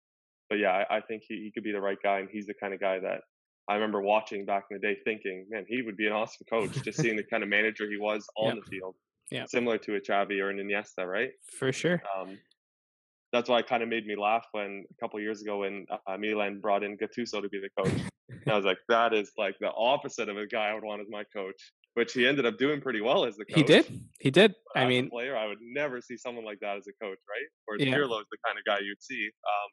but 0.49 0.59
yeah, 0.59 0.85
I, 0.89 0.97
I 0.97 1.01
think 1.01 1.23
he, 1.27 1.43
he 1.43 1.51
could 1.51 1.65
be 1.65 1.73
the 1.73 1.81
right 1.81 1.97
guy, 2.01 2.19
and 2.19 2.29
he's 2.31 2.47
the 2.47 2.53
kind 2.53 2.73
of 2.73 2.79
guy 2.79 2.99
that 2.99 3.19
I 3.67 3.73
remember 3.73 3.99
watching 3.99 4.45
back 4.45 4.63
in 4.71 4.77
the 4.77 4.81
day, 4.81 4.97
thinking, 5.03 5.45
man, 5.49 5.65
he 5.67 5.81
would 5.81 5.97
be 5.97 6.07
an 6.07 6.13
awesome 6.13 6.45
coach. 6.49 6.71
just 6.83 6.99
seeing 6.99 7.17
the 7.17 7.23
kind 7.29 7.43
of 7.43 7.49
manager 7.49 7.89
he 7.89 7.97
was 7.97 8.25
on 8.37 8.55
the 8.55 8.61
field 8.61 8.95
yeah. 9.31 9.45
similar 9.47 9.77
to 9.79 9.95
a 9.95 10.01
Xavi 10.01 10.39
or 10.41 10.49
an 10.49 10.57
Iniesta, 10.57 11.07
right? 11.07 11.31
For 11.57 11.71
sure. 11.71 12.01
Um, 12.15 12.37
that's 13.31 13.49
why 13.49 13.59
it 13.59 13.67
kind 13.67 13.81
of 13.81 13.89
made 13.89 14.05
me 14.05 14.15
laugh 14.15 14.45
when 14.51 14.83
a 14.91 15.01
couple 15.01 15.19
years 15.19 15.41
ago 15.41 15.59
when 15.59 15.85
uh, 16.07 16.17
Milan 16.17 16.59
brought 16.59 16.83
in 16.83 16.97
Gattuso 16.97 17.41
to 17.41 17.49
be 17.49 17.61
the 17.61 17.69
coach. 17.81 17.93
I 18.47 18.55
was 18.55 18.65
like, 18.65 18.77
that 18.89 19.13
is 19.13 19.31
like 19.37 19.55
the 19.59 19.71
opposite 19.75 20.29
of 20.29 20.37
a 20.37 20.45
guy 20.45 20.69
I 20.69 20.73
would 20.73 20.83
want 20.83 21.01
as 21.01 21.07
my 21.09 21.23
coach, 21.33 21.71
which 21.93 22.13
he 22.13 22.27
ended 22.27 22.45
up 22.45 22.57
doing 22.57 22.81
pretty 22.81 23.01
well 23.01 23.25
as 23.25 23.37
the 23.37 23.45
coach. 23.45 23.57
He 23.57 23.63
did. 23.63 24.01
He 24.19 24.31
did. 24.31 24.53
I 24.75 24.85
mean, 24.85 25.09
player, 25.09 25.37
I 25.37 25.47
would 25.47 25.59
never 25.61 26.01
see 26.01 26.17
someone 26.17 26.45
like 26.45 26.59
that 26.59 26.77
as 26.77 26.87
a 26.87 27.03
coach, 27.03 27.19
right? 27.29 27.47
Or 27.67 27.77
yeah. 27.77 27.93
Pirlo 27.93 28.19
is 28.19 28.27
the 28.31 28.37
kind 28.45 28.57
of 28.57 28.65
guy 28.65 28.79
you'd 28.83 29.01
see. 29.01 29.25
Um, 29.25 29.69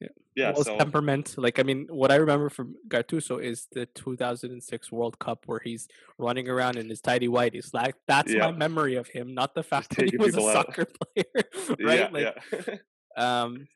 yeah, 0.00 0.08
yeah 0.34 0.52
well, 0.52 0.64
so, 0.64 0.78
temperament. 0.78 1.34
Like 1.36 1.58
I 1.58 1.62
mean, 1.62 1.86
what 1.90 2.10
I 2.10 2.16
remember 2.16 2.48
from 2.48 2.76
Gattuso 2.88 3.42
is 3.42 3.66
the 3.72 3.86
2006 3.86 4.92
World 4.92 5.18
Cup 5.18 5.44
where 5.46 5.60
he's 5.62 5.88
running 6.18 6.48
around 6.48 6.76
in 6.76 6.88
his 6.88 7.00
tidy 7.00 7.28
whities. 7.28 7.74
Like 7.74 7.96
that's 8.06 8.32
yeah. 8.32 8.50
my 8.50 8.52
memory 8.52 8.96
of 8.96 9.08
him, 9.08 9.34
not 9.34 9.54
the 9.54 9.62
fact 9.62 9.90
that 9.96 10.10
he 10.10 10.16
was 10.16 10.36
a 10.36 10.40
soccer 10.40 10.86
player, 11.14 11.44
right? 11.80 11.98
Yeah, 11.98 12.08
like, 12.10 12.36
yeah. 12.52 12.74
um, 13.42 13.68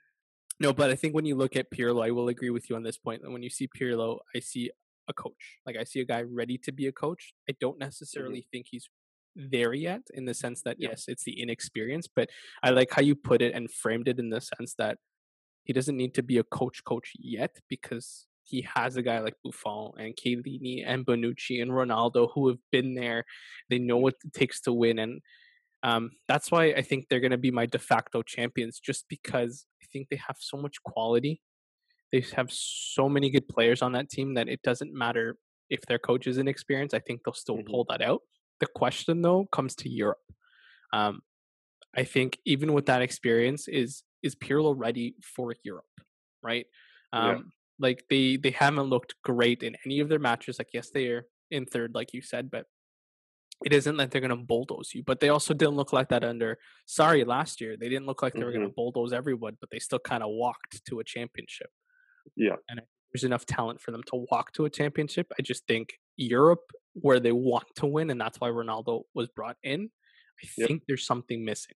no, 0.61 0.73
but 0.73 0.91
I 0.91 0.95
think 0.95 1.15
when 1.15 1.27
you 1.27 1.35
look 1.35 1.57
at 1.57 1.71
Pirlo, 1.71 2.05
I 2.05 2.11
will 2.11 2.29
agree 2.29 2.51
with 2.51 2.71
you 2.71 2.77
on 2.77 2.83
this 2.83 2.97
point. 2.97 3.23
That 3.23 3.31
when 3.31 3.43
you 3.43 3.51
see 3.51 3.69
Pirlo, 3.69 4.19
I 4.35 4.41
see 4.41 4.71
a 5.09 5.13
coach. 5.13 5.59
Like 5.67 5.77
I 5.77 5.85
see 5.85 6.01
a 6.01 6.05
guy 6.05 6.23
ready 6.23 6.59
to 6.59 6.73
be 6.73 6.87
a 6.87 6.93
coach. 6.93 7.35
I 7.49 7.55
don't 7.61 7.75
mm-hmm. 7.75 7.85
necessarily 7.85 8.41
mm-hmm. 8.41 8.51
think 8.51 8.67
he's 8.71 8.89
there 9.37 9.75
yet 9.75 10.03
in 10.15 10.25
the 10.25 10.35
sense 10.35 10.63
that 10.63 10.77
yes, 10.79 11.05
it's 11.09 11.25
the 11.25 11.41
inexperience, 11.41 12.09
but 12.09 12.31
I 12.63 12.71
like 12.71 12.93
how 12.93 13.03
you 13.03 13.15
put 13.15 13.43
it 13.43 13.55
and 13.55 13.71
framed 13.71 14.09
it 14.09 14.19
in 14.19 14.31
the 14.31 14.41
sense 14.41 14.75
that 14.79 14.99
he 15.65 15.73
doesn't 15.73 15.97
need 15.97 16.15
to 16.15 16.23
be 16.23 16.39
a 16.39 16.45
coach 16.45 16.85
coach 16.85 17.13
yet 17.19 17.57
because 17.69 18.27
he 18.43 18.67
has 18.75 18.97
a 18.97 19.03
guy 19.03 19.21
like 19.21 19.35
Buffon 19.43 19.93
and 19.99 20.15
Chiellini 20.15 20.85
and 20.87 21.07
Bonucci 21.07 21.63
and 21.63 21.71
Ronaldo 21.71 22.29
who 22.35 22.49
have 22.49 22.59
been 22.71 22.95
there. 22.95 23.25
They 23.71 23.79
know 23.79 23.97
what 23.97 24.15
it 24.25 24.33
takes 24.35 24.61
to 24.63 24.73
win, 24.73 24.99
and 24.99 25.21
um, 25.83 26.11
that's 26.29 26.51
why 26.51 26.67
I 26.67 26.83
think 26.83 27.07
they're 27.09 27.21
going 27.21 27.31
to 27.31 27.39
be 27.39 27.51
my 27.51 27.67
de 27.67 27.79
facto 27.79 28.23
champions, 28.23 28.79
just 28.79 29.07
because 29.09 29.67
I 29.83 29.87
think 29.93 30.09
they 30.11 30.21
have 30.27 30.37
so 30.39 30.57
much 30.57 30.83
quality. 30.83 31.41
They 32.13 32.25
have 32.37 32.51
so 32.51 33.09
many 33.09 33.31
good 33.31 33.49
players 33.49 33.83
on 33.83 33.93
that 33.93 34.09
team 34.09 34.35
that 34.35 34.49
it 34.49 34.63
doesn't 34.63 34.95
matter 34.95 35.37
if 35.71 35.81
their 35.83 35.99
coach 35.99 36.27
is 36.27 36.39
inexperienced. 36.39 36.95
I 36.95 37.01
think 37.01 37.21
they'll 37.25 37.35
still 37.35 37.57
mm-hmm. 37.57 37.71
pull 37.71 37.87
that 37.91 38.03
out. 38.03 38.21
The 38.61 38.67
question 38.67 39.21
though 39.23 39.47
comes 39.53 39.75
to 39.77 39.89
Europe. 39.89 40.19
Um, 40.93 41.23
I 41.97 42.05
think 42.05 42.39
even 42.45 42.73
with 42.73 42.87
that 42.87 43.03
experience, 43.03 43.69
is 43.69 44.05
is 44.25 44.35
Pirlo 44.35 44.75
ready 44.77 45.15
for 45.23 45.55
Europe? 45.63 45.85
Right? 46.43 46.67
Um, 47.13 47.29
yeah. 47.29 47.39
Like 47.79 48.05
they 48.11 48.37
they 48.37 48.51
haven't 48.51 48.85
looked 48.85 49.15
great 49.23 49.63
in 49.63 49.77
any 49.85 50.01
of 50.01 50.09
their 50.09 50.19
matches. 50.19 50.59
Like 50.59 50.71
yes, 50.73 50.91
they 50.91 51.07
are 51.09 51.27
in 51.51 51.67
third, 51.67 51.95
like 51.95 52.13
you 52.13 52.23
said, 52.23 52.51
but 52.51 52.67
it 53.65 53.73
isn't 53.73 53.97
that 53.97 54.11
they're 54.11 54.21
going 54.21 54.31
to 54.31 54.37
bulldoze 54.37 54.91
you. 54.95 55.03
But 55.05 55.21
they 55.21 55.29
also 55.29 55.55
didn't 55.55 55.77
look 55.77 55.93
like 55.93 56.09
that 56.09 56.25
under 56.25 56.59
sorry 56.87 57.25
last 57.25 57.61
year. 57.61 57.77
They 57.77 57.89
didn't 57.89 58.07
look 58.07 58.23
like 58.23 58.33
they 58.33 58.41
mm-hmm. 58.41 58.47
were 58.47 58.53
going 58.53 58.67
to 58.67 58.75
bulldoze 58.75 59.13
everyone, 59.13 59.57
but 59.61 59.71
they 59.71 59.79
still 59.79 59.99
kind 59.99 60.23
of 60.23 60.31
walked 60.33 60.85
to 60.89 61.01
a 61.01 61.05
championship. 61.05 61.71
Yeah, 62.37 62.57
and 62.69 62.81
there's 63.13 63.25
enough 63.25 63.47
talent 63.47 63.81
for 63.81 63.91
them 63.91 64.03
to 64.07 64.27
walk 64.31 64.53
to 64.55 64.65
a 64.65 64.71
championship. 64.71 65.33
I 65.39 65.43
just 65.43 65.67
think 65.67 65.95
Europe, 66.17 66.65
where 66.95 67.21
they 67.21 67.33
want 67.33 67.67
to 67.77 67.87
win, 67.87 68.11
and 68.11 68.21
that's 68.21 68.41
why 68.41 68.49
Ronaldo 68.49 69.03
was 69.15 69.29
brought 69.29 69.57
in. 69.63 69.91
I 70.43 70.49
yep. 70.59 70.69
think 70.69 70.83
there's 70.89 71.07
something 71.07 71.45
missing. 71.45 71.77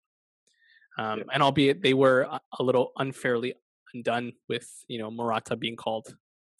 Um, 0.97 1.19
yep. 1.19 1.27
And 1.33 1.43
albeit 1.43 1.81
they 1.81 1.93
were 1.93 2.21
a, 2.21 2.63
little 2.63 2.91
unfairly 2.97 3.53
undone 3.93 4.33
with 4.49 4.67
you 4.87 4.99
know 4.99 5.11
Morata 5.11 5.55
being 5.55 5.75
called 5.75 6.15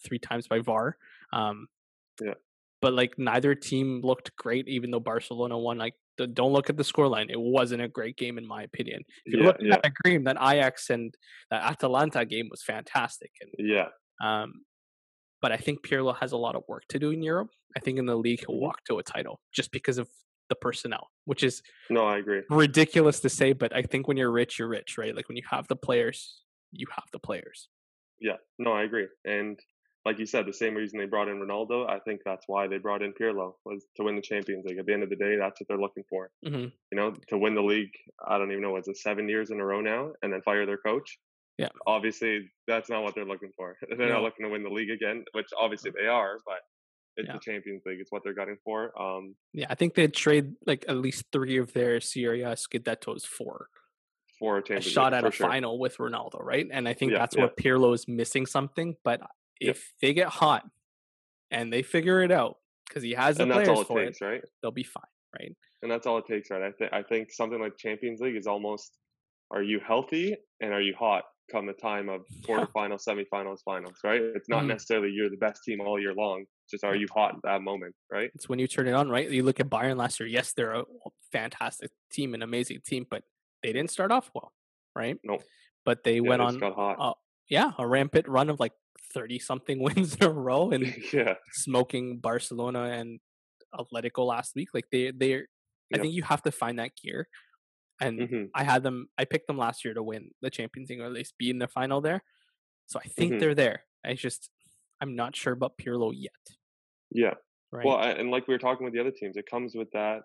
three 0.05 0.19
times 0.19 0.47
by 0.47 0.59
VAR. 0.59 0.97
Um, 1.33 1.67
yeah. 2.21 2.33
But 2.81 2.93
like 2.93 3.17
neither 3.17 3.55
team 3.55 4.01
looked 4.03 4.35
great, 4.35 4.67
even 4.67 4.91
though 4.91 4.99
Barcelona 4.99 5.57
won. 5.57 5.79
Like 5.79 5.95
the, 6.17 6.27
don't 6.27 6.53
look 6.53 6.69
at 6.69 6.77
the 6.77 6.83
scoreline; 6.83 7.29
it 7.29 7.39
wasn't 7.39 7.81
a 7.81 7.87
great 7.87 8.17
game 8.17 8.37
in 8.37 8.45
my 8.47 8.63
opinion. 8.63 9.01
If 9.25 9.33
you 9.33 9.39
yeah, 9.39 9.45
look 9.47 9.57
yeah. 9.59 9.73
at 9.73 9.83
that 9.83 9.93
game, 10.03 10.23
that 10.25 10.37
Ajax 10.39 10.91
and 10.91 11.13
that 11.49 11.63
Atalanta 11.63 12.25
game 12.25 12.47
was 12.51 12.61
fantastic. 12.63 13.31
And 13.41 13.51
yeah. 13.57 13.87
Um, 14.23 14.53
but 15.41 15.51
I 15.51 15.57
think 15.57 15.85
Pirlo 15.87 16.15
has 16.19 16.31
a 16.31 16.37
lot 16.37 16.55
of 16.55 16.63
work 16.67 16.83
to 16.89 16.99
do 16.99 17.11
in 17.11 17.21
Europe. 17.21 17.49
I 17.75 17.79
think 17.79 17.99
in 17.99 18.05
the 18.05 18.15
league 18.15 18.39
he'll 18.39 18.55
mm-hmm. 18.55 18.65
walk 18.65 18.83
to 18.85 18.97
a 18.99 19.03
title 19.03 19.39
just 19.53 19.71
because 19.71 19.97
of 19.97 20.07
the 20.49 20.55
personnel, 20.55 21.09
which 21.25 21.43
is 21.43 21.61
no, 21.89 22.05
I 22.05 22.17
agree. 22.17 22.41
Ridiculous 22.49 23.19
to 23.21 23.29
say, 23.29 23.53
but 23.53 23.75
I 23.75 23.81
think 23.81 24.07
when 24.07 24.17
you're 24.17 24.31
rich, 24.31 24.59
you're 24.59 24.67
rich, 24.67 24.97
right? 24.97 25.15
Like 25.15 25.27
when 25.27 25.37
you 25.37 25.43
have 25.49 25.67
the 25.67 25.75
players, 25.75 26.41
you 26.71 26.87
have 26.95 27.05
the 27.11 27.19
players. 27.19 27.69
Yeah, 28.19 28.37
no, 28.57 28.73
I 28.73 28.83
agree. 28.83 29.07
And 29.25 29.59
like 30.05 30.19
you 30.19 30.25
said, 30.25 30.45
the 30.45 30.53
same 30.53 30.73
reason 30.73 30.97
they 30.97 31.05
brought 31.05 31.27
in 31.27 31.37
Ronaldo, 31.37 31.89
I 31.89 31.99
think 31.99 32.21
that's 32.23 32.45
why 32.47 32.65
they 32.65 32.77
brought 32.77 33.01
in 33.01 33.11
Pirlo 33.11 33.55
was 33.65 33.85
to 33.97 34.03
win 34.03 34.15
the 34.15 34.21
Champions 34.21 34.65
League. 34.65 34.77
At 34.77 34.85
the 34.85 34.93
end 34.93 35.03
of 35.03 35.09
the 35.09 35.17
day, 35.17 35.35
that's 35.35 35.59
what 35.59 35.67
they're 35.67 35.77
looking 35.77 36.05
for. 36.09 36.29
Mm-hmm. 36.45 36.67
You 36.91 36.95
know, 36.95 37.13
to 37.27 37.37
win 37.37 37.55
the 37.55 37.61
league. 37.61 37.91
I 38.25 38.37
don't 38.37 38.49
even 38.51 38.63
know 38.63 38.71
what's 38.71 38.87
it 38.87 38.97
seven 38.97 39.27
years 39.27 39.51
in 39.51 39.59
a 39.59 39.65
row 39.65 39.81
now, 39.81 40.13
and 40.21 40.31
then 40.31 40.41
fire 40.43 40.65
their 40.65 40.77
coach. 40.77 41.17
Yeah, 41.57 41.69
obviously 41.85 42.49
that's 42.67 42.89
not 42.89 43.03
what 43.03 43.15
they're 43.15 43.25
looking 43.25 43.51
for. 43.57 43.75
they're 43.97 44.09
not 44.09 44.21
looking 44.21 44.45
to 44.45 44.51
win 44.51 44.63
the 44.63 44.69
league 44.69 44.91
again, 44.91 45.25
which 45.33 45.47
obviously 45.59 45.91
they 45.91 46.07
are, 46.07 46.37
but 46.45 46.59
it's 47.17 47.27
yeah. 47.27 47.33
the 47.33 47.39
Champions 47.39 47.83
League. 47.85 47.99
It's 47.99 48.11
what 48.11 48.23
they're 48.23 48.33
gunning 48.33 48.57
for. 48.63 48.99
Um, 48.99 49.35
yeah, 49.53 49.65
I 49.69 49.75
think 49.75 49.95
they'd 49.95 50.13
trade 50.13 50.53
like 50.65 50.85
at 50.87 50.97
least 50.97 51.25
three 51.31 51.57
of 51.57 51.73
their 51.73 51.99
Serie 51.99 52.43
A 52.43 52.55
Scudettos 52.55 53.25
for 53.25 53.67
for 54.39 54.59
a, 54.59 54.73
a 54.73 54.81
shot 54.81 55.13
League, 55.13 55.23
at 55.23 55.27
a 55.27 55.31
sure. 55.31 55.49
final 55.49 55.79
with 55.79 55.97
Ronaldo, 55.97 56.43
right? 56.43 56.67
And 56.71 56.87
I 56.87 56.93
think 56.93 57.11
yeah, 57.11 57.19
that's 57.19 57.35
yeah. 57.35 57.43
where 57.43 57.49
Pirlo 57.49 57.93
is 57.93 58.07
missing 58.07 58.45
something. 58.45 58.95
But 59.03 59.21
if 59.59 59.91
they 60.01 60.13
get 60.13 60.27
hot 60.27 60.63
and 61.49 61.73
they 61.73 61.81
figure 61.81 62.21
it 62.21 62.31
out, 62.31 62.57
because 62.87 63.03
he 63.03 63.13
has 63.13 63.37
the 63.37 63.43
and 63.43 63.51
players 63.51 63.81
for 63.83 64.05
takes, 64.05 64.21
it, 64.21 64.25
right? 64.25 64.41
They'll 64.61 64.71
be 64.71 64.83
fine, 64.83 65.03
right? 65.37 65.51
And 65.81 65.91
that's 65.91 66.07
all 66.07 66.19
it 66.19 66.25
takes, 66.27 66.49
right? 66.51 66.61
I 66.61 66.71
think 66.71 66.93
I 66.93 67.03
think 67.03 67.31
something 67.31 67.59
like 67.59 67.77
Champions 67.77 68.21
League 68.21 68.37
is 68.37 68.47
almost: 68.47 68.97
are 69.51 69.63
you 69.63 69.79
healthy 69.85 70.35
and 70.61 70.71
are 70.71 70.81
you 70.81 70.93
hot? 70.97 71.23
come 71.51 71.65
the 71.65 71.73
time 71.73 72.09
of 72.09 72.21
quarterfinals, 72.45 73.03
semifinals, 73.07 73.59
finals, 73.63 73.97
right? 74.03 74.21
It's 74.21 74.49
not 74.49 74.63
mm. 74.63 74.67
necessarily 74.67 75.09
you're 75.11 75.29
the 75.29 75.37
best 75.37 75.63
team 75.63 75.79
all 75.81 75.99
year 75.99 76.13
long. 76.13 76.45
Just 76.69 76.83
are 76.83 76.95
you 76.95 77.07
hot 77.13 77.35
at 77.35 77.41
that 77.43 77.61
moment, 77.61 77.95
right? 78.11 78.29
It's 78.35 78.49
when 78.49 78.59
you 78.59 78.67
turn 78.67 78.87
it 78.87 78.93
on, 78.93 79.09
right? 79.09 79.29
You 79.29 79.43
look 79.43 79.59
at 79.59 79.69
Bayern 79.69 79.97
last 79.97 80.19
year. 80.19 80.27
Yes, 80.27 80.53
they're 80.53 80.73
a 80.73 80.83
fantastic 81.31 81.91
team, 82.11 82.33
an 82.33 82.41
amazing 82.41 82.79
team, 82.85 83.05
but 83.09 83.23
they 83.63 83.73
didn't 83.73 83.91
start 83.91 84.11
off 84.11 84.29
well, 84.33 84.51
right? 84.95 85.17
No. 85.23 85.39
But 85.85 86.03
they 86.03 86.15
yeah, 86.15 86.21
went 86.21 86.41
on, 86.41 86.61
uh, 86.63 87.13
yeah, 87.49 87.71
a 87.77 87.87
rampant 87.87 88.27
run 88.27 88.49
of 88.49 88.59
like 88.59 88.73
thirty 89.13 89.39
something 89.39 89.79
wins 89.83 90.15
in 90.15 90.23
a 90.23 90.29
row, 90.29 90.71
and 90.71 90.93
yeah, 91.13 91.35
smoking 91.53 92.19
Barcelona 92.19 92.83
and 92.83 93.19
Atletico 93.73 94.25
last 94.25 94.55
week. 94.55 94.69
Like 94.73 94.85
they, 94.91 95.11
they're. 95.11 95.47
I 95.93 95.99
think 95.99 96.13
you 96.13 96.23
have 96.23 96.43
to 96.43 96.51
find 96.51 96.79
that 96.79 96.91
gear 97.01 97.29
and 97.99 98.19
mm-hmm. 98.19 98.43
I 98.53 98.63
had 98.63 98.83
them. 98.83 99.07
I 99.17 99.25
picked 99.25 99.47
them 99.47 99.57
last 99.57 99.83
year 99.83 99.93
to 99.93 100.03
win 100.03 100.31
the 100.41 100.49
Champions 100.49 100.89
League 100.89 100.99
or 100.99 101.05
at 101.05 101.13
least 101.13 101.37
be 101.37 101.49
in 101.49 101.59
the 101.59 101.67
final 101.67 102.01
there. 102.01 102.23
So 102.87 102.99
I 102.99 103.07
think 103.07 103.31
mm-hmm. 103.31 103.39
they're 103.39 103.55
there. 103.55 103.83
I 104.05 104.13
just 104.13 104.49
I'm 105.01 105.15
not 105.15 105.35
sure 105.35 105.53
about 105.53 105.77
Pirlo 105.77 106.11
yet. 106.15 106.31
Yeah. 107.11 107.33
Right. 107.71 107.85
Well, 107.85 107.99
and 107.99 108.31
like 108.31 108.47
we 108.47 108.53
were 108.53 108.59
talking 108.59 108.85
with 108.85 108.93
the 108.93 108.99
other 108.99 109.11
teams, 109.11 109.35
it 109.35 109.45
comes 109.49 109.73
with 109.75 109.89
that 109.91 110.21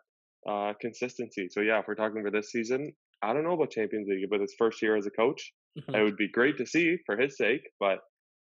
uh, 0.49 0.73
consistency. 0.81 1.49
So 1.51 1.61
yeah, 1.61 1.81
if 1.81 1.87
we're 1.89 1.95
talking 1.95 2.23
for 2.23 2.31
this 2.31 2.51
season, 2.51 2.93
I 3.23 3.33
don't 3.33 3.45
know 3.45 3.53
about 3.53 3.71
Champions 3.71 4.09
League, 4.09 4.29
but 4.31 4.41
his 4.41 4.55
first 4.59 4.83
year 4.83 4.97
as 4.97 5.07
a 5.07 5.11
coach, 5.11 5.53
mm-hmm. 5.79 5.95
it 5.95 6.03
would 6.05 6.17
be 6.17 6.29
great 6.29 6.59
to 6.59 6.67
see 6.67 6.97
for 7.07 7.17
his 7.17 7.37
sake. 7.37 7.63
But 7.81 7.99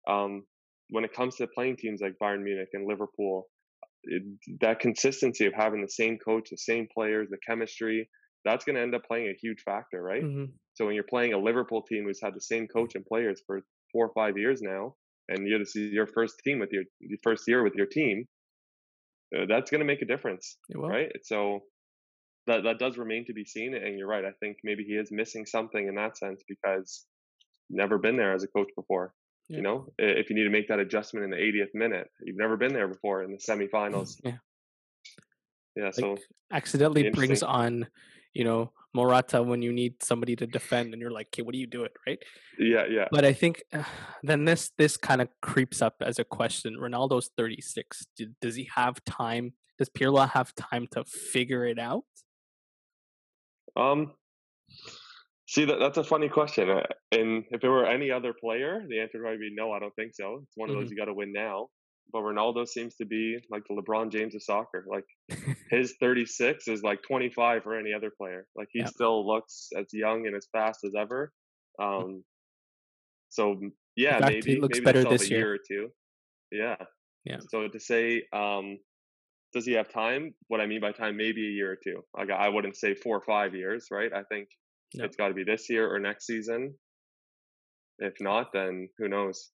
um, 0.09 0.45
when 0.91 1.05
it 1.05 1.13
comes 1.13 1.37
to 1.37 1.47
playing 1.49 1.77
teams 1.77 2.01
like 2.01 2.15
Bayern 2.23 2.43
Munich 2.43 2.69
and 2.73 2.87
Liverpool, 2.87 3.47
it, 4.05 4.23
that 4.61 4.81
consistency 4.81 5.47
of 5.47 5.53
having 5.55 5.83
the 5.83 5.91
same 5.91 6.19
coach, 6.19 6.49
the 6.51 6.57
same 6.57 6.87
players, 6.93 7.29
the 7.31 7.39
chemistry, 7.47 8.09
that's 8.45 8.65
going 8.65 8.77
to 8.77 8.83
end 8.83 8.95
up 8.95 9.05
playing 9.05 9.29
a 9.29 9.39
huge 9.41 9.63
factor, 9.65 10.03
right? 10.03 10.23
Mm-hmm. 10.23 10.45
So 10.75 10.87
when 10.87 10.95
you're 10.95 11.05
playing 11.05 11.33
a 11.33 11.39
Liverpool 11.39 11.83
team 11.83 12.05
who's 12.05 12.21
had 12.23 12.35
the 12.35 12.41
same 12.41 12.69
coach 12.69 12.95
and 12.95 13.05
players 13.05 13.43
for 13.47 13.61
four 13.93 14.07
or 14.07 14.13
five 14.15 14.39
years 14.39 14.63
now, 14.63 14.95
and 15.29 15.47
you're 15.47 15.59
this 15.59 15.77
is 15.77 15.93
your 15.93 16.07
first 16.07 16.41
team 16.45 16.59
with 16.59 16.73
your, 16.73 16.85
your 17.01 17.19
first 17.23 17.45
year 17.47 17.63
with 17.63 17.75
your 17.75 17.87
team, 17.87 18.27
uh, 19.37 19.45
that's 19.49 19.71
going 19.71 19.81
to 19.81 19.85
make 19.85 20.03
a 20.03 20.07
difference, 20.07 20.57
right? 20.75 21.13
So 21.23 21.61
that 22.47 22.65
that 22.65 22.79
does 22.79 22.97
remain 22.97 23.27
to 23.27 23.33
be 23.33 23.45
seen. 23.45 23.75
And 23.75 23.99
you're 23.99 24.09
right. 24.09 24.25
I 24.25 24.33
think 24.41 24.59
maybe 24.65 24.85
he 24.85 24.95
is 24.95 25.13
missing 25.13 25.47
something 25.47 25.87
in 25.87 25.95
that 25.97 26.17
sense 26.17 26.43
because 26.49 27.05
never 27.71 27.99
been 27.99 28.17
there 28.17 28.33
as 28.33 28.43
a 28.43 28.49
coach 28.49 28.69
before. 28.75 29.13
Yeah. 29.49 29.57
You 29.57 29.63
know, 29.63 29.87
if 29.99 30.29
you 30.31 30.37
need 30.37 30.45
to 30.45 30.51
make 30.51 30.69
that 30.69 30.79
adjustment 30.79 31.25
in 31.25 31.31
the 31.31 31.37
80th 31.37 31.75
minute, 31.75 32.09
you've 32.23 32.37
never 32.37 32.57
been 32.57 32.73
there 32.73 32.89
before 32.89 33.23
in 33.23 33.31
the 33.31 33.39
semifinals. 33.39 34.17
Yeah. 34.25 34.33
Yeah. 35.77 35.85
Like 35.85 35.95
so 35.95 36.17
accidentally 36.53 37.11
brings 37.11 37.43
on 37.43 37.87
you 38.35 38.45
know, 38.45 38.73
Morata 38.95 39.43
when 39.43 39.63
you 39.63 39.73
need 39.73 40.03
somebody 40.03 40.35
to 40.37 40.47
defend 40.47 40.93
and 40.93 41.01
you're 41.01 41.11
like, 41.11 41.29
okay, 41.29 41.43
what 41.43 41.53
do 41.53 41.59
you 41.59 41.67
do 41.67 41.85
it, 41.85 41.93
right? 42.07 42.19
Yeah, 42.59 42.85
yeah. 42.89 43.07
But 43.11 43.25
I 43.25 43.33
think 43.33 43.63
uh, 43.73 43.85
then 44.23 44.45
this 44.45 44.71
this 44.79 44.97
kind 44.97 45.21
of 45.21 45.29
creeps 45.43 45.83
up 45.83 45.97
as 46.01 46.19
a 46.19 46.25
question. 46.25 46.77
Ronaldo's 46.77 47.31
36. 47.37 48.07
Do, 48.17 48.27
does 48.41 48.57
he 48.57 48.69
have 48.75 49.03
time? 49.05 49.53
Does 49.79 49.91
Pirlo 49.91 50.29
have 50.31 50.55
time 50.55 50.87
to 50.93 51.05
figure 51.05 51.67
it 51.67 51.79
out? 51.79 52.05
Um, 53.77 54.13
see 55.47 55.65
that 55.67 55.79
that's 55.79 55.99
a 55.99 56.05
funny 56.05 56.29
question. 56.29 56.71
Uh, 56.71 56.83
and 57.13 57.45
if 57.51 57.63
it 57.63 57.69
were 57.69 57.87
any 57.87 58.11
other 58.11 58.33
player, 58.33 58.85
the 58.89 59.01
answer 59.01 59.19
would 59.19 59.25
probably 59.25 59.51
be 59.51 59.55
no. 59.55 59.73
I 59.73 59.79
don't 59.79 59.95
think 59.95 60.15
so. 60.15 60.41
It's 60.43 60.57
one 60.57 60.71
of 60.71 60.75
mm-hmm. 60.75 60.83
those 60.83 60.91
you 60.91 60.97
got 60.97 61.07
to 61.07 61.15
win 61.15 61.33
now 61.33 61.69
but 62.13 62.23
Ronaldo 62.23 62.67
seems 62.67 62.95
to 62.97 63.05
be 63.05 63.39
like 63.51 63.63
the 63.69 63.75
LeBron 63.75 64.11
James 64.11 64.35
of 64.35 64.43
soccer. 64.43 64.85
Like 64.89 65.05
his 65.71 65.95
36 66.01 66.69
is 66.69 66.83
like 66.83 67.01
25 67.03 67.63
for 67.63 67.79
any 67.79 67.93
other 67.93 68.11
player. 68.17 68.47
Like 68.57 68.69
he 68.73 68.85
still 68.87 69.27
looks 69.27 69.69
as 69.77 69.87
young 69.93 70.27
and 70.27 70.35
as 70.35 70.49
fast 70.53 70.81
as 70.85 70.93
ever. 70.99 71.33
Um, 71.81 72.25
so 73.29 73.57
yeah, 73.97 74.19
fact, 74.19 74.33
maybe 74.33 74.61
looks 74.61 74.79
maybe 74.79 74.85
better 74.85 75.05
this 75.05 75.27
a 75.27 75.31
year. 75.31 75.39
year 75.39 75.55
or 75.55 75.59
two. 75.59 75.89
Yeah. 76.51 76.77
Yeah. 77.25 77.39
So 77.49 77.69
to 77.69 77.81
say, 77.81 78.23
um, 78.33 78.79
does 79.53 79.67
he 79.67 79.73
have 79.73 79.89
time? 79.93 80.35
What 80.49 80.61
I 80.61 80.67
mean 80.67 80.81
by 80.81 80.93
time, 80.93 81.17
maybe 81.17 81.47
a 81.47 81.51
year 81.51 81.73
or 81.73 81.79
two. 81.83 82.03
Like 82.17 82.31
I 82.31 82.49
wouldn't 82.49 82.77
say 82.77 82.95
four 82.95 83.17
or 83.17 83.25
five 83.27 83.55
years, 83.55 83.87
right? 83.91 84.11
I 84.13 84.23
think 84.31 84.49
no. 84.95 85.05
it's 85.05 85.17
got 85.17 85.29
to 85.29 85.35
be 85.35 85.45
this 85.45 85.69
year 85.69 85.93
or 85.93 85.99
next 85.99 86.27
season. 86.27 86.75
If 87.99 88.15
not, 88.21 88.53
then 88.53 88.89
who 88.99 89.09
knows? 89.09 89.51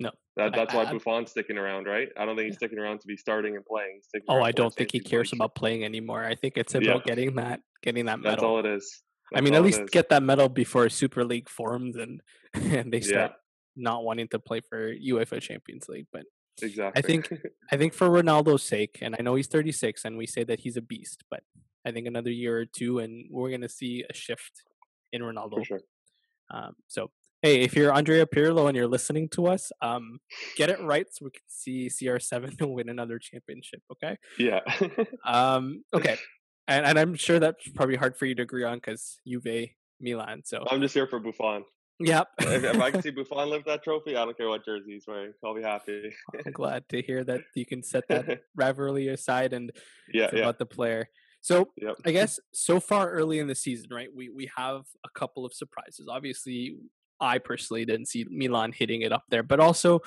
No, 0.00 0.10
that, 0.36 0.52
that's 0.54 0.74
why 0.74 0.84
Buffon's 0.90 1.30
sticking 1.30 1.56
around, 1.56 1.86
right? 1.86 2.08
I 2.18 2.24
don't 2.24 2.36
think 2.36 2.46
he's 2.46 2.56
sticking 2.56 2.78
around 2.78 3.00
to 3.00 3.06
be 3.06 3.16
starting 3.16 3.54
and 3.56 3.64
playing. 3.64 4.00
oh, 4.28 4.42
I 4.42 4.50
don't 4.50 4.74
think 4.74 4.90
he 4.90 4.98
cares 4.98 5.32
about 5.32 5.54
playing 5.54 5.84
anymore. 5.84 6.24
I 6.24 6.34
think 6.34 6.56
it's 6.56 6.74
about 6.74 7.02
yeah. 7.06 7.14
getting 7.14 7.36
that, 7.36 7.60
getting 7.82 8.06
that 8.06 8.18
medal. 8.18 8.30
That's 8.32 8.42
all 8.42 8.58
it 8.58 8.66
is. 8.66 9.02
That's 9.30 9.40
I 9.40 9.44
mean, 9.44 9.54
at 9.54 9.62
least 9.62 9.86
get 9.90 10.08
that 10.08 10.22
medal 10.22 10.48
before 10.48 10.88
Super 10.88 11.24
League 11.24 11.48
forms 11.48 11.96
and 11.96 12.20
and 12.54 12.92
they 12.92 13.00
start 13.00 13.32
yeah. 13.32 13.36
not 13.76 14.04
wanting 14.04 14.28
to 14.28 14.38
play 14.38 14.60
for 14.60 14.92
UEFA 14.92 15.40
Champions 15.40 15.88
League. 15.88 16.06
But 16.12 16.24
exactly, 16.60 17.02
I 17.02 17.06
think 17.06 17.32
I 17.72 17.76
think 17.76 17.94
for 17.94 18.08
Ronaldo's 18.08 18.64
sake, 18.64 18.98
and 19.00 19.14
I 19.18 19.22
know 19.22 19.36
he's 19.36 19.46
36, 19.46 20.04
and 20.04 20.18
we 20.18 20.26
say 20.26 20.42
that 20.44 20.60
he's 20.60 20.76
a 20.76 20.82
beast, 20.82 21.22
but 21.30 21.42
I 21.86 21.92
think 21.92 22.06
another 22.06 22.30
year 22.30 22.58
or 22.58 22.66
two, 22.66 22.98
and 22.98 23.26
we're 23.30 23.50
going 23.50 23.60
to 23.60 23.68
see 23.68 24.04
a 24.08 24.14
shift 24.14 24.62
in 25.12 25.22
Ronaldo. 25.22 25.64
Sure. 25.64 25.80
Um, 26.50 26.74
so 26.88 27.10
Hey, 27.44 27.60
if 27.60 27.76
you're 27.76 27.92
Andrea 27.92 28.24
Pirlo 28.24 28.68
and 28.68 28.74
you're 28.74 28.88
listening 28.88 29.28
to 29.32 29.48
us, 29.48 29.70
um, 29.82 30.18
get 30.56 30.70
it 30.70 30.80
right 30.80 31.04
so 31.10 31.26
we 31.26 31.30
can 31.30 31.42
see 31.46 31.90
CR7 31.90 32.56
win 32.72 32.88
another 32.88 33.18
championship. 33.18 33.82
Okay. 33.92 34.16
Yeah. 34.38 34.60
um. 35.26 35.84
Okay. 35.92 36.16
And 36.68 36.86
and 36.86 36.98
I'm 36.98 37.14
sure 37.14 37.38
that's 37.38 37.68
probably 37.68 37.96
hard 37.96 38.16
for 38.16 38.24
you 38.24 38.34
to 38.36 38.42
agree 38.44 38.64
on 38.64 38.78
because 38.78 39.18
Juve, 39.28 39.68
Milan. 40.00 40.40
So 40.46 40.64
I'm 40.70 40.80
just 40.80 40.94
here 40.94 41.06
for 41.06 41.18
Buffon. 41.18 41.64
Yep. 42.00 42.28
if, 42.38 42.64
if, 42.64 42.80
I 42.80 42.90
can 42.90 43.02
see 43.02 43.10
Buffon 43.14 43.50
lift 43.50 43.66
that 43.66 43.84
trophy, 43.84 44.16
I 44.16 44.24
don't 44.24 44.34
care 44.38 44.48
what 44.48 44.64
jersey 44.64 44.92
he's 44.94 45.04
wearing. 45.06 45.34
I'll 45.44 45.54
be 45.54 45.60
happy. 45.60 46.14
I'm 46.46 46.50
glad 46.50 46.88
to 46.88 47.02
hear 47.02 47.24
that 47.24 47.42
you 47.54 47.66
can 47.66 47.82
set 47.82 48.08
that 48.08 48.40
rivalry 48.56 49.08
aside 49.08 49.52
and 49.52 49.70
yeah, 50.14 50.30
yeah. 50.32 50.40
about 50.40 50.58
the 50.58 50.64
player. 50.64 51.10
So 51.42 51.68
yep. 51.76 51.96
I 52.06 52.12
guess 52.12 52.40
so 52.54 52.80
far 52.80 53.10
early 53.10 53.38
in 53.38 53.48
the 53.48 53.54
season, 53.54 53.88
right? 53.92 54.08
We 54.16 54.30
we 54.30 54.50
have 54.56 54.84
a 55.04 55.10
couple 55.14 55.44
of 55.44 55.52
surprises. 55.52 56.08
Obviously, 56.10 56.78
I 57.24 57.38
personally 57.38 57.84
didn't 57.84 58.06
see 58.06 58.26
Milan 58.30 58.72
hitting 58.72 59.02
it 59.02 59.12
up 59.12 59.24
there, 59.28 59.42
but 59.42 59.60
also 59.60 60.00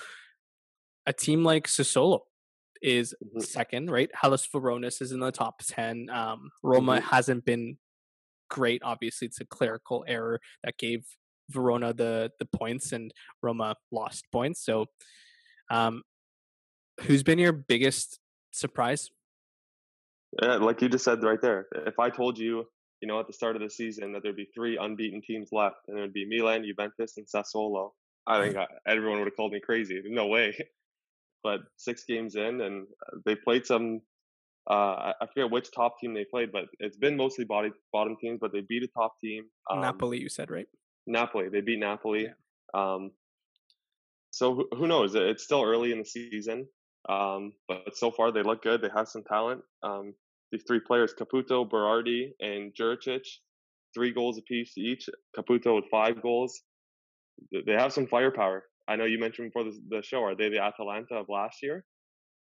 a 1.05 1.13
team 1.13 1.43
like 1.43 1.67
Sassuolo 1.67 2.21
is 2.81 3.13
mm-hmm. 3.23 3.39
second, 3.39 3.91
right? 3.91 4.09
Hellas 4.13 4.47
Verona's 4.47 5.01
is 5.01 5.11
in 5.11 5.19
the 5.19 5.31
top 5.31 5.61
ten. 5.65 6.09
Um, 6.09 6.51
Roma 6.63 6.97
mm-hmm. 6.97 7.07
hasn't 7.07 7.45
been 7.45 7.77
great. 8.49 8.81
Obviously, 8.83 9.27
it's 9.27 9.41
a 9.41 9.45
clerical 9.45 10.05
error 10.07 10.39
that 10.63 10.77
gave 10.77 11.05
Verona 11.49 11.93
the 11.93 12.31
the 12.39 12.45
points, 12.45 12.91
and 12.91 13.13
Roma 13.41 13.75
lost 13.91 14.25
points. 14.31 14.63
So, 14.63 14.85
um, 15.71 16.03
who's 17.01 17.23
been 17.23 17.39
your 17.39 17.53
biggest 17.53 18.19
surprise 18.51 19.09
yeah, 20.41 20.55
like 20.55 20.81
you 20.81 20.89
just 20.89 21.05
said 21.05 21.23
right 21.23 21.41
there. 21.41 21.67
If 21.85 21.99
I 21.99 22.09
told 22.09 22.37
you, 22.37 22.65
you 23.01 23.07
know, 23.07 23.19
at 23.19 23.27
the 23.27 23.33
start 23.33 23.55
of 23.55 23.61
the 23.61 23.69
season 23.69 24.13
that 24.13 24.23
there'd 24.23 24.35
be 24.35 24.49
three 24.53 24.77
unbeaten 24.77 25.21
teams 25.21 25.49
left, 25.51 25.77
and 25.87 25.97
it 25.97 26.01
would 26.01 26.13
be 26.13 26.27
Milan, 26.27 26.63
Juventus, 26.65 27.17
and 27.17 27.27
Sassuolo, 27.27 27.91
I 28.27 28.43
think 28.43 28.57
I, 28.57 28.67
everyone 28.85 29.19
would 29.19 29.27
have 29.27 29.35
called 29.35 29.53
me 29.53 29.59
crazy. 29.59 30.01
No 30.05 30.27
way. 30.27 30.55
But 31.43 31.61
six 31.77 32.03
games 32.03 32.35
in, 32.35 32.61
and 32.61 32.87
uh, 33.05 33.19
they 33.25 33.35
played 33.35 33.65
some. 33.65 34.01
Uh, 34.69 35.13
I 35.21 35.27
forget 35.33 35.49
which 35.49 35.71
top 35.71 35.97
team 35.99 36.13
they 36.13 36.25
played, 36.25 36.51
but 36.51 36.65
it's 36.79 36.97
been 36.97 37.15
mostly 37.15 37.45
body, 37.45 37.69
bottom 37.93 38.17
teams. 38.19 38.39
But 38.41 38.51
they 38.51 38.61
beat 38.67 38.83
a 38.83 38.87
top 38.87 39.13
team. 39.23 39.45
Um, 39.71 39.79
Napoli, 39.79 40.19
you 40.19 40.27
said 40.27 40.51
right? 40.51 40.67
Napoli. 41.05 41.47
They 41.49 41.61
beat 41.61 41.79
Napoli. 41.79 42.23
Yeah. 42.25 42.33
Um, 42.73 43.11
so 44.31 44.55
who, 44.55 44.67
who 44.75 44.87
knows? 44.87 45.15
It's 45.15 45.43
still 45.43 45.63
early 45.63 45.93
in 45.93 45.99
the 45.99 46.05
season. 46.05 46.67
Um, 47.07 47.53
but 47.69 47.95
so 47.95 48.11
far 48.11 48.31
they 48.31 48.43
look 48.43 48.61
good. 48.61 48.81
They 48.81 48.89
have 48.93 49.07
some 49.07 49.23
talent. 49.23 49.61
Um, 49.83 50.13
these 50.51 50.63
three 50.67 50.79
players, 50.79 51.13
Caputo, 51.13 51.69
Berardi, 51.69 52.31
and 52.39 52.73
Juricic, 52.79 53.25
three 53.93 54.11
goals 54.11 54.37
apiece 54.37 54.77
each. 54.77 55.09
Caputo 55.37 55.75
with 55.75 55.85
five 55.91 56.21
goals. 56.21 56.61
They 57.51 57.73
have 57.73 57.93
some 57.93 58.07
firepower. 58.07 58.63
I 58.87 58.95
know 58.95 59.05
you 59.05 59.19
mentioned 59.19 59.49
before 59.49 59.65
the, 59.65 59.77
the 59.89 60.01
show. 60.01 60.23
Are 60.23 60.35
they 60.35 60.49
the 60.49 60.63
Atalanta 60.63 61.15
of 61.15 61.25
last 61.29 61.57
year? 61.61 61.83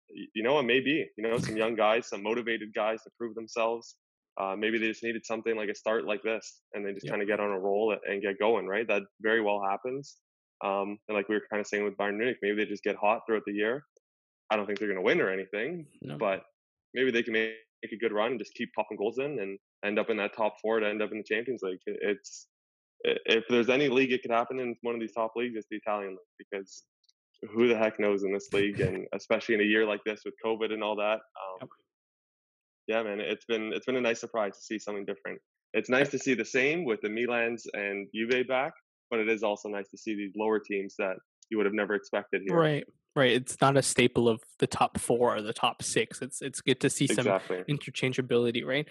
You 0.09 0.43
know, 0.43 0.59
it 0.59 0.63
may 0.63 0.81
be. 0.81 1.05
You 1.17 1.27
know, 1.27 1.37
some 1.37 1.57
young 1.57 1.75
guys, 1.75 2.09
some 2.09 2.21
motivated 2.21 2.73
guys 2.75 3.01
to 3.03 3.09
prove 3.17 3.35
themselves. 3.35 3.95
Uh, 4.39 4.55
maybe 4.57 4.77
they 4.77 4.87
just 4.87 5.03
needed 5.03 5.25
something 5.25 5.55
like 5.55 5.69
a 5.69 5.75
start 5.75 6.05
like 6.05 6.21
this, 6.23 6.61
and 6.73 6.85
they 6.85 6.91
just 6.91 7.07
kind 7.07 7.21
of 7.21 7.27
get 7.27 7.39
on 7.39 7.51
a 7.51 7.59
roll 7.59 7.95
and 8.07 8.21
get 8.21 8.39
going. 8.39 8.67
Right? 8.67 8.87
That 8.87 9.03
very 9.21 9.41
well 9.41 9.61
happens. 9.67 10.17
Um, 10.63 10.97
and 11.07 11.15
like 11.15 11.29
we 11.29 11.35
were 11.35 11.41
kind 11.49 11.59
of 11.59 11.67
saying 11.67 11.83
with 11.83 11.97
Bayern 11.97 12.17
Munich, 12.17 12.37
maybe 12.41 12.57
they 12.57 12.69
just 12.69 12.83
get 12.83 12.95
hot 12.95 13.21
throughout 13.25 13.43
the 13.45 13.53
year. 13.53 13.83
I 14.49 14.55
don't 14.55 14.65
think 14.65 14.79
they're 14.79 14.87
going 14.87 14.99
to 14.99 15.03
win 15.03 15.19
or 15.19 15.29
anything, 15.29 15.85
no. 16.01 16.17
but 16.17 16.43
maybe 16.93 17.11
they 17.11 17.23
can 17.23 17.33
make 17.33 17.53
a 17.91 17.97
good 17.97 18.13
run 18.13 18.31
and 18.31 18.39
just 18.39 18.53
keep 18.53 18.69
popping 18.73 18.97
goals 18.97 19.19
in 19.19 19.39
and 19.39 19.57
end 19.85 19.99
up 19.99 20.09
in 20.09 20.17
that 20.17 20.35
top 20.35 20.55
four 20.61 20.79
to 20.79 20.87
end 20.87 21.01
up 21.01 21.11
in 21.11 21.17
the 21.17 21.23
Champions 21.23 21.61
League. 21.61 21.79
It's 21.85 22.47
if 23.03 23.43
there's 23.49 23.69
any 23.69 23.89
league 23.89 24.13
it 24.13 24.21
could 24.21 24.31
happen 24.31 24.59
in 24.59 24.75
one 24.81 24.95
of 24.95 25.01
these 25.01 25.13
top 25.13 25.33
leagues, 25.35 25.55
it's 25.57 25.67
the 25.69 25.77
Italian 25.77 26.11
league 26.11 26.47
because 26.49 26.83
who 27.53 27.67
the 27.67 27.77
heck 27.77 27.99
knows 27.99 28.23
in 28.23 28.31
this 28.31 28.47
league, 28.53 28.79
and 28.79 29.05
especially 29.13 29.55
in 29.55 29.61
a 29.61 29.65
year 29.65 29.85
like 29.85 30.03
this 30.05 30.21
with 30.25 30.33
COVID 30.45 30.71
and 30.71 30.83
all 30.83 30.95
that. 30.95 31.15
Um, 31.15 31.57
yep. 31.61 31.69
Yeah, 32.87 33.03
man, 33.03 33.19
it's 33.19 33.45
been 33.45 33.71
it's 33.73 33.85
been 33.85 33.95
a 33.95 34.01
nice 34.01 34.19
surprise 34.19 34.55
to 34.57 34.61
see 34.61 34.79
something 34.79 35.05
different. 35.05 35.39
It's 35.73 35.89
nice 35.89 36.09
to 36.09 36.19
see 36.19 36.33
the 36.33 36.45
same 36.45 36.85
with 36.85 37.01
the 37.01 37.09
Milans 37.09 37.63
and 37.73 38.07
Juve 38.13 38.47
back, 38.47 38.73
but 39.09 39.19
it 39.19 39.29
is 39.29 39.41
also 39.41 39.69
nice 39.69 39.89
to 39.89 39.97
see 39.97 40.15
these 40.15 40.33
lower 40.35 40.59
teams 40.59 40.95
that 40.99 41.15
you 41.49 41.57
would 41.57 41.65
have 41.65 41.73
never 41.73 41.95
expected 41.95 42.43
here. 42.45 42.57
Right. 42.57 42.85
Right. 43.15 43.33
It's 43.33 43.61
not 43.61 43.77
a 43.77 43.83
staple 43.83 44.27
of 44.27 44.41
the 44.59 44.67
top 44.67 44.99
four 44.99 45.35
or 45.35 45.41
the 45.41 45.53
top 45.53 45.83
six. 45.83 46.21
It's 46.21 46.41
it's 46.41 46.61
good 46.61 46.79
to 46.81 46.89
see 46.89 47.05
some 47.07 47.27
exactly. 47.27 47.63
interchangeability, 47.69 48.65
right? 48.65 48.87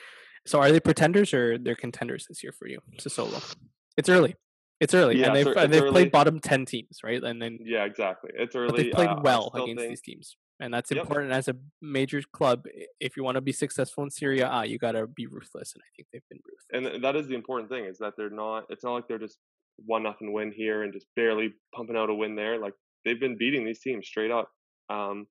So 0.46 0.60
are 0.60 0.70
they 0.70 0.80
pretenders 0.80 1.34
or 1.34 1.58
they're 1.58 1.76
contenders 1.76 2.26
this 2.28 2.42
year 2.42 2.52
for 2.52 2.68
you? 2.68 2.80
Sassuolo. 3.00 3.54
It's 3.96 4.08
early. 4.08 4.36
It's 4.80 4.94
early. 4.94 5.18
Yeah, 5.18 5.28
and 5.28 5.36
they've, 5.36 5.46
it's 5.46 5.70
they've 5.70 5.82
early. 5.82 5.92
played 5.92 6.12
bottom 6.12 6.40
ten 6.40 6.64
teams, 6.66 6.98
right? 7.04 7.22
And 7.22 7.40
then 7.40 7.58
Yeah, 7.64 7.84
exactly. 7.84 8.30
It's 8.34 8.56
early. 8.56 8.84
They 8.84 8.90
played 8.90 9.08
uh, 9.08 9.20
well 9.22 9.50
against 9.54 9.78
think... 9.78 9.90
these 9.90 10.00
teams. 10.00 10.36
And 10.60 10.72
that's 10.72 10.90
yep. 10.92 11.00
important 11.00 11.32
as 11.32 11.48
a 11.48 11.56
major 11.80 12.22
club. 12.32 12.66
If 13.00 13.16
you 13.16 13.24
want 13.24 13.34
to 13.34 13.40
be 13.40 13.52
successful 13.52 14.04
in 14.04 14.10
Serie 14.10 14.40
A, 14.40 14.46
ah, 14.46 14.62
you 14.62 14.78
got 14.78 14.92
to 14.92 15.08
be 15.08 15.26
ruthless, 15.26 15.74
and 15.74 15.82
I 15.82 15.90
think 15.96 16.08
they've 16.12 16.22
been 16.30 16.38
ruthless. 16.44 16.94
And 16.94 17.04
that 17.04 17.16
is 17.16 17.26
the 17.26 17.34
important 17.34 17.68
thing 17.68 17.84
is 17.84 17.98
that 17.98 18.14
they're 18.16 18.30
not. 18.30 18.64
It's 18.70 18.84
not 18.84 18.94
like 18.94 19.08
they're 19.08 19.18
just 19.18 19.38
one 19.86 20.02
nothing 20.02 20.32
win 20.32 20.52
here 20.52 20.82
and 20.82 20.92
just 20.92 21.06
barely 21.16 21.54
pumping 21.74 21.96
out 21.96 22.10
a 22.10 22.14
win 22.14 22.36
there. 22.36 22.58
Like 22.58 22.74
they've 23.04 23.20
been 23.20 23.38
beating 23.38 23.64
these 23.64 23.80
teams 23.80 24.06
straight 24.06 24.30
up. 24.30 24.48
Um, 24.90 25.26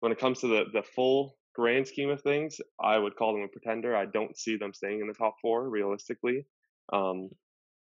when 0.00 0.12
it 0.12 0.18
comes 0.18 0.40
to 0.40 0.48
the 0.48 0.64
the 0.72 0.82
full 0.82 1.36
grand 1.54 1.86
scheme 1.86 2.10
of 2.10 2.20
things, 2.22 2.60
I 2.80 2.98
would 2.98 3.16
call 3.16 3.32
them 3.32 3.42
a 3.42 3.48
pretender. 3.48 3.94
I 3.94 4.06
don't 4.06 4.36
see 4.36 4.56
them 4.56 4.72
staying 4.72 5.00
in 5.00 5.06
the 5.06 5.14
top 5.14 5.34
four 5.40 5.68
realistically. 5.68 6.46
Um, 6.92 7.28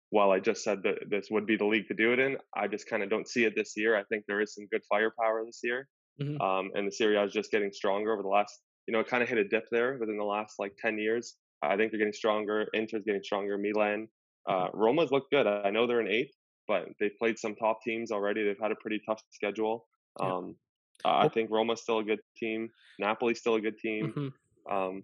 while 0.09 0.31
I 0.31 0.39
just 0.39 0.63
said 0.63 0.83
that 0.83 1.09
this 1.09 1.27
would 1.31 1.45
be 1.45 1.55
the 1.55 1.65
league 1.65 1.87
to 1.87 1.93
do 1.93 2.11
it 2.11 2.19
in, 2.19 2.37
I 2.55 2.67
just 2.67 2.89
kind 2.89 3.01
of 3.01 3.09
don't 3.09 3.27
see 3.27 3.45
it 3.45 3.53
this 3.55 3.73
year. 3.77 3.95
I 3.95 4.03
think 4.03 4.25
there 4.27 4.41
is 4.41 4.53
some 4.53 4.67
good 4.71 4.81
firepower 4.89 5.45
this 5.45 5.61
year, 5.63 5.87
mm-hmm. 6.21 6.41
um, 6.41 6.71
and 6.75 6.87
the 6.87 6.91
Serie 6.91 7.15
A 7.15 7.23
is 7.23 7.31
just 7.31 7.51
getting 7.51 7.71
stronger 7.71 8.11
over 8.11 8.21
the 8.21 8.27
last. 8.27 8.59
You 8.87 8.93
know, 8.93 8.99
it 8.99 9.07
kind 9.07 9.23
of 9.23 9.29
hit 9.29 9.37
a 9.37 9.47
dip 9.47 9.65
there 9.71 9.97
within 9.99 10.17
the 10.17 10.23
last 10.25 10.55
like 10.59 10.73
ten 10.81 10.97
years. 10.97 11.35
I 11.61 11.77
think 11.77 11.91
they're 11.91 11.99
getting 11.99 12.13
stronger. 12.13 12.67
Inter's 12.73 13.03
getting 13.05 13.23
stronger. 13.23 13.57
Milan, 13.57 14.07
uh, 14.49 14.67
Roma's 14.73 15.11
looked 15.11 15.31
good. 15.31 15.47
I 15.47 15.69
know 15.69 15.87
they're 15.87 16.01
in 16.01 16.07
eighth, 16.07 16.33
but 16.71 16.87
they've 17.01 17.17
played 17.19 17.37
some 17.37 17.53
top 17.53 17.81
teams 17.83 18.13
already. 18.13 18.45
They've 18.45 18.55
had 18.61 18.71
a 18.71 18.75
pretty 18.75 19.01
tough 19.05 19.21
schedule. 19.29 19.85
Um, 20.21 20.55
yeah. 21.03 21.17
I 21.17 21.27
think 21.27 21.51
Roma's 21.51 21.81
still 21.81 21.99
a 21.99 22.03
good 22.03 22.21
team. 22.37 22.69
Napoli's 22.97 23.39
still 23.39 23.55
a 23.55 23.61
good 23.61 23.77
team. 23.77 24.13
Mm-hmm. 24.15 24.73
Um, 24.73 25.03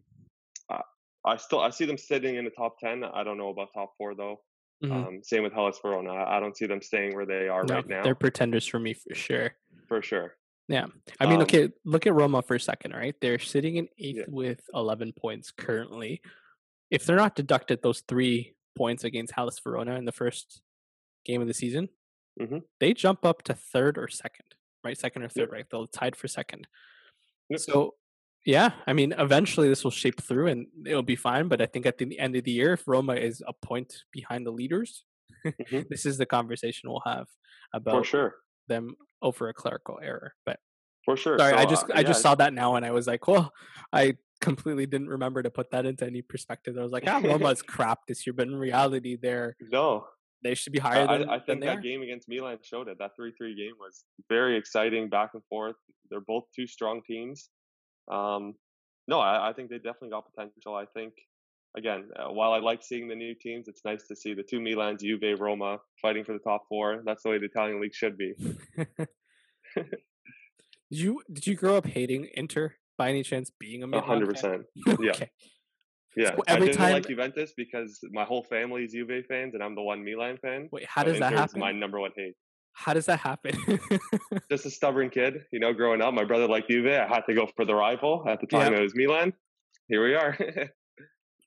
I, 0.71 0.81
I, 1.25 1.35
still 1.35 1.59
I 1.59 1.71
see 1.71 1.83
them 1.83 1.97
sitting 1.97 2.37
in 2.37 2.45
the 2.45 2.51
top 2.51 2.79
ten. 2.79 3.03
I 3.03 3.25
don't 3.25 3.37
know 3.37 3.49
about 3.49 3.67
top 3.73 3.91
four 3.97 4.15
though. 4.15 4.39
Mm-hmm. 4.81 4.93
Um, 4.93 5.19
same 5.23 5.43
with 5.43 5.51
Hellas 5.51 5.77
Verona. 5.81 6.13
I, 6.13 6.37
I, 6.37 6.39
don't 6.39 6.55
see 6.55 6.67
them 6.67 6.81
staying 6.81 7.15
where 7.15 7.25
they 7.25 7.49
are 7.49 7.65
no, 7.65 7.75
right 7.75 7.87
now. 7.89 8.03
They're 8.03 8.15
pretenders 8.15 8.65
for 8.65 8.79
me 8.79 8.93
for 8.93 9.13
sure. 9.13 9.51
For 9.89 10.01
sure. 10.01 10.35
Yeah. 10.69 10.85
I 11.19 11.25
mean, 11.25 11.37
um, 11.37 11.41
okay, 11.41 11.69
look 11.83 12.07
at 12.07 12.13
Roma 12.13 12.43
for 12.43 12.55
a 12.55 12.59
second, 12.59 12.93
right? 12.93 13.15
They're 13.19 13.39
sitting 13.39 13.75
in 13.75 13.89
eighth 13.97 14.17
yeah. 14.17 14.23
with 14.29 14.61
11 14.73 15.13
points 15.19 15.51
currently. 15.51 16.21
If 16.91 17.05
they're 17.05 17.15
not 17.17 17.35
deducted 17.35 17.81
those 17.81 18.03
three 18.07 18.53
points 18.77 19.03
against 19.03 19.33
Hellas 19.33 19.59
Verona 19.59 19.95
in 19.95 20.05
the 20.05 20.11
first 20.11 20.61
game 21.27 21.41
of 21.41 21.47
the 21.47 21.53
season, 21.53 21.89
mm-hmm. 22.39 22.59
they 22.79 22.93
jump 22.93 23.25
up 23.25 23.43
to 23.43 23.53
third 23.53 23.97
or 23.97 24.07
second, 24.07 24.45
right? 24.83 24.97
Second 24.97 25.23
or 25.23 25.29
third, 25.29 25.41
yep. 25.41 25.51
right? 25.51 25.65
They'll 25.69 25.87
tied 25.87 26.15
for 26.15 26.27
second. 26.27 26.67
Yep. 27.49 27.59
So, 27.59 27.95
yeah, 28.45 28.71
I 28.87 28.93
mean, 28.93 29.13
eventually 29.17 29.69
this 29.69 29.83
will 29.83 29.91
shape 29.91 30.21
through 30.21 30.47
and 30.47 30.67
it'll 30.85 31.03
be 31.03 31.15
fine. 31.15 31.47
But 31.47 31.61
I 31.61 31.65
think 31.65 31.85
at 31.85 31.97
the 31.97 32.17
end 32.17 32.35
of 32.35 32.45
the 32.45 32.51
year, 32.51 32.73
if 32.73 32.87
Roma 32.87 33.13
is 33.13 33.43
a 33.45 33.53
point 33.53 34.03
behind 34.11 34.45
the 34.45 34.51
leaders, 34.51 35.03
mm-hmm. 35.45 35.81
this 35.89 36.05
is 36.05 36.17
the 36.17 36.25
conversation 36.25 36.89
we'll 36.89 37.03
have 37.05 37.27
about 37.73 37.97
for 37.97 38.03
sure 38.03 38.35
them 38.67 38.95
over 39.21 39.49
a 39.49 39.53
clerical 39.53 39.99
error. 40.01 40.33
But 40.45 40.59
for 41.05 41.17
sure, 41.17 41.37
sorry, 41.37 41.53
so, 41.53 41.59
I 41.59 41.65
just 41.65 41.83
uh, 41.85 41.93
I 41.95 42.03
just 42.03 42.19
yeah. 42.19 42.29
saw 42.29 42.35
that 42.35 42.53
now 42.53 42.75
and 42.75 42.85
I 42.85 42.91
was 42.91 43.07
like, 43.07 43.27
well, 43.27 43.51
I 43.91 44.17
completely 44.41 44.85
didn't 44.85 45.09
remember 45.09 45.41
to 45.41 45.49
put 45.49 45.71
that 45.71 45.85
into 45.85 46.05
any 46.05 46.21
perspective. 46.21 46.77
I 46.77 46.83
was 46.83 46.91
like, 46.91 47.03
ah, 47.07 47.19
Roma's 47.23 47.61
crap 47.61 47.99
this 48.07 48.25
year, 48.25 48.33
but 48.33 48.47
in 48.47 48.55
reality, 48.55 49.17
they're 49.21 49.55
no, 49.71 50.05
they 50.43 50.55
should 50.55 50.73
be 50.73 50.79
higher 50.79 51.07
than. 51.07 51.29
I, 51.29 51.35
I 51.35 51.39
think 51.39 51.59
than 51.59 51.59
that 51.61 51.81
game 51.81 52.01
against 52.01 52.29
Milan 52.29 52.57
showed 52.61 52.87
it. 52.87 52.97
That 52.99 53.11
three-three 53.15 53.55
game 53.55 53.73
was 53.79 54.05
very 54.29 54.57
exciting, 54.57 55.09
back 55.09 55.31
and 55.33 55.43
forth. 55.49 55.75
They're 56.09 56.21
both 56.21 56.43
two 56.55 56.67
strong 56.67 57.01
teams. 57.05 57.49
Um, 58.11 58.53
no, 59.07 59.19
I, 59.19 59.49
I 59.49 59.53
think 59.53 59.69
they 59.69 59.77
definitely 59.77 60.09
got 60.09 60.25
potential. 60.33 60.75
I 60.75 60.85
think 60.93 61.13
again, 61.75 62.09
uh, 62.17 62.31
while 62.31 62.53
I 62.53 62.59
like 62.59 62.83
seeing 62.83 63.07
the 63.07 63.15
new 63.15 63.33
teams, 63.33 63.67
it's 63.67 63.81
nice 63.85 64.07
to 64.07 64.15
see 64.15 64.33
the 64.33 64.43
two 64.43 64.59
Milans, 64.59 65.01
Juve, 65.01 65.39
Roma 65.39 65.77
fighting 66.01 66.23
for 66.23 66.33
the 66.33 66.39
top 66.39 66.63
four. 66.69 67.01
That's 67.05 67.23
the 67.23 67.29
way 67.29 67.37
the 67.37 67.45
Italian 67.45 67.81
league 67.81 67.95
should 67.95 68.17
be. 68.17 68.33
did 69.75 69.95
you 70.89 71.21
did 71.31 71.47
you 71.47 71.55
grow 71.55 71.77
up 71.77 71.85
hating 71.85 72.29
Inter 72.33 72.75
by 72.97 73.09
any 73.09 73.23
chance 73.23 73.51
being 73.59 73.83
a 73.83 74.01
hundred 74.01 74.29
percent? 74.29 74.63
Yeah. 74.99 75.11
okay. 75.11 75.29
Yeah, 76.17 76.35
So 76.35 76.43
I 76.47 76.59
didn't 76.59 76.73
time- 76.75 76.93
like 76.93 77.07
Juventus 77.07 77.53
because 77.55 77.99
my 78.11 78.23
whole 78.23 78.43
family 78.43 78.83
is 78.85 78.91
Juve 78.91 79.23
fans, 79.27 79.53
and 79.53 79.61
I'm 79.63 79.75
the 79.75 79.83
one 79.83 80.03
Milan 80.03 80.37
fan. 80.41 80.67
Wait, 80.71 80.85
how 80.85 81.03
so 81.03 81.11
does 81.11 81.19
that 81.19 81.31
happen? 81.33 81.59
My 81.59 81.71
number 81.71 81.99
one 81.99 82.11
hate. 82.15 82.33
How 82.73 82.93
does 82.93 83.05
that 83.05 83.19
happen? 83.19 83.55
Just 84.51 84.65
a 84.65 84.69
stubborn 84.71 85.09
kid, 85.09 85.45
you 85.51 85.59
know. 85.59 85.73
Growing 85.73 86.01
up, 86.01 86.13
my 86.13 86.23
brother 86.23 86.47
liked 86.47 86.69
Juve. 86.69 86.87
I 86.87 87.07
had 87.07 87.21
to 87.27 87.33
go 87.33 87.47
for 87.55 87.65
the 87.65 87.75
rival. 87.75 88.23
At 88.27 88.39
the 88.41 88.47
time, 88.47 88.73
Yeah. 88.73 88.79
it 88.79 88.81
was 88.83 88.95
Milan. 88.95 89.33
Here 89.87 90.03
we 90.03 90.15
are. 90.15 90.37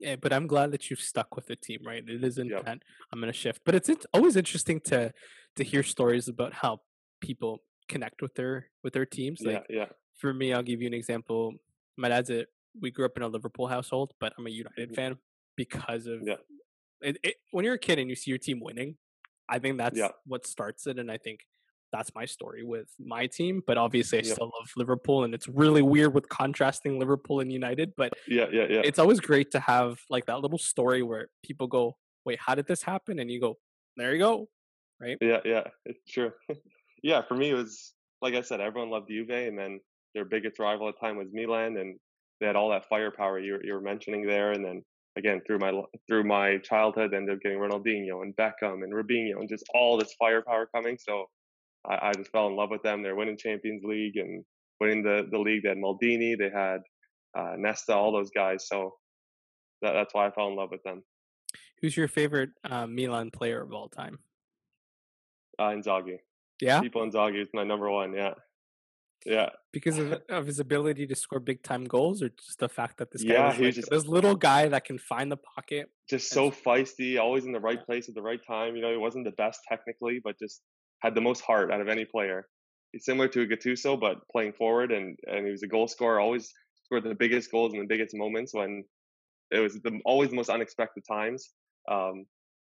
Yeah, 0.02 0.16
but 0.16 0.32
I'm 0.32 0.46
glad 0.46 0.72
that 0.72 0.88
you've 0.88 0.98
stuck 1.02 1.36
with 1.36 1.44
the 1.44 1.56
team, 1.56 1.80
right? 1.84 2.02
It 2.02 2.24
isn't 2.24 2.48
yep. 2.48 2.64
that 2.64 2.78
I'm 3.12 3.20
going 3.20 3.30
to 3.30 3.38
shift, 3.38 3.60
but 3.66 3.74
it's, 3.74 3.90
it's 3.90 4.06
always 4.14 4.34
interesting 4.34 4.80
to 4.86 5.12
to 5.56 5.62
hear 5.62 5.82
stories 5.82 6.26
about 6.26 6.54
how 6.54 6.80
people 7.20 7.62
connect 7.86 8.22
with 8.22 8.34
their 8.34 8.70
with 8.82 8.94
their 8.94 9.04
teams. 9.04 9.42
Like, 9.42 9.66
yeah, 9.68 9.76
yeah. 9.80 9.86
For 10.16 10.32
me, 10.32 10.54
I'll 10.54 10.62
give 10.62 10.80
you 10.80 10.86
an 10.86 10.94
example. 10.94 11.52
My 11.98 12.08
dad's 12.08 12.30
a 12.30 12.46
we 12.80 12.90
grew 12.90 13.04
up 13.04 13.16
in 13.16 13.22
a 13.22 13.28
Liverpool 13.28 13.66
household, 13.66 14.12
but 14.20 14.32
I'm 14.38 14.46
a 14.46 14.50
United 14.50 14.88
mm-hmm. 14.88 14.94
fan 14.94 15.18
because 15.56 16.06
of 16.06 16.20
yeah. 16.24 16.36
It, 17.02 17.16
it, 17.22 17.34
when 17.50 17.64
you're 17.64 17.74
a 17.74 17.78
kid 17.78 17.98
and 17.98 18.10
you 18.10 18.16
see 18.16 18.30
your 18.30 18.38
team 18.38 18.60
winning. 18.60 18.96
I 19.48 19.58
think 19.58 19.78
that's 19.78 19.98
yeah. 19.98 20.10
what 20.26 20.46
starts 20.46 20.86
it, 20.86 20.98
and 20.98 21.10
I 21.10 21.16
think 21.16 21.40
that's 21.92 22.14
my 22.14 22.24
story 22.24 22.62
with 22.62 22.88
my 22.98 23.26
team. 23.26 23.62
But 23.66 23.78
obviously, 23.78 24.18
I 24.18 24.22
still 24.22 24.52
love 24.58 24.70
Liverpool, 24.76 25.24
and 25.24 25.34
it's 25.34 25.48
really 25.48 25.82
weird 25.82 26.14
with 26.14 26.28
contrasting 26.28 26.98
Liverpool 26.98 27.40
and 27.40 27.52
United. 27.52 27.92
But 27.96 28.12
yeah, 28.28 28.46
yeah, 28.52 28.66
yeah. 28.70 28.82
It's 28.84 28.98
always 28.98 29.18
great 29.18 29.50
to 29.52 29.60
have 29.60 30.00
like 30.08 30.26
that 30.26 30.40
little 30.40 30.58
story 30.58 31.02
where 31.02 31.28
people 31.42 31.66
go, 31.66 31.96
"Wait, 32.24 32.38
how 32.38 32.54
did 32.54 32.66
this 32.66 32.82
happen?" 32.82 33.18
And 33.18 33.30
you 33.30 33.40
go, 33.40 33.58
"There 33.96 34.12
you 34.12 34.20
go," 34.20 34.48
right? 35.00 35.18
Yeah, 35.20 35.40
yeah, 35.44 35.64
it's 35.84 36.04
true. 36.08 36.32
yeah, 37.02 37.22
for 37.26 37.34
me, 37.34 37.50
it 37.50 37.54
was 37.54 37.92
like 38.22 38.34
I 38.34 38.42
said, 38.42 38.60
everyone 38.60 38.90
loved 38.90 39.08
Juve, 39.08 39.30
and 39.30 39.58
then 39.58 39.80
their 40.14 40.24
biggest 40.24 40.58
rival 40.58 40.88
at 40.88 40.94
the 41.00 41.06
time 41.06 41.16
was 41.16 41.28
Milan, 41.32 41.76
and 41.76 41.98
they 42.40 42.46
had 42.46 42.56
all 42.56 42.70
that 42.70 42.88
firepower 42.88 43.38
you 43.38 43.58
you 43.62 43.74
were 43.74 43.80
mentioning 43.80 44.26
there, 44.26 44.52
and 44.52 44.64
then 44.64 44.82
again 45.16 45.40
through 45.46 45.58
my 45.58 45.82
through 46.06 46.24
my 46.24 46.58
childhood 46.58 47.10
they 47.10 47.16
ended 47.16 47.34
up 47.34 47.42
getting 47.42 47.58
Ronaldinho 47.58 48.22
and 48.22 48.34
Beckham 48.36 48.82
and 48.82 48.92
Robinho 48.92 49.40
and 49.40 49.48
just 49.48 49.64
all 49.74 49.98
this 49.98 50.14
firepower 50.18 50.66
coming. 50.74 50.98
So 50.98 51.26
I, 51.88 52.08
I, 52.08 52.12
just 52.12 52.30
fell 52.30 52.46
in 52.46 52.56
love 52.56 52.70
with 52.70 52.82
them. 52.82 53.02
They're 53.02 53.16
winning 53.16 53.38
Champions 53.38 53.82
League 53.84 54.16
and 54.16 54.44
winning 54.80 55.02
the, 55.02 55.26
the 55.30 55.38
league. 55.38 55.62
They 55.62 55.70
had 55.70 55.78
Maldini, 55.78 56.36
they 56.36 56.50
had 56.50 56.80
uh, 57.36 57.54
Nesta, 57.56 57.94
all 57.94 58.12
those 58.12 58.30
guys. 58.30 58.66
So 58.68 58.94
that, 59.82 59.92
that's 59.92 60.12
why 60.14 60.26
I 60.26 60.30
fell 60.30 60.48
in 60.48 60.56
love 60.56 60.70
with 60.70 60.82
them. 60.82 61.02
Who's 61.80 61.96
your 61.96 62.08
favorite 62.08 62.50
uh, 62.68 62.86
Milan 62.86 63.30
player 63.30 63.62
of 63.62 63.72
all 63.72 63.88
time? 63.88 64.18
Uh, 65.58 65.70
Inzaghi. 65.70 66.18
Yeah, 66.60 66.80
Pippo 66.80 67.04
Inzaghi 67.08 67.42
is 67.42 67.48
my 67.54 67.64
number 67.64 67.90
one. 67.90 68.12
Yeah, 68.12 68.34
yeah. 69.24 69.50
Because 69.72 69.98
of, 69.98 70.20
of 70.28 70.46
his 70.46 70.58
ability 70.58 71.06
to 71.06 71.14
score 71.14 71.40
big 71.40 71.62
time 71.62 71.84
goals, 71.84 72.22
or 72.22 72.30
just 72.30 72.58
the 72.58 72.68
fact 72.68 72.98
that 72.98 73.10
this 73.10 73.22
guy 73.22 73.34
yeah, 73.34 73.48
was 73.48 73.58
like, 73.58 73.74
just, 73.74 73.90
this 73.90 74.06
little 74.06 74.34
guy 74.34 74.68
that 74.68 74.84
can 74.84 74.98
find 74.98 75.30
the 75.30 75.36
pocket. 75.36 75.90
Just 76.08 76.30
so 76.30 76.50
feisty, 76.50 77.20
always 77.20 77.44
in 77.44 77.52
the 77.52 77.60
right 77.60 77.84
place 77.84 78.08
at 78.08 78.14
the 78.14 78.22
right 78.22 78.40
time. 78.46 78.76
You 78.76 78.82
know, 78.82 78.90
he 78.90 78.96
wasn't 78.96 79.24
the 79.24 79.32
best 79.32 79.60
technically, 79.68 80.20
but 80.22 80.38
just 80.38 80.62
had 81.00 81.14
the 81.14 81.20
most 81.20 81.40
heart 81.42 81.70
out 81.72 81.80
of 81.80 81.88
any 81.88 82.04
player. 82.04 82.46
He's 82.92 83.04
similar 83.04 83.28
to 83.28 83.42
a 83.42 83.46
Gattuso, 83.46 83.98
but 83.98 84.26
playing 84.32 84.54
forward, 84.54 84.90
and 84.92 85.18
and 85.26 85.44
he 85.44 85.52
was 85.52 85.62
a 85.62 85.68
goal 85.68 85.86
scorer. 85.86 86.18
Always 86.18 86.52
scored 86.84 87.04
the 87.04 87.14
biggest 87.14 87.50
goals 87.50 87.72
in 87.72 87.78
the 87.78 87.86
biggest 87.86 88.16
moments 88.16 88.52
when 88.52 88.84
it 89.50 89.58
was 89.58 89.74
the 89.74 90.00
always 90.04 90.30
the 90.30 90.36
most 90.36 90.50
unexpected 90.50 91.04
times. 91.08 91.50
Um, 91.90 92.26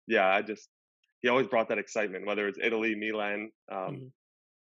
yeah, 0.08 0.28
I 0.28 0.42
just 0.42 0.68
he 1.22 1.30
always 1.30 1.48
brought 1.48 1.70
that 1.70 1.78
excitement, 1.78 2.26
whether 2.26 2.48
it's 2.48 2.60
Italy, 2.62 2.96
Milan. 2.96 3.52
Um, 3.72 3.78
mm-hmm. 3.78 4.06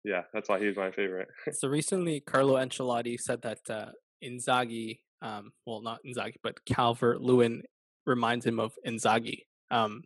Yeah, 0.03 0.23
that's 0.33 0.49
why 0.49 0.59
he's 0.59 0.75
my 0.75 0.91
favorite. 0.91 1.29
so 1.53 1.67
recently, 1.67 2.19
Carlo 2.19 2.55
Ancelotti 2.55 3.17
said 3.19 3.41
that 3.43 3.59
uh, 3.69 3.91
Inzaghi, 4.23 4.99
um, 5.21 5.51
well, 5.65 5.81
not 5.81 5.99
Inzaghi, 6.05 6.35
but 6.43 6.65
Calvert 6.65 7.21
Lewin 7.21 7.63
reminds 8.05 8.45
him 8.45 8.59
of 8.59 8.73
Inzaghi. 8.85 9.43
Um, 9.71 10.03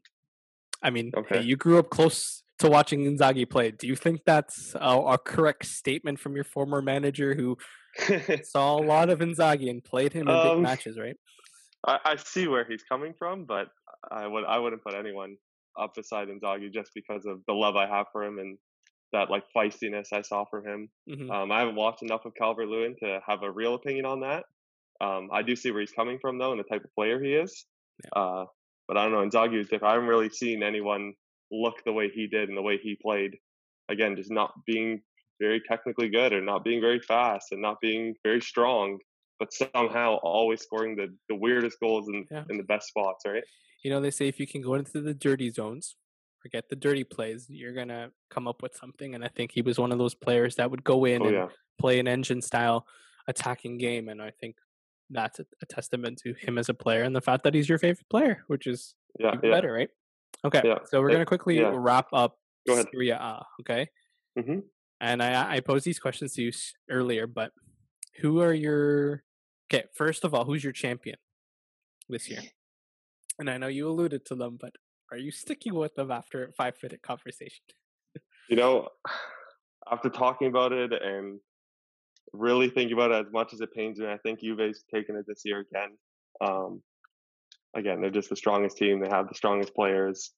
I 0.83 0.91
mean, 0.91 1.11
okay. 1.17 1.39
hey, 1.39 1.43
you 1.43 1.55
grew 1.55 1.79
up 1.79 1.89
close 1.89 2.43
to 2.59 2.69
watching 2.69 3.05
Inzaghi 3.05 3.49
play. 3.49 3.71
Do 3.71 3.87
you 3.87 3.95
think 3.95 4.21
that's 4.25 4.75
a, 4.75 4.97
a 4.97 5.17
correct 5.17 5.65
statement 5.65 6.19
from 6.19 6.35
your 6.35 6.43
former 6.43 6.81
manager 6.81 7.33
who 7.33 7.57
saw 8.43 8.77
a 8.77 8.83
lot 8.83 9.09
of 9.09 9.19
Inzaghi 9.19 9.69
and 9.69 9.83
played 9.83 10.13
him 10.13 10.27
in 10.27 10.35
um, 10.35 10.47
big 10.47 10.63
matches, 10.63 10.97
right? 10.99 11.15
I, 11.85 11.99
I, 12.05 12.15
see 12.17 12.47
where 12.47 12.65
he's 12.67 12.83
coming 12.83 13.13
from, 13.17 13.45
but 13.45 13.67
I 14.11 14.27
would 14.27 14.43
I 14.45 14.59
wouldn't 14.59 14.83
put 14.83 14.93
anyone 14.93 15.37
up 15.79 15.93
beside 15.95 16.27
Inzaghi 16.27 16.71
just 16.71 16.91
because 16.93 17.25
of 17.25 17.39
the 17.47 17.53
love 17.53 17.75
I 17.75 17.87
have 17.87 18.07
for 18.11 18.23
him 18.23 18.39
and 18.39 18.57
that 19.13 19.29
like 19.29 19.43
feistiness 19.55 20.13
I 20.13 20.21
saw 20.21 20.45
from 20.45 20.65
him. 20.65 20.89
Mm-hmm. 21.09 21.31
Um, 21.31 21.51
I 21.51 21.59
haven't 21.59 21.75
watched 21.75 22.03
enough 22.03 22.25
of 22.25 22.33
Calvert 22.35 22.67
Lewin 22.67 22.95
to 23.01 23.19
have 23.25 23.43
a 23.43 23.51
real 23.51 23.75
opinion 23.75 24.05
on 24.05 24.21
that. 24.21 24.43
Um, 24.99 25.29
I 25.31 25.43
do 25.43 25.55
see 25.55 25.71
where 25.71 25.81
he's 25.81 25.91
coming 25.91 26.17
from 26.19 26.37
though, 26.37 26.51
and 26.51 26.59
the 26.59 26.63
type 26.63 26.83
of 26.83 26.93
player 26.95 27.21
he 27.21 27.33
is. 27.33 27.65
Yeah. 28.03 28.21
Uh, 28.21 28.45
but 28.87 28.97
I 28.97 29.03
don't 29.03 29.11
know. 29.11 29.27
Inzaghi 29.27 29.59
is 29.59 29.67
different. 29.67 29.91
I 29.91 29.93
haven't 29.93 30.09
really 30.09 30.29
seen 30.29 30.63
anyone 30.63 31.13
look 31.51 31.75
the 31.85 31.93
way 31.93 32.09
he 32.09 32.27
did 32.27 32.49
and 32.49 32.57
the 32.57 32.61
way 32.61 32.77
he 32.81 32.97
played. 33.01 33.35
Again, 33.89 34.15
just 34.15 34.31
not 34.31 34.51
being 34.65 35.01
very 35.39 35.61
technically 35.67 36.09
good 36.09 36.33
or 36.33 36.41
not 36.41 36.63
being 36.63 36.81
very 36.81 36.99
fast 36.99 37.51
and 37.51 37.61
not 37.61 37.77
being 37.81 38.15
very 38.23 38.41
strong, 38.41 38.97
but 39.39 39.53
somehow 39.53 40.15
always 40.23 40.61
scoring 40.61 40.95
the, 40.95 41.07
the 41.29 41.35
weirdest 41.35 41.79
goals 41.79 42.07
in, 42.09 42.25
yeah. 42.31 42.43
in 42.49 42.57
the 42.57 42.63
best 42.63 42.87
spots, 42.87 43.23
right? 43.25 43.43
You 43.83 43.91
know, 43.91 44.01
they 44.01 44.11
say 44.11 44.27
if 44.27 44.39
you 44.39 44.47
can 44.47 44.61
go 44.61 44.73
into 44.73 45.01
the 45.01 45.13
dirty 45.13 45.51
zones, 45.51 45.95
forget 46.41 46.69
the 46.69 46.75
dirty 46.75 47.03
plays, 47.03 47.47
you're 47.49 47.73
going 47.73 47.87
to 47.89 48.11
come 48.29 48.47
up 48.47 48.61
with 48.61 48.75
something. 48.75 49.15
And 49.15 49.23
I 49.23 49.27
think 49.27 49.51
he 49.51 49.61
was 49.61 49.79
one 49.79 49.91
of 49.91 49.97
those 49.97 50.15
players 50.15 50.55
that 50.55 50.69
would 50.71 50.83
go 50.83 51.05
in 51.05 51.21
oh, 51.21 51.25
and 51.25 51.35
yeah. 51.35 51.47
play 51.79 51.99
an 51.99 52.07
engine 52.07 52.41
style 52.41 52.85
attacking 53.27 53.77
game. 53.77 54.09
And 54.09 54.21
I 54.21 54.31
think 54.31 54.55
that's 55.09 55.39
a, 55.39 55.45
a, 55.61 55.65
testament 55.65 56.19
to 56.19 56.33
him 56.33 56.57
as 56.57 56.69
a 56.69 56.73
player 56.73 57.03
and 57.03 57.15
the 57.15 57.21
fact 57.21 57.43
that 57.43 57.53
he's 57.53 57.69
your 57.69 57.77
favorite 57.77 58.09
player, 58.09 58.43
which 58.47 58.67
is 58.67 58.95
yeah, 59.19 59.35
yeah. 59.41 59.51
better, 59.51 59.71
right? 59.71 59.89
Okay, 60.45 60.61
yeah. 60.63 60.79
so 60.85 61.01
we're 61.01 61.11
gonna 61.11 61.25
quickly 61.25 61.63
wrap 61.63 62.07
up 62.13 62.37
Go 62.67 62.73
ahead. 62.73 62.87
Serie 62.91 63.09
A, 63.09 63.45
okay? 63.61 63.87
Mm-hmm. 64.37 64.59
And 65.01 65.23
I 65.23 65.55
I 65.55 65.59
posed 65.61 65.85
these 65.85 65.99
questions 65.99 66.33
to 66.33 66.43
you 66.43 66.51
earlier, 66.89 67.25
but 67.27 67.51
who 68.19 68.41
are 68.41 68.53
your 68.53 69.23
okay? 69.71 69.85
First 69.95 70.23
of 70.23 70.33
all, 70.33 70.45
who's 70.45 70.63
your 70.63 70.73
champion 70.73 71.17
this 72.09 72.29
year? 72.29 72.41
And 73.39 73.49
I 73.49 73.57
know 73.57 73.67
you 73.67 73.87
alluded 73.87 74.25
to 74.25 74.35
them, 74.35 74.57
but 74.59 74.73
are 75.11 75.17
you 75.17 75.31
sticking 75.31 75.73
with 75.73 75.95
them 75.95 76.11
after 76.11 76.45
a 76.45 76.51
five 76.53 76.75
minute 76.81 77.01
conversation? 77.01 77.63
you 78.49 78.55
know, 78.55 78.87
after 79.91 80.09
talking 80.09 80.47
about 80.47 80.71
it 80.71 80.91
and 80.93 81.39
really 82.33 82.69
thinking 82.69 82.93
about 82.93 83.11
it 83.11 83.25
as 83.25 83.31
much 83.31 83.53
as 83.53 83.61
it 83.61 83.73
pains 83.73 83.99
me, 83.99 84.07
I 84.07 84.17
think 84.17 84.41
Juve's 84.41 84.83
taken 84.93 85.15
it 85.15 85.25
this 85.27 85.41
year 85.45 85.65
again. 85.71 85.97
Um, 86.41 86.81
again, 87.75 88.01
they're 88.01 88.09
just 88.09 88.29
the 88.29 88.35
strongest 88.35 88.77
team. 88.77 88.99
They 88.99 89.09
have 89.09 89.27
the 89.27 89.35
strongest 89.35 89.73
players. 89.73 90.31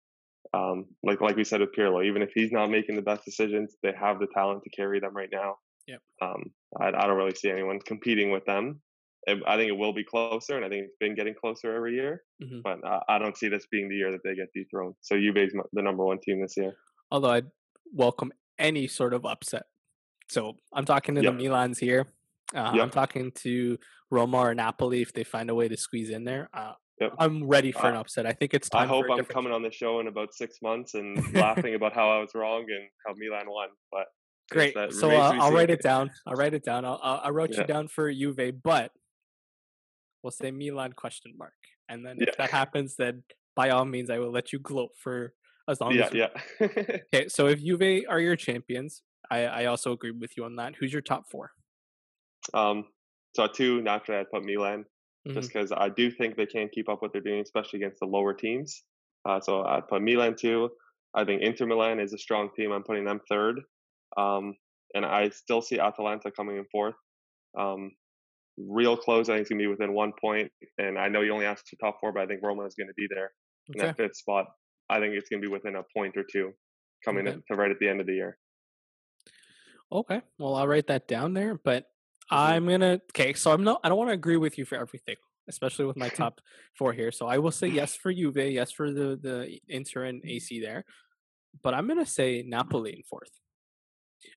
Um, 0.53 0.85
like 1.03 1.21
like 1.21 1.35
we 1.35 1.43
said 1.43 1.59
with 1.59 1.73
Pirlo, 1.77 2.05
even 2.05 2.21
if 2.21 2.31
he's 2.33 2.51
not 2.51 2.71
making 2.71 2.95
the 2.95 3.01
best 3.01 3.25
decisions, 3.25 3.75
they 3.83 3.93
have 3.99 4.19
the 4.19 4.27
talent 4.33 4.63
to 4.63 4.69
carry 4.69 4.99
them 4.99 5.15
right 5.15 5.29
now. 5.31 5.55
Yep. 5.87 6.01
Um, 6.21 6.43
I, 6.79 6.87
I 6.87 7.07
don't 7.07 7.17
really 7.17 7.35
see 7.35 7.49
anyone 7.49 7.79
competing 7.85 8.31
with 8.31 8.45
them. 8.45 8.81
I 9.27 9.57
think 9.57 9.69
it 9.69 9.77
will 9.77 9.93
be 9.93 10.03
closer, 10.03 10.55
and 10.55 10.65
I 10.65 10.69
think 10.69 10.85
it's 10.85 10.95
been 10.99 11.15
getting 11.15 11.35
closer 11.39 11.75
every 11.75 11.93
year. 11.93 12.23
Mm-hmm. 12.43 12.59
But 12.63 12.79
I, 12.85 12.99
I, 13.09 13.19
don't 13.19 13.37
see 13.37 13.49
this 13.49 13.67
being 13.71 13.89
the 13.89 13.95
year 13.95 14.11
that 14.11 14.21
they 14.23 14.35
get 14.35 14.47
dethroned. 14.53 14.95
So 15.01 15.15
Juve's 15.15 15.53
the 15.73 15.81
number 15.81 16.05
one 16.05 16.19
team 16.19 16.41
this 16.41 16.55
year. 16.57 16.73
Although 17.11 17.31
I'd 17.31 17.47
welcome 17.93 18.31
any 18.57 18.87
sort 18.87 19.13
of 19.13 19.25
upset. 19.25 19.63
So 20.29 20.53
I'm 20.73 20.85
talking 20.85 21.15
to 21.15 21.21
yep. 21.21 21.37
the 21.37 21.43
Milans 21.43 21.79
here. 21.79 22.07
Uh, 22.55 22.71
yep. 22.73 22.83
I'm 22.83 22.89
talking 22.89 23.31
to 23.43 23.77
Roma 24.09 24.37
or 24.37 24.55
Napoli 24.55 25.01
if 25.01 25.13
they 25.13 25.23
find 25.23 25.49
a 25.49 25.55
way 25.55 25.67
to 25.67 25.77
squeeze 25.77 26.09
in 26.09 26.23
there. 26.23 26.49
Uh, 26.53 26.73
Yep. 26.99 27.13
I'm 27.17 27.47
ready 27.47 27.71
for 27.71 27.87
an 27.87 27.95
upset. 27.95 28.25
I 28.25 28.33
think 28.33 28.53
it's 28.53 28.67
time. 28.67 28.83
I 28.83 28.85
hope 28.85 29.05
I'm 29.09 29.23
coming 29.23 29.53
on 29.53 29.63
the 29.63 29.71
show 29.71 30.01
in 30.01 30.07
about 30.07 30.33
six 30.33 30.57
months 30.61 30.95
and 30.95 31.15
laughing 31.33 31.75
about 31.75 31.93
how 31.93 32.09
I 32.09 32.19
was 32.19 32.31
wrong 32.35 32.65
and 32.67 32.89
how 33.07 33.13
Milan 33.17 33.45
won. 33.47 33.69
But 33.89 34.07
great. 34.51 34.75
So 34.93 35.09
uh, 35.09 35.37
I'll 35.39 35.53
write 35.53 35.69
it 35.69 35.81
down. 35.81 36.11
I'll 36.27 36.35
write 36.35 36.53
it 36.53 36.65
down. 36.65 36.83
I'll, 36.83 37.21
i 37.23 37.29
wrote 37.29 37.51
yeah. 37.53 37.61
you 37.61 37.67
down 37.67 37.87
for 37.87 38.11
Juve, 38.11 38.61
but 38.61 38.91
we'll 40.23 40.31
say 40.31 40.51
Milan 40.51 40.93
question 40.93 41.33
mark. 41.37 41.53
And 41.87 42.05
then 42.05 42.17
if 42.19 42.37
that 42.37 42.51
happens, 42.51 42.95
then 42.95 43.23
by 43.55 43.69
all 43.69 43.85
means, 43.85 44.09
I 44.09 44.19
will 44.19 44.31
let 44.31 44.53
you 44.53 44.59
gloat 44.59 44.91
for 44.95 45.33
as 45.67 45.81
long 45.81 45.93
yeah, 45.93 46.05
as. 46.05 46.13
Yeah. 46.13 46.27
okay. 46.61 47.27
So 47.27 47.47
if 47.47 47.63
Juve 47.63 48.03
are 48.07 48.19
your 48.19 48.35
champions, 48.35 49.01
I, 49.31 49.45
I 49.45 49.65
also 49.65 49.91
agree 49.91 50.11
with 50.11 50.37
you 50.37 50.45
on 50.45 50.55
that. 50.57 50.75
Who's 50.75 50.93
your 50.93 51.01
top 51.01 51.29
four? 51.29 51.51
Um. 52.53 52.85
So 53.35 53.47
two 53.47 53.81
naturally, 53.81 54.19
I'd 54.19 54.31
put 54.31 54.43
Milan 54.43 54.85
mm-hmm. 55.27 55.33
just 55.33 55.53
because 55.53 55.71
I 55.71 55.89
do 55.89 56.09
think 56.09 56.35
they 56.35 56.45
can 56.45 56.69
keep 56.73 56.89
up 56.89 57.01
what 57.01 57.13
they're 57.13 57.21
doing, 57.21 57.41
especially 57.41 57.79
against 57.79 57.99
the 57.99 58.07
lower 58.07 58.33
teams. 58.33 58.83
Uh, 59.27 59.39
so 59.39 59.63
I'd 59.63 59.87
put 59.87 60.01
Milan 60.01 60.35
two. 60.35 60.69
I 61.13 61.25
think 61.25 61.41
Inter 61.41 61.65
Milan 61.65 61.99
is 61.99 62.13
a 62.13 62.17
strong 62.17 62.49
team. 62.55 62.71
I'm 62.71 62.83
putting 62.83 63.05
them 63.05 63.21
third. 63.29 63.61
Um, 64.17 64.55
and 64.95 65.05
I 65.05 65.29
still 65.29 65.61
see 65.61 65.79
Atalanta 65.79 66.31
coming 66.31 66.57
in 66.57 66.65
fourth. 66.71 66.95
Um, 67.57 67.91
real 68.59 68.97
close. 68.97 69.29
I 69.29 69.33
think 69.33 69.41
it's 69.41 69.49
gonna 69.49 69.59
be 69.59 69.67
within 69.67 69.93
one 69.93 70.13
point. 70.19 70.51
And 70.77 70.97
I 70.97 71.07
know 71.07 71.21
you 71.21 71.33
only 71.33 71.45
asked 71.45 71.69
for 71.69 71.75
top 71.77 71.99
four, 71.99 72.11
but 72.11 72.23
I 72.23 72.27
think 72.27 72.41
Roma 72.43 72.65
is 72.65 72.75
going 72.75 72.87
to 72.87 72.93
be 72.95 73.07
there 73.09 73.31
in 73.67 73.79
that 73.79 73.97
fifth 73.97 74.17
spot. 74.17 74.45
I 74.89 74.99
think 74.99 75.13
it's 75.15 75.29
going 75.29 75.41
to 75.41 75.47
be 75.47 75.51
within 75.51 75.75
a 75.75 75.83
point 75.95 76.17
or 76.17 76.23
two 76.23 76.51
coming 77.05 77.27
okay. 77.27 77.35
in 77.35 77.43
to 77.47 77.55
right 77.55 77.71
at 77.71 77.79
the 77.79 77.87
end 77.87 78.01
of 78.01 78.07
the 78.07 78.13
year. 78.13 78.37
Okay, 79.91 80.21
well 80.37 80.55
I'll 80.55 80.67
write 80.67 80.87
that 80.87 81.07
down 81.07 81.33
there. 81.33 81.55
But 81.55 81.85
I'm 82.29 82.67
gonna 82.67 83.01
okay. 83.11 83.33
So 83.33 83.51
I'm 83.51 83.63
not. 83.63 83.79
I 83.83 83.89
don't 83.89 83.97
want 83.97 84.09
to 84.09 84.13
agree 84.13 84.37
with 84.37 84.57
you 84.57 84.65
for 84.65 84.75
everything, 84.75 85.15
especially 85.47 85.85
with 85.85 85.97
my 85.97 86.09
top 86.21 86.41
four 86.77 86.93
here. 86.93 87.11
So 87.11 87.27
I 87.27 87.39
will 87.39 87.51
say 87.51 87.67
yes 87.67 87.95
for 87.95 88.13
Juve, 88.13 88.37
yes 88.37 88.71
for 88.71 88.91
the 88.91 89.19
the 89.21 89.59
Inter 89.67 90.03
and 90.03 90.19
mm-hmm. 90.19 90.29
AC 90.29 90.61
there, 90.61 90.85
but 91.63 91.73
I'm 91.73 91.87
gonna 91.87 92.05
say 92.05 92.43
Napoli 92.45 92.93
in 92.93 93.03
fourth. 93.09 93.31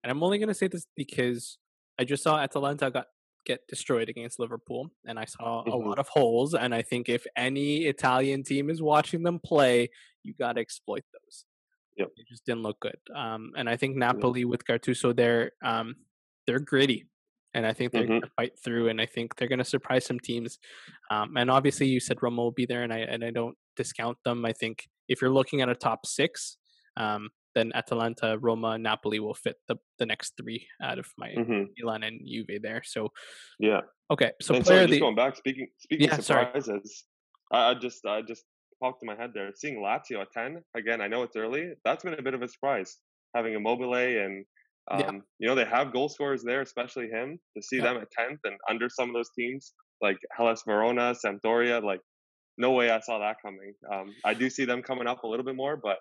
And 0.03 0.11
I'm 0.11 0.23
only 0.23 0.39
gonna 0.39 0.55
say 0.55 0.69
this 0.69 0.87
because 0.97 1.59
I 1.99 2.05
just 2.05 2.23
saw 2.23 2.39
Atalanta 2.39 2.91
got 2.91 3.07
get 3.45 3.67
destroyed 3.69 4.09
against 4.09 4.39
Liverpool, 4.39 4.91
and 5.05 5.19
I 5.19 5.25
saw 5.25 5.65
Mhm. 5.65 5.73
a 5.73 5.77
lot 5.77 5.99
of 5.99 6.09
holes. 6.09 6.55
And 6.55 6.75
I 6.75 6.83
think 6.83 7.09
if 7.09 7.27
any 7.37 7.87
Italian 7.87 8.43
team 8.45 8.71
is 8.71 8.81
watching 8.81 9.23
them 9.23 9.39
play, 9.41 9.91
you 10.23 10.35
got 10.35 10.55
to 10.55 10.61
exploit 10.61 11.05
those. 11.13 11.45
Yep. 11.97 12.13
It 12.17 12.27
just 12.29 12.47
didn't 12.47 12.63
look 12.63 12.81
good. 12.81 12.99
Um, 13.15 13.53
and 13.57 13.69
I 13.69 13.77
think. 13.77 13.97
Napoli 13.97 14.45
with 14.45 14.65
Gattuso, 14.65 15.15
they're 15.15 15.53
um, 15.63 15.97
they're 16.47 16.59
gritty, 16.61 17.07
and 17.55 17.67
I 17.67 17.73
think 17.73 17.93
they're 17.93 18.05
Mhm. 18.05 18.09
going 18.09 18.21
to 18.23 18.31
fight 18.37 18.59
through. 18.59 18.89
And 18.89 19.01
I 19.01 19.07
think 19.07 19.37
they're 19.37 19.49
going 19.49 19.59
to 19.59 19.65
surprise 19.65 20.05
some 20.07 20.19
teams. 20.19 20.59
Um, 21.11 21.37
and 21.37 21.51
obviously, 21.51 21.87
you 21.89 22.01
said 22.01 22.23
Roma 22.23 22.43
will 22.43 22.51
be 22.53 22.67
there, 22.67 22.83
and 22.83 22.93
I 22.93 22.99
and 23.01 23.25
I 23.25 23.31
don't 23.31 23.57
discount 23.77 24.19
them. 24.25 24.45
I 24.45 24.53
think 24.53 24.89
if 25.09 25.21
you're 25.21 25.31
looking 25.31 25.61
at 25.61 25.69
a 25.69 25.75
top 25.75 26.07
six, 26.07 26.57
um, 26.97 27.31
then 27.55 27.73
Atalanta, 27.75 28.39
Roma, 28.41 28.79
Napoli 28.79 29.21
will 29.21 29.35
fit 29.35 29.57
the 29.69 29.77
the 29.99 30.07
next 30.07 30.35
three 30.37 30.67
out 30.83 30.99
of 30.99 31.07
my 31.19 31.31
Mhm. 31.31 31.69
Milan 31.79 32.03
and 32.03 32.21
Juve 32.27 32.63
there. 32.63 32.83
So 32.85 33.13
Yeah. 33.59 33.83
okay, 34.11 34.33
so 34.41 34.55
and 34.55 34.65
player 34.65 34.79
sorry, 34.79 34.87
just 34.89 34.97
the 34.97 35.01
going 35.01 35.15
back, 35.15 35.37
speaking 35.37 35.69
speaking 35.79 36.09
yeah, 36.09 36.17
surprises, 36.17 37.05
I, 37.53 37.71
I 37.71 37.75
just 37.75 38.05
I 38.07 38.23
just 38.23 38.45
popped 38.81 39.03
in 39.03 39.07
my 39.07 39.17
head 39.17 39.33
there. 39.35 39.53
Seeing 39.55 39.77
Lazio 39.77 40.21
at 40.23 40.33
ten 40.33 40.63
again, 40.75 41.01
I 41.01 41.09
know 41.09 41.23
it's 41.23 41.37
early. 41.37 41.75
That's 41.85 42.05
been 42.05 42.15
a 42.15 42.23
bit 42.23 42.35
of 42.35 42.43
a 42.43 42.49
surprise. 42.49 42.99
Having 43.35 43.55
Immobile 43.55 43.95
and 43.95 44.45
yeah, 44.99 45.07
um, 45.07 45.23
you 45.39 45.47
know 45.49 45.55
they 45.55 45.65
have 45.65 45.93
goal 45.93 46.09
scorers 46.09 46.43
there, 46.43 46.61
especially 46.61 47.09
him. 47.09 47.39
To 47.57 47.63
see 47.63 47.77
yeah. 47.77 47.85
them 47.85 47.97
at 47.99 48.11
tenth 48.11 48.41
and 48.45 48.57
under 48.69 48.89
some 48.89 49.09
of 49.09 49.15
those 49.15 49.31
teams 49.39 49.75
like 50.01 50.19
Hellas 50.37 50.63
Verona, 50.67 51.15
Sampdoria, 51.15 51.83
like 51.83 52.01
no 52.59 52.73
way 52.73 52.91
I 52.91 53.01
saw 53.01 53.19
that 53.21 53.37
coming. 53.41 53.73
Um, 53.91 54.15
I 54.25 54.35
do 54.35 54.51
see 54.51 54.65
them 54.65 54.83
coming 54.83 55.07
up 55.07 55.23
a 55.23 55.27
little 55.27 55.45
bit 55.45 55.57
more, 55.57 55.77
but 55.77 55.99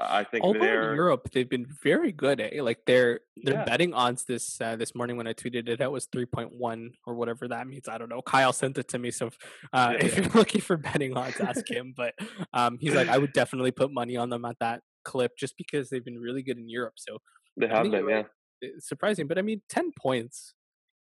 I 0.00 0.24
think 0.24 0.44
Although 0.44 0.60
in 0.60 0.96
Europe 0.96 1.28
they've 1.32 1.48
been 1.48 1.66
very 1.82 2.12
good, 2.12 2.40
eh? 2.40 2.62
Like 2.62 2.84
their 2.86 3.20
their 3.36 3.54
yeah 3.54 3.64
betting 3.64 3.94
odds 3.94 4.24
this 4.24 4.60
uh, 4.60 4.76
this 4.76 4.94
morning 4.94 5.16
when 5.16 5.26
I 5.26 5.32
tweeted 5.32 5.68
it 5.68 5.80
out 5.80 5.92
was 5.92 6.06
three 6.06 6.26
point 6.26 6.52
one 6.52 6.92
or 7.06 7.14
whatever 7.14 7.48
that 7.48 7.66
means. 7.66 7.88
I 7.88 7.98
don't 7.98 8.08
know. 8.08 8.22
Kyle 8.22 8.52
sent 8.52 8.78
it 8.78 8.88
to 8.88 8.98
me, 8.98 9.10
so 9.10 9.30
uh, 9.72 9.92
yeah 9.92 9.98
if 10.04 10.16
yeah 10.16 10.24
you're 10.24 10.32
looking 10.34 10.60
for 10.60 10.76
betting 10.76 11.16
odds, 11.16 11.40
ask 11.40 11.68
him. 11.68 11.94
But 11.96 12.14
um, 12.54 12.78
he's 12.80 12.94
like, 12.94 13.08
I 13.08 13.18
would 13.18 13.32
definitely 13.32 13.72
put 13.72 13.92
money 13.92 14.16
on 14.16 14.30
them 14.30 14.44
at 14.44 14.56
that 14.60 14.82
clip 15.04 15.32
just 15.38 15.56
because 15.56 15.90
they've 15.90 16.04
been 16.04 16.18
really 16.18 16.42
good 16.42 16.58
in 16.58 16.68
Europe. 16.68 16.94
So 16.96 17.18
they 17.56 17.68
have 17.68 17.90
been 17.90 18.08
yeah. 18.08 18.22
It's 18.62 18.88
surprising, 18.88 19.26
but 19.26 19.38
I 19.38 19.42
mean, 19.42 19.62
ten 19.68 19.90
points 19.92 20.54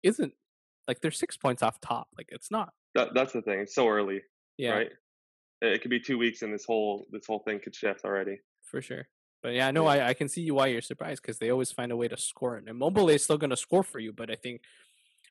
isn't 0.03 0.33
like 0.87 1.01
they're 1.01 1.11
six 1.11 1.37
points 1.37 1.63
off 1.63 1.81
top. 1.81 2.09
Like 2.17 2.29
it's 2.31 2.51
not. 2.51 2.73
That, 2.95 3.09
that's 3.15 3.33
the 3.33 3.43
thing. 3.43 3.61
It's 3.61 3.75
so 3.75 3.89
early, 3.89 4.23
Yeah, 4.57 4.71
right? 4.71 4.91
It, 5.61 5.73
it 5.75 5.83
could 5.83 5.91
be 5.91 6.01
two 6.01 6.19
weeks 6.19 6.43
and 6.43 6.53
this 6.53 6.65
whole 6.65 7.07
this 7.11 7.27
whole 7.27 7.41
thing 7.41 7.61
could 7.61 7.75
shift 7.75 8.05
already. 8.05 8.39
For 8.67 8.83
sure. 8.83 9.09
But 9.43 9.55
yeah, 9.55 9.71
no, 9.71 9.87
Yeah. 9.87 9.87
I, 9.87 10.09
I 10.09 10.15
can 10.15 10.29
see 10.29 10.51
why 10.51 10.69
you're 10.69 10.81
surprised 10.83 11.23
because 11.23 11.39
they 11.39 11.51
always 11.51 11.73
find 11.73 11.93
a 11.93 11.97
way 11.97 12.09
to 12.09 12.17
score. 12.17 12.57
And 12.57 12.69
Immobile 12.69 13.09
is 13.11 13.25
still 13.25 13.39
going 13.39 13.51
to 13.51 13.57
score 13.57 13.83
for 13.83 13.99
you, 14.01 14.13
but 14.13 14.31
I 14.31 14.35
think 14.37 14.63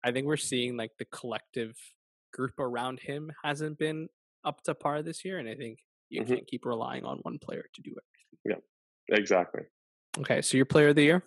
I 0.04 0.12
think 0.12 0.28
we're 0.28 0.38
seeing 0.38 0.78
like 0.78 0.92
the 0.98 1.06
collective 1.06 1.78
group 2.34 2.60
around 2.60 3.00
him 3.02 3.32
hasn't 3.44 3.78
been 3.80 4.10
up 4.44 4.62
to 4.64 4.76
par 4.76 5.02
this 5.02 5.26
year, 5.26 5.40
and 5.40 5.50
I 5.50 5.56
think 5.56 5.80
you 6.10 6.22
hmm 6.24 6.36
can't 6.36 6.48
keep 6.48 6.66
relying 6.66 7.06
on 7.06 7.20
one 7.20 7.40
player 7.40 7.66
to 7.74 7.82
do 7.82 7.92
everything. 7.92 8.62
Yeah, 9.10 9.18
exactly. 9.18 9.64
Okay, 10.18 10.42
so 10.42 10.58
your 10.58 10.66
player 10.66 10.90
of 10.90 10.96
the 10.96 11.04
year? 11.04 11.24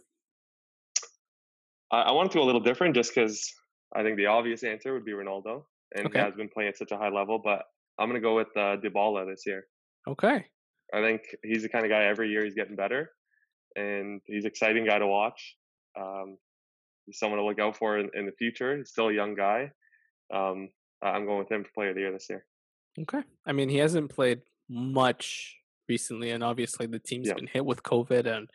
I, 1.91 2.03
I 2.03 2.13
wanted 2.13 2.33
to 2.33 2.39
go 2.39 2.45
a 2.45 2.47
little 2.49 2.61
different 2.61 2.95
just 2.95 3.15
because 3.15 3.53
I 3.95 4.03
think 4.03 4.17
the 4.17 4.27
obvious 4.27 4.63
answer 4.63 4.93
would 4.93 5.05
be 5.05 5.13
Ronaldo, 5.13 5.65
and 5.95 6.11
he 6.13 6.19
has 6.19 6.35
been 6.35 6.49
playing 6.49 6.69
at 6.71 6.77
such 6.77 6.93
a 6.93 6.97
high 6.99 7.09
level. 7.11 7.39
But 7.39 7.65
I'm 7.99 8.09
gonna 8.09 8.21
go 8.21 8.37
with 8.37 8.49
uh, 8.57 8.77
Dybala 8.77 9.27
this 9.27 9.45
year. 9.47 9.65
okay, 10.07 10.47
I 10.95 11.03
think 11.03 11.23
he's 11.43 11.63
the 11.63 11.69
kind 11.69 11.85
of 11.85 11.91
guy 11.91 12.05
every 12.05 12.31
year 12.31 12.45
he's 12.45 12.55
getting 12.55 12.77
better, 12.77 13.11
and 13.77 14.21
he's 14.27 14.45
an 14.45 14.51
exciting 14.51 14.87
guy 14.87 14.99
to 14.99 15.07
watch. 15.07 15.57
Um, 15.99 16.39
he's 17.07 17.19
someone 17.19 17.39
to 17.39 17.45
look 17.45 17.59
out 17.59 17.77
for 17.77 17.99
in, 17.99 18.11
in 18.15 18.27
the 18.27 18.33
future. 18.33 18.77
He's 18.77 18.91
still 18.91 19.09
a 19.09 19.13
young 19.13 19.35
guy. 19.35 19.71
Um, 20.33 20.69
I'm 21.03 21.27
going 21.27 21.39
with 21.39 21.51
him 21.51 21.65
for 21.65 21.71
player 21.73 21.91
of 21.91 21.95
the 21.95 22.03
year 22.03 22.13
this 22.13 22.27
year. 22.29 22.45
okay. 23.01 23.23
I 23.47 23.53
mean, 23.53 23.69
he 23.69 23.77
hasn't 23.79 24.11
played 24.11 24.41
much 24.69 25.57
recently, 25.89 26.31
and 26.31 26.43
obviously 26.43 26.87
the 26.87 26.99
team's 26.99 27.29
Yeah, 27.29 27.35
been 27.35 27.47
hit 27.47 27.65
with 27.65 27.83
COVID 27.83 28.27
and 28.27 28.51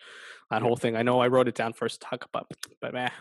that 0.51 0.61
whole 0.61 0.75
thing. 0.75 0.95
I 0.95 1.01
know 1.01 1.19
I 1.19 1.27
wrote 1.27 1.47
it 1.47 1.55
down 1.55 1.73
for 1.73 1.85
us 1.85 1.93
to 1.97 1.99
talk 1.99 2.25
about, 2.25 2.51
but 2.81 2.93
man, 2.93 3.11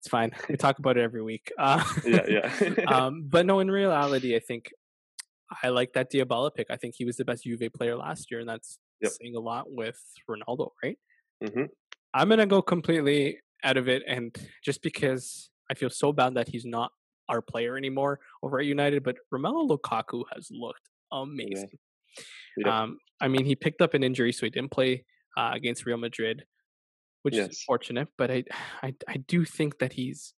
it's 0.00 0.08
fine. 0.08 0.32
We 0.48 0.56
talk 0.56 0.78
about 0.78 0.96
it 0.96 1.02
every 1.02 1.22
week. 1.22 1.52
Uh, 1.58 1.84
yeah, 2.04 2.26
yeah, 2.28 2.70
um, 2.86 3.24
but 3.28 3.46
no, 3.46 3.60
in 3.60 3.70
reality, 3.70 4.34
I 4.36 4.40
think 4.40 4.72
I 5.62 5.68
like 5.68 5.92
that 5.92 6.10
Dybala 6.10 6.54
pick. 6.54 6.66
I 6.70 6.76
think 6.76 6.94
he 6.96 7.04
was 7.04 7.16
the 7.16 7.24
best 7.24 7.44
Juve 7.44 7.72
player 7.74 7.96
last 7.96 8.30
year, 8.30 8.40
and 8.40 8.48
that's 8.48 8.78
yep. 9.00 9.12
saying 9.12 9.36
a 9.36 9.40
lot 9.40 9.66
with 9.68 10.00
Ronaldo, 10.28 10.70
right? 10.82 10.98
hmm 11.44 11.64
I'm 12.14 12.30
gonna 12.30 12.46
go 12.46 12.62
completely 12.62 13.40
out 13.62 13.76
of 13.76 13.88
it, 13.88 14.02
and 14.06 14.34
just 14.64 14.82
because 14.82 15.50
I 15.70 15.74
feel 15.74 15.90
so 15.90 16.12
bad 16.12 16.34
that 16.34 16.48
he's 16.48 16.64
not 16.64 16.90
our 17.28 17.42
player 17.42 17.76
anymore 17.76 18.20
over 18.42 18.58
at 18.58 18.66
United, 18.66 19.02
but 19.02 19.16
Romelu 19.32 19.68
Lukaku 19.68 20.24
has 20.34 20.48
looked 20.50 20.88
Yeah, 21.12 21.22
amazing. 21.22 21.78
Um, 22.64 22.98
I 23.20 23.28
mean, 23.28 23.44
he 23.44 23.54
picked 23.54 23.82
up 23.82 23.94
an 23.94 24.02
injury, 24.02 24.32
so 24.32 24.46
he 24.46 24.50
didn't 24.50 24.70
play 24.70 25.04
uh, 25.36 25.50
against 25.54 25.86
Real 25.86 25.98
Madrid, 25.98 26.44
which 27.22 27.34
is 27.34 27.38
yes, 27.38 27.48
unfortunate. 27.48 28.08
But 28.16 28.30
I, 28.30 28.44
I, 28.82 28.94
I 29.08 29.16
do 29.18 29.44
think 29.44 29.78
that 29.78 29.92
he's 29.92 30.34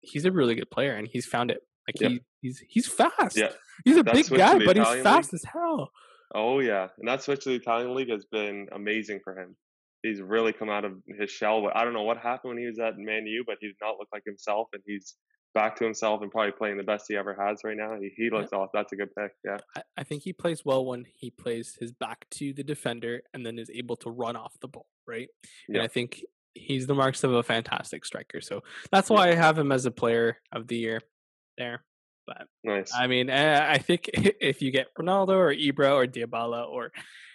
he's 0.00 0.24
a 0.24 0.32
really 0.32 0.54
good 0.54 0.70
player, 0.70 0.94
and 0.94 1.08
he's 1.10 1.26
found 1.26 1.50
it. 1.50 1.60
Like 1.88 2.00
yep, 2.00 2.10
he, 2.12 2.20
he's 2.40 2.62
he's 2.68 2.86
fast. 2.86 3.36
yeah. 3.36 3.50
He's 3.84 3.96
a 3.96 4.04
big 4.04 4.28
guy, 4.28 4.58
but 4.64 4.76
he's 4.76 4.88
league. 4.88 5.02
fast 5.02 5.34
as 5.34 5.44
hell. 5.44 5.90
Oh 6.34 6.60
yeah, 6.60 6.88
and 6.98 7.06
that 7.08 7.22
switch 7.22 7.44
to 7.44 7.50
the 7.50 7.56
Italian 7.56 7.94
league 7.94 8.10
has 8.10 8.24
been 8.24 8.68
amazing 8.72 9.20
for 9.22 9.38
him. 9.38 9.56
He's 10.02 10.20
really 10.20 10.52
come 10.52 10.68
out 10.70 10.84
of 10.84 10.92
his 11.18 11.30
shell. 11.30 11.62
But 11.62 11.76
I 11.76 11.84
don't 11.84 11.92
know 11.94 12.02
what 12.02 12.18
happened 12.18 12.50
when 12.50 12.58
he 12.58 12.66
was 12.66 12.78
at 12.78 12.98
Man 12.98 13.26
U, 13.26 13.44
but 13.46 13.56
he 13.60 13.68
did 13.68 13.76
not 13.80 13.96
look 13.98 14.08
like 14.12 14.22
himself, 14.26 14.68
and 14.72 14.82
he's 14.86 15.14
back 15.54 15.76
to 15.76 15.84
himself 15.84 16.20
and 16.20 16.30
probably 16.32 16.50
playing 16.50 16.76
the 16.76 16.82
best 16.82 17.04
he 17.08 17.16
ever 17.16 17.32
has 17.40 17.60
right 17.62 17.76
now. 17.76 17.94
He, 18.00 18.10
he 18.16 18.24
Yeah. 18.24 18.38
looks 18.38 18.52
off. 18.52 18.70
That's 18.74 18.92
a 18.92 18.96
good 18.96 19.14
pick. 19.16 19.30
Yeah, 19.44 19.58
I, 19.76 19.82
I 19.98 20.02
think 20.02 20.22
he 20.22 20.32
plays 20.32 20.64
well 20.64 20.84
when 20.84 21.04
he 21.14 21.30
plays 21.30 21.76
his 21.80 21.92
back 21.92 22.26
to 22.32 22.52
the 22.52 22.64
defender 22.64 23.22
and 23.32 23.46
then 23.46 23.58
is 23.58 23.70
able 23.72 23.96
to 23.96 24.10
run 24.10 24.34
off 24.34 24.54
the 24.60 24.68
ball, 24.68 24.86
right? 25.06 25.28
And 25.68 25.76
yeah, 25.76 25.84
I 25.84 25.88
think 25.88 26.24
he's 26.54 26.86
the 26.86 26.94
marks 26.94 27.22
of 27.22 27.32
a 27.32 27.42
fantastic 27.42 28.04
striker. 28.04 28.40
So 28.40 28.62
that's 28.90 29.10
yeah. 29.10 29.16
why 29.16 29.28
I 29.28 29.34
have 29.34 29.58
him 29.58 29.70
as 29.70 29.86
a 29.86 29.90
player 29.92 30.38
of 30.52 30.66
the 30.66 30.76
year 30.76 31.00
there. 31.56 31.84
But 32.26 32.46
Nice. 32.62 32.92
I 32.94 33.06
mean, 33.06 33.28
eh, 33.28 33.66
I 33.68 33.78
think 33.78 34.08
if 34.14 34.62
you 34.62 34.70
get 34.70 34.88
Ronaldo 34.98 35.30
or 35.30 35.54
Ibra 35.54 35.94
or 35.94 36.06
Dybala 36.06 36.66
or 36.66 36.90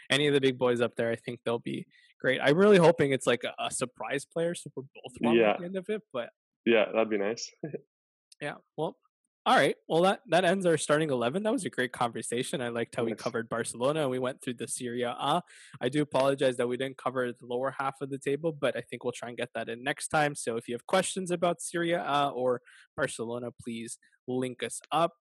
any 0.10 0.28
of 0.28 0.34
the 0.34 0.42
big 0.42 0.58
boys 0.58 0.82
up 0.82 0.96
there, 0.96 1.12
I 1.12 1.16
think 1.16 1.40
they'll 1.46 1.60
be 1.60 1.86
great. 2.20 2.40
I'm 2.42 2.58
really 2.58 2.78
hoping 2.78 3.12
it's 3.12 3.28
like 3.28 3.44
a, 3.44 3.54
a 3.64 3.72
surprise 3.72 4.26
player, 4.26 4.56
so 4.56 4.70
we're 4.76 4.84
both 4.84 5.14
wrong 5.24 5.36
Yeah, 5.36 5.52
at 5.52 5.60
the 5.60 5.66
end 5.66 5.76
of 5.76 5.90
it. 5.90 6.02
But 6.12 6.30
yeah, 6.66 6.86
that'd 6.92 7.10
be 7.10 7.18
nice. 7.18 7.52
yeah, 8.42 8.56
well, 8.78 8.98
all 9.46 9.56
right. 9.56 9.76
Well, 9.88 10.04
that 10.04 10.22
that 10.28 10.46
ends 10.46 10.66
our 10.66 10.78
starting 10.78 11.10
eleven. 11.10 11.44
That 11.44 11.54
was 11.54 11.66
a 11.66 11.70
great 11.70 11.92
conversation. 11.92 12.62
I 12.62 12.70
liked 12.70 12.96
how 12.96 13.04
we 13.04 13.16
covered 13.16 13.50
Barcelona. 13.50 14.02
and 14.02 14.12
We 14.12 14.20
went 14.20 14.42
through 14.42 14.56
the 14.56 14.68
Serie 14.68 15.04
A. 15.04 15.42
I 15.82 15.90
do 15.90 16.02
apologize 16.02 16.58
that 16.58 16.68
we 16.68 16.78
didn't 16.78 16.98
cover 16.98 17.32
the 17.32 17.46
lower 17.46 17.74
half 17.80 18.02
of 18.02 18.10
the 18.10 18.18
table, 18.18 18.52
but 18.52 18.76
I 18.76 18.82
think 18.82 19.04
we'll 19.04 19.14
try 19.14 19.30
and 19.30 19.38
get 19.38 19.50
that 19.56 19.70
in 19.70 19.84
next 19.84 20.10
time. 20.10 20.36
So 20.36 20.58
if 20.58 20.68
you 20.68 20.76
have 20.76 20.86
questions 20.86 21.32
about 21.32 21.62
Serie 21.62 21.94
A 21.94 22.32
or 22.36 22.62
Barcelona, 22.96 23.50
please 23.52 23.98
link 24.28 24.62
us 24.62 24.82
up. 24.92 25.14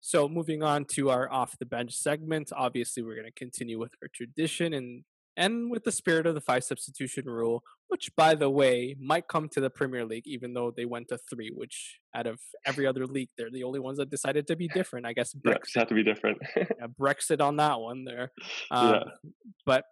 So 0.00 0.28
moving 0.28 0.62
on 0.62 0.84
to 0.92 1.10
our 1.10 1.30
off 1.32 1.58
the 1.58 1.66
bench 1.66 1.96
segment, 1.96 2.52
obviously 2.54 3.02
we're 3.02 3.16
going 3.16 3.26
to 3.26 3.32
continue 3.32 3.78
with 3.78 3.92
our 4.02 4.08
tradition 4.14 4.72
and 4.72 5.02
and 5.36 5.70
with 5.70 5.84
the 5.84 5.92
spirit 5.92 6.26
of 6.26 6.34
the 6.34 6.40
five 6.40 6.64
substitution 6.64 7.24
rule, 7.26 7.62
which 7.88 8.10
by 8.16 8.34
the 8.34 8.48
way 8.50 8.96
might 8.98 9.28
come 9.28 9.48
to 9.50 9.60
the 9.60 9.70
Premier 9.70 10.04
League, 10.04 10.26
even 10.26 10.54
though 10.54 10.72
they 10.74 10.84
went 10.86 11.08
to 11.08 11.18
three, 11.30 11.50
which 11.54 12.00
out 12.14 12.26
of 12.26 12.40
every 12.64 12.86
other 12.86 13.06
league, 13.06 13.28
they're 13.36 13.50
the 13.50 13.64
only 13.64 13.78
ones 13.80 13.98
that 13.98 14.10
decided 14.10 14.46
to 14.46 14.56
be 14.56 14.68
different. 14.68 15.06
I 15.06 15.12
guess 15.12 15.34
Yeah, 15.44 15.52
Brexit, 15.52 15.78
have 15.78 15.88
to 15.88 15.94
be 15.94 16.02
different. 16.02 16.38
yeah, 16.56 16.86
Brexit 17.00 17.40
on 17.40 17.56
that 17.56 17.80
one 17.80 18.04
there. 18.04 18.32
yeah, 18.70 18.78
Um, 18.90 19.02
but 19.64 19.84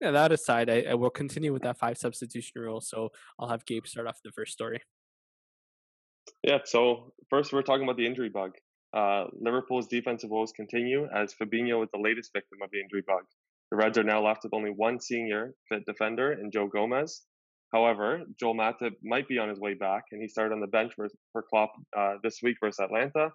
yeah, 0.00 0.10
that 0.12 0.32
aside, 0.32 0.68
I, 0.70 0.84
I 0.90 0.94
will 0.94 1.10
continue 1.10 1.52
with 1.52 1.62
that 1.62 1.78
five 1.78 1.96
substitution 1.98 2.60
rule. 2.60 2.80
So 2.80 3.10
I'll 3.38 3.48
have 3.48 3.64
Gabe 3.66 3.86
start 3.86 4.06
off 4.06 4.18
the 4.24 4.32
first 4.32 4.52
story. 4.52 4.80
yeah. 6.42 6.58
So 6.64 7.12
first, 7.30 7.52
we're 7.52 7.62
talking 7.62 7.84
about 7.84 7.96
the 7.96 8.06
injury 8.06 8.28
bug. 8.28 8.52
Uh, 8.94 9.24
Liverpool's 9.32 9.86
defensive 9.86 10.28
woes 10.30 10.52
continue 10.52 11.08
as 11.14 11.34
Fabinho 11.34 11.82
is 11.82 11.88
the 11.94 12.00
latest 12.00 12.30
victim 12.34 12.58
of 12.62 12.70
the 12.72 12.80
injury 12.80 13.02
bug. 13.06 13.22
The 13.72 13.78
Reds 13.78 13.96
are 13.96 14.04
now 14.04 14.22
left 14.22 14.44
with 14.44 14.52
only 14.52 14.68
one 14.68 15.00
senior 15.00 15.54
fit 15.70 15.86
defender 15.86 16.34
in 16.34 16.50
Joe 16.50 16.68
Gomez. 16.68 17.22
However, 17.72 18.20
Joel 18.38 18.54
Matip 18.54 18.92
might 19.02 19.26
be 19.26 19.38
on 19.38 19.48
his 19.48 19.58
way 19.58 19.72
back, 19.72 20.02
and 20.12 20.20
he 20.20 20.28
started 20.28 20.52
on 20.54 20.60
the 20.60 20.66
bench 20.66 20.92
for, 20.94 21.08
for 21.32 21.42
Klopp 21.42 21.72
uh, 21.96 22.16
this 22.22 22.40
week 22.42 22.58
versus 22.62 22.80
Atalanta. 22.80 23.30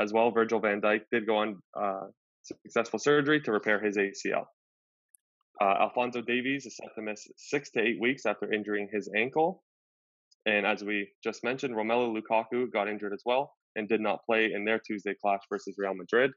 As 0.00 0.10
well, 0.10 0.30
Virgil 0.30 0.60
van 0.60 0.80
Dijk 0.80 1.02
did 1.12 1.26
go 1.26 1.36
on 1.36 1.60
uh, 1.78 2.06
successful 2.42 2.98
surgery 2.98 3.42
to 3.42 3.52
repair 3.52 3.84
his 3.84 3.98
ACL. 3.98 4.46
Uh, 5.60 5.74
Alphonso 5.80 6.22
Davies 6.22 6.64
is 6.64 6.74
set 6.74 6.94
to 6.94 7.02
miss 7.02 7.28
six 7.36 7.70
to 7.72 7.82
eight 7.82 8.00
weeks 8.00 8.24
after 8.24 8.50
injuring 8.50 8.88
his 8.90 9.10
ankle. 9.14 9.62
And 10.46 10.64
as 10.64 10.82
we 10.82 11.10
just 11.22 11.44
mentioned, 11.44 11.74
Romelu 11.74 12.18
Lukaku 12.18 12.72
got 12.72 12.88
injured 12.88 13.12
as 13.12 13.20
well 13.26 13.52
and 13.76 13.86
did 13.90 14.00
not 14.00 14.24
play 14.24 14.52
in 14.54 14.64
their 14.64 14.78
Tuesday 14.78 15.12
clash 15.20 15.42
versus 15.50 15.74
Real 15.76 15.92
Madrid. 15.92 16.30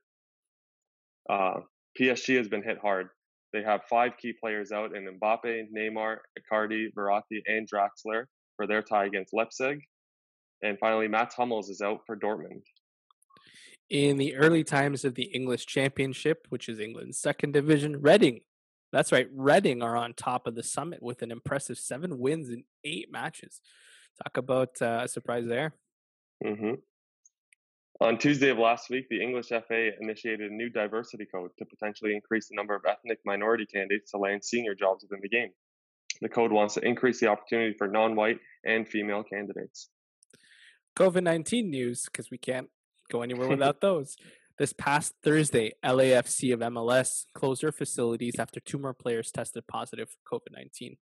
Uh, 1.30 1.62
PSG 1.98 2.36
has 2.36 2.50
been 2.50 2.62
hit 2.62 2.80
hard. 2.82 3.08
They 3.56 3.64
have 3.64 3.86
five 3.90 4.18
key 4.18 4.34
players 4.34 4.74
out 4.74 4.94
in 4.94 5.08
Mbappe, 5.18 5.68
Neymar, 5.74 6.18
Icardi, 6.38 6.94
Verratti, 6.94 7.42
and 7.48 7.66
Draxler 7.66 8.26
for 8.58 8.68
their 8.68 8.82
tie 8.82 9.06
against 9.06 9.34
Leipzig. 9.34 9.80
And 10.62 10.78
finally, 10.78 11.08
Mats 11.08 11.36
Hummels 11.36 11.70
is 11.70 11.80
out 11.80 12.02
for 12.06 12.18
Dortmund. 12.18 12.64
In 13.90 14.18
the 14.18 14.36
early 14.36 14.66
times 14.66 15.06
of 15.06 15.16
the 15.16 15.24
English 15.24 15.68
Championship, 15.68 16.48
which 16.50 16.68
is 16.68 16.82
England's 16.82 17.18
second 17.18 17.54
division, 17.54 18.02
Reading, 18.02 18.42
that's 18.92 19.14
right, 19.14 19.30
Reading 19.34 19.82
are 19.82 19.96
on 19.96 20.14
top 20.16 20.48
of 20.48 20.56
the 20.56 20.64
summit 20.64 21.02
with 21.02 21.22
an 21.22 21.32
impressive 21.32 21.78
seven 21.78 22.20
wins 22.20 22.50
in 22.50 22.66
eight 22.84 23.10
matches. 23.10 23.62
Talk 24.22 24.36
about 24.36 24.82
uh, 24.82 25.04
a 25.04 25.08
surprise 25.08 25.46
there. 25.48 25.76
Mm-hmm. 26.44 26.74
On 28.02 28.18
Tuesday 28.18 28.50
of 28.50 28.58
last 28.58 28.90
week, 28.90 29.08
the 29.10 29.22
English 29.22 29.48
FA 29.48 29.92
initiated 30.02 30.52
a 30.52 30.54
new 30.54 30.70
diversity 30.70 31.26
code 31.26 31.52
to 31.58 31.66
potentially 31.66 32.14
increase 32.14 32.50
the 32.50 32.56
number 32.56 32.76
of 32.76 32.84
ethnic 32.86 33.20
minority 33.26 33.66
candidates 33.66 34.12
to 34.12 34.18
land 34.18 34.44
senior 34.44 34.76
jobs 34.76 35.04
within 35.04 35.22
the 35.22 35.30
game. 35.30 35.52
The 36.22 36.28
code 36.28 36.52
wants 36.52 36.74
to 36.74 36.86
increase 36.86 37.22
the 37.22 37.28
opportunity 37.28 37.74
for 37.78 37.88
non 37.88 38.16
white 38.16 38.40
and 38.66 38.88
female 38.88 39.24
candidates. 39.24 39.90
COVID 40.98 41.24
19 41.24 41.70
news, 41.70 42.06
because 42.06 42.30
we 42.30 42.38
can't 42.38 42.70
go 43.10 43.22
anywhere 43.22 43.48
without 43.56 43.80
those. 43.80 44.18
This 44.58 44.74
past 44.74 45.14
Thursday, 45.24 45.74
LAFC 45.84 46.54
of 46.54 46.60
MLS 46.62 47.26
closed 47.34 47.62
their 47.62 47.74
facilities 47.74 48.36
after 48.40 48.60
two 48.60 48.78
more 48.78 48.94
players 48.94 49.32
tested 49.32 49.68
positive 49.68 50.10
for 50.10 50.40
COVID 50.40 50.54
19. 50.54 50.98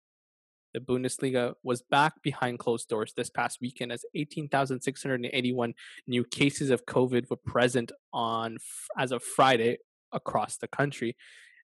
The 0.74 0.80
Bundesliga 0.80 1.54
was 1.64 1.84
back 1.84 2.22
behind 2.24 2.60
closed 2.60 2.90
doors 2.90 3.14
this 3.16 3.30
past 3.30 3.60
weekend 3.62 3.92
as 3.92 4.06
18,681 4.16 5.74
new 6.08 6.24
cases 6.24 6.72
of 6.72 6.86
COVID 6.86 7.30
were 7.30 7.38
present 7.38 7.92
on 8.12 8.58
as 8.98 9.12
of 9.12 9.24
Friday 9.24 9.78
across 10.12 10.58
the 10.58 10.68
country, 10.68 11.16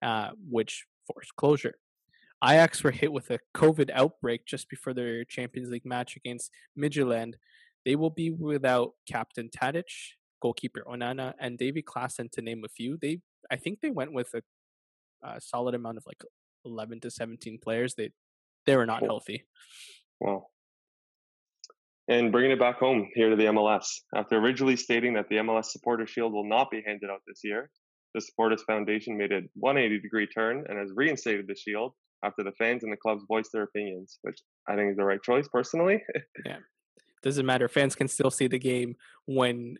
uh, 0.01 0.32
which 0.49 0.86
forced 1.05 1.36
closure. 1.36 1.76
Ajax 2.43 2.84
were 2.84 2.91
hit 2.91 3.12
with 3.12 3.32
a 3.32 3.39
COVID 3.55 3.89
outbreak 3.93 4.45
just 4.45 4.70
before 4.70 4.93
their 4.93 5.24
Champions 5.24 5.70
League 5.70 5.86
match 5.86 6.16
against 6.16 6.51
Midtjylland. 6.78 7.34
They 7.86 7.95
will 7.95 8.10
be 8.10 8.30
without 8.30 8.91
captain 9.10 9.49
Tadic, 9.49 9.86
goalkeeper 10.41 10.84
Onana, 10.88 11.34
and 11.39 11.58
Davy 11.58 11.82
Klaassen 11.82 12.30
to 12.34 12.41
name 12.41 12.64
a 12.64 12.68
few. 12.70 12.97
They, 13.01 13.22
I 13.49 13.55
think, 13.55 13.80
they 13.82 13.89
went 13.89 14.14
with 14.14 14.34
a, 14.36 14.41
a 15.24 15.41
solid 15.41 15.74
amount 15.74 15.97
of 15.97 16.03
like 16.05 16.22
11 16.66 16.99
to 17.01 17.12
17 17.12 17.60
players. 17.64 17.95
They 17.95 18.12
they 18.68 18.76
were 18.76 18.86
not 18.86 19.01
healthy. 19.01 19.45
Well, 20.20 20.51
And 22.07 22.32
bringing 22.32 22.51
it 22.51 22.59
back 22.59 22.78
home 22.78 23.09
here 23.15 23.30
to 23.30 23.36
the 23.36 23.45
MLS. 23.45 23.88
After 24.15 24.38
originally 24.38 24.76
stating 24.76 25.13
that 25.15 25.28
the 25.30 25.38
MLS 25.38 25.65
Supporter 25.65 26.05
Shield 26.05 26.34
will 26.34 26.47
not 26.47 26.70
be 26.70 26.84
handed 26.86 27.09
out 27.09 27.22
this 27.28 27.39
year, 27.43 27.72
the 28.13 28.22
Supporters 28.22 28.63
Foundation 28.63 29.18
made 29.18 29.32
a 29.32 29.41
180 29.55 30.01
degree 30.01 30.28
turn 30.28 30.65
and 30.68 30.78
has 30.78 30.91
reinstated 30.95 31.47
the 31.47 31.55
shield 31.55 31.93
after 32.24 32.43
the 32.43 32.51
fans 32.53 32.84
and 32.84 32.91
the 32.91 32.97
clubs 32.97 33.24
voiced 33.28 33.51
their 33.51 33.63
opinions, 33.63 34.20
which 34.22 34.39
I 34.68 34.76
think 34.76 34.91
is 34.91 34.97
the 34.97 35.03
right 35.03 35.22
choice 35.22 35.47
personally. 35.47 36.03
yeah. 36.45 36.57
Doesn't 37.24 37.45
matter. 37.45 37.68
Fans 37.68 37.95
can 37.95 38.07
still 38.07 38.32
see 38.32 38.47
the 38.47 38.59
game 38.59 38.95
when 39.26 39.78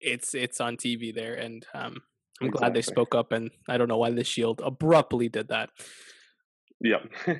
it's 0.00 0.34
it's 0.34 0.60
on 0.60 0.76
TV 0.76 1.14
there 1.14 1.34
and 1.34 1.66
um, 1.74 2.02
I'm 2.40 2.48
exactly. 2.48 2.58
glad 2.58 2.74
they 2.74 2.82
spoke 2.82 3.14
up 3.14 3.32
and 3.32 3.50
I 3.68 3.78
don't 3.78 3.88
know 3.88 3.98
why 3.98 4.10
the 4.10 4.24
shield 4.24 4.60
abruptly 4.64 5.28
did 5.28 5.48
that. 5.48 5.70
Yeah. 6.80 6.98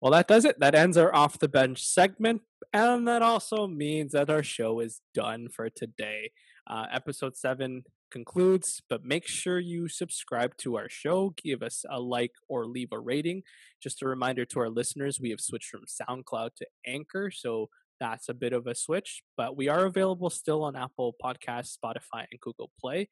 Well, 0.00 0.12
that 0.12 0.28
does 0.28 0.44
it. 0.44 0.60
That 0.60 0.74
ends 0.74 0.96
our 0.96 1.14
off 1.14 1.38
the 1.38 1.48
bench 1.48 1.84
segment. 1.84 2.42
And 2.72 3.08
that 3.08 3.22
also 3.22 3.66
means 3.66 4.12
that 4.12 4.30
our 4.30 4.42
show 4.42 4.80
is 4.80 5.00
done 5.14 5.48
for 5.48 5.68
today. 5.70 6.30
Uh, 6.68 6.86
episode 6.92 7.36
seven 7.36 7.82
concludes, 8.10 8.80
but 8.88 9.04
make 9.04 9.26
sure 9.26 9.58
you 9.58 9.88
subscribe 9.88 10.56
to 10.58 10.76
our 10.76 10.88
show, 10.88 11.34
give 11.42 11.62
us 11.62 11.84
a 11.90 12.00
like, 12.00 12.32
or 12.48 12.66
leave 12.66 12.92
a 12.92 12.98
rating. 12.98 13.42
Just 13.82 14.02
a 14.02 14.06
reminder 14.08 14.44
to 14.46 14.60
our 14.60 14.70
listeners 14.70 15.18
we 15.20 15.30
have 15.30 15.40
switched 15.40 15.70
from 15.70 15.84
SoundCloud 15.86 16.50
to 16.56 16.66
Anchor. 16.86 17.30
So 17.30 17.68
that's 18.00 18.28
a 18.28 18.34
bit 18.34 18.52
of 18.52 18.66
a 18.66 18.74
switch, 18.74 19.22
but 19.36 19.56
we 19.56 19.68
are 19.68 19.84
available 19.84 20.30
still 20.30 20.62
on 20.62 20.76
Apple 20.76 21.16
Podcasts, 21.22 21.76
Spotify, 21.76 22.26
and 22.30 22.40
Google 22.40 22.70
Play 22.80 23.08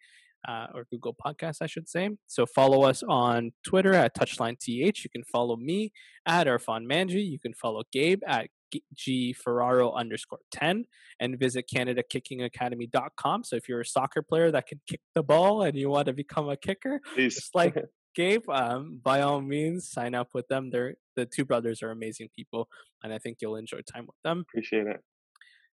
uh, 0.47 0.67
or 0.75 0.87
Google 0.91 1.15
Podcasts, 1.15 1.59
I 1.61 1.67
should 1.67 1.89
say. 1.89 2.11
So 2.27 2.47
follow 2.47 2.83
us 2.85 3.03
on 3.09 3.53
Twitter 3.65 3.95
at 3.95 4.15
TouchlineTH. 4.17 5.05
You 5.05 5.11
can 5.11 5.25
follow 5.25 5.57
me 5.57 5.93
at 6.27 6.47
Irfan 6.47 6.91
Manji. 6.91 7.29
You 7.29 7.39
can 7.39 7.55
follow 7.55 7.83
Gabe 7.93 8.21
at 8.27 8.49
G 8.95 9.33
Ferraro 9.33 9.93
underscore 9.93 10.41
10 10.53 10.85
and 11.21 11.39
visit 11.39 11.67
CanadaKickingAcademy.com. 11.73 13.45
So 13.45 13.57
if 13.57 13.69
you're 13.69 13.81
a 13.81 13.87
soccer 13.87 14.23
player 14.23 14.51
that 14.51 14.67
can 14.67 14.81
kick 14.89 15.01
the 15.15 15.23
ball 15.23 15.63
and 15.63 15.77
you 15.77 15.89
want 15.89 16.07
to 16.07 16.13
become 16.13 16.49
a 16.49 16.57
kicker, 16.57 17.01
Please. 17.15 17.35
just 17.35 17.55
like 17.55 17.77
Gabe, 18.15 18.49
um, 18.49 18.99
by 19.05 19.21
all 19.21 19.43
means, 19.43 19.91
sign 19.91 20.15
up 20.15 20.29
with 20.33 20.49
them. 20.49 20.71
They're 20.71 20.95
the 21.17 21.27
two 21.27 21.45
brothers 21.45 21.83
are 21.83 21.91
amazing 21.91 22.29
people, 22.35 22.69
and 23.03 23.13
I 23.13 23.19
think 23.19 23.39
you'll 23.41 23.57
enjoy 23.57 23.81
time 23.83 24.07
with 24.07 24.17
them. 24.25 24.45
Appreciate 24.49 24.87
it. 24.87 25.01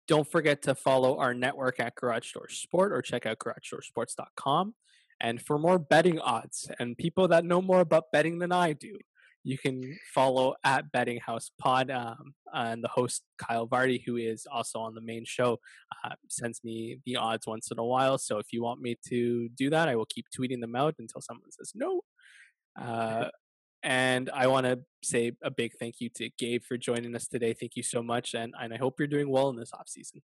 Don't 0.08 0.30
forget 0.30 0.62
to 0.64 0.76
follow 0.76 1.18
our 1.18 1.34
network 1.34 1.80
at 1.80 1.96
Garage 1.96 2.32
Door 2.32 2.50
Sport 2.50 2.92
or 2.92 3.02
check 3.02 3.26
out 3.26 3.40
GarageDoorSports.com. 3.40 4.74
And 5.20 5.42
for 5.42 5.58
more 5.58 5.80
betting 5.80 6.20
odds 6.20 6.70
and 6.80 6.98
people 6.98 7.28
that 7.30 7.44
know 7.44 7.62
more 7.62 7.80
about 7.80 8.12
betting 8.12 8.40
than 8.40 8.52
I 8.52 8.74
do, 8.74 8.98
you 9.44 9.58
can 9.58 9.98
follow 10.14 10.56
at 10.64 10.92
Betting 10.92 11.20
House 11.26 11.52
Pod. 11.58 11.90
Um, 11.90 12.34
and 12.54 12.84
the 12.84 12.90
host, 12.90 13.24
Kyle 13.38 13.68
Vardy, 13.68 14.02
who 14.06 14.18
is 14.18 14.46
also 14.52 14.80
on 14.80 14.94
the 14.94 15.02
main 15.02 15.24
show, 15.26 15.60
uh, 16.04 16.16
sends 16.28 16.64
me 16.64 17.00
the 17.06 17.16
odds 17.16 17.48
once 17.48 17.72
in 17.72 17.80
a 17.80 17.84
while. 17.84 18.18
So 18.18 18.40
if 18.40 18.48
you 18.52 18.62
want 18.62 18.82
me 18.82 18.98
to 19.08 19.50
do 19.50 19.70
that, 19.70 19.88
I 19.88 19.96
will 19.96 20.06
keep 20.06 20.26
tweeting 20.38 20.60
them 20.60 20.76
out 20.76 20.96
until 21.00 21.22
someone 21.22 21.52
says 21.52 21.72
no. 21.76 22.02
Uh, 22.80 23.30
and 23.88 24.30
I 24.34 24.48
want 24.48 24.66
to 24.66 24.80
say 25.02 25.32
a 25.42 25.50
big 25.50 25.72
thank 25.80 26.02
you 26.02 26.10
to 26.16 26.30
Gabe 26.38 26.62
for 26.62 26.78
joining 26.78 27.16
us 27.16 27.26
today. 27.26 27.54
Thank 27.54 27.78
you 27.78 27.84
so 27.84 28.04
much, 28.04 28.34
and, 28.34 28.54
and 28.60 28.74
I 28.74 28.78
hope 28.78 29.00
you're 29.00 29.08
doing 29.08 29.30
well 29.30 29.48
in 29.48 29.56
this 29.56 29.72
off 29.74 29.88
season. 29.88 30.22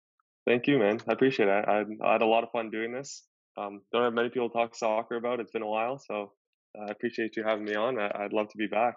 Thank 0.47 0.65
you, 0.65 0.79
man. 0.79 0.99
I 1.07 1.13
appreciate 1.13 1.47
it. 1.47 1.65
I, 1.67 1.83
I 2.03 2.13
had 2.13 2.23
a 2.23 2.25
lot 2.25 2.43
of 2.43 2.49
fun 2.49 2.71
doing 2.71 2.91
this. 2.91 3.21
Um, 3.57 3.81
don't 3.93 4.03
have 4.03 4.13
many 4.13 4.29
people 4.29 4.49
to 4.49 4.53
talk 4.53 4.75
soccer 4.75 5.15
about. 5.15 5.39
It's 5.39 5.51
been 5.51 5.61
a 5.61 5.67
while, 5.67 5.99
so 5.99 6.31
uh, 6.75 6.85
I 6.87 6.91
appreciate 6.91 7.37
you 7.37 7.43
having 7.43 7.63
me 7.63 7.75
on. 7.75 7.99
I, 7.99 8.23
would 8.23 8.33
love 8.33 8.49
to 8.49 8.57
be 8.57 8.65
back. 8.65 8.95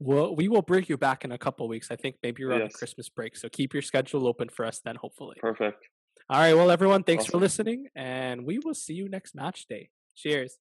Well, 0.00 0.34
we 0.34 0.48
will 0.48 0.62
bring 0.62 0.86
you 0.88 0.96
back 0.96 1.26
in 1.26 1.32
a 1.32 1.38
couple 1.38 1.68
weeks. 1.68 1.88
I 1.90 1.96
think 1.96 2.16
maybe 2.22 2.40
you're 2.40 2.54
on 2.54 2.60
yes. 2.60 2.72
Christmas 2.76 3.10
break, 3.10 3.36
so 3.36 3.50
keep 3.50 3.74
your 3.74 3.82
schedule 3.82 4.26
open 4.26 4.48
for 4.48 4.64
us 4.64 4.80
then. 4.82 4.96
Hopefully. 4.96 5.36
Perfect. 5.38 5.86
All 6.30 6.38
right. 6.38 6.54
Well, 6.54 6.70
everyone, 6.70 7.02
thanks 7.02 7.24
awesome. 7.24 7.32
for 7.32 7.38
listening, 7.38 7.88
and 7.94 8.46
we 8.46 8.58
will 8.58 8.74
see 8.74 8.94
you 8.94 9.06
next 9.10 9.34
match 9.34 9.66
day. 9.68 9.90
Cheers. 10.16 10.56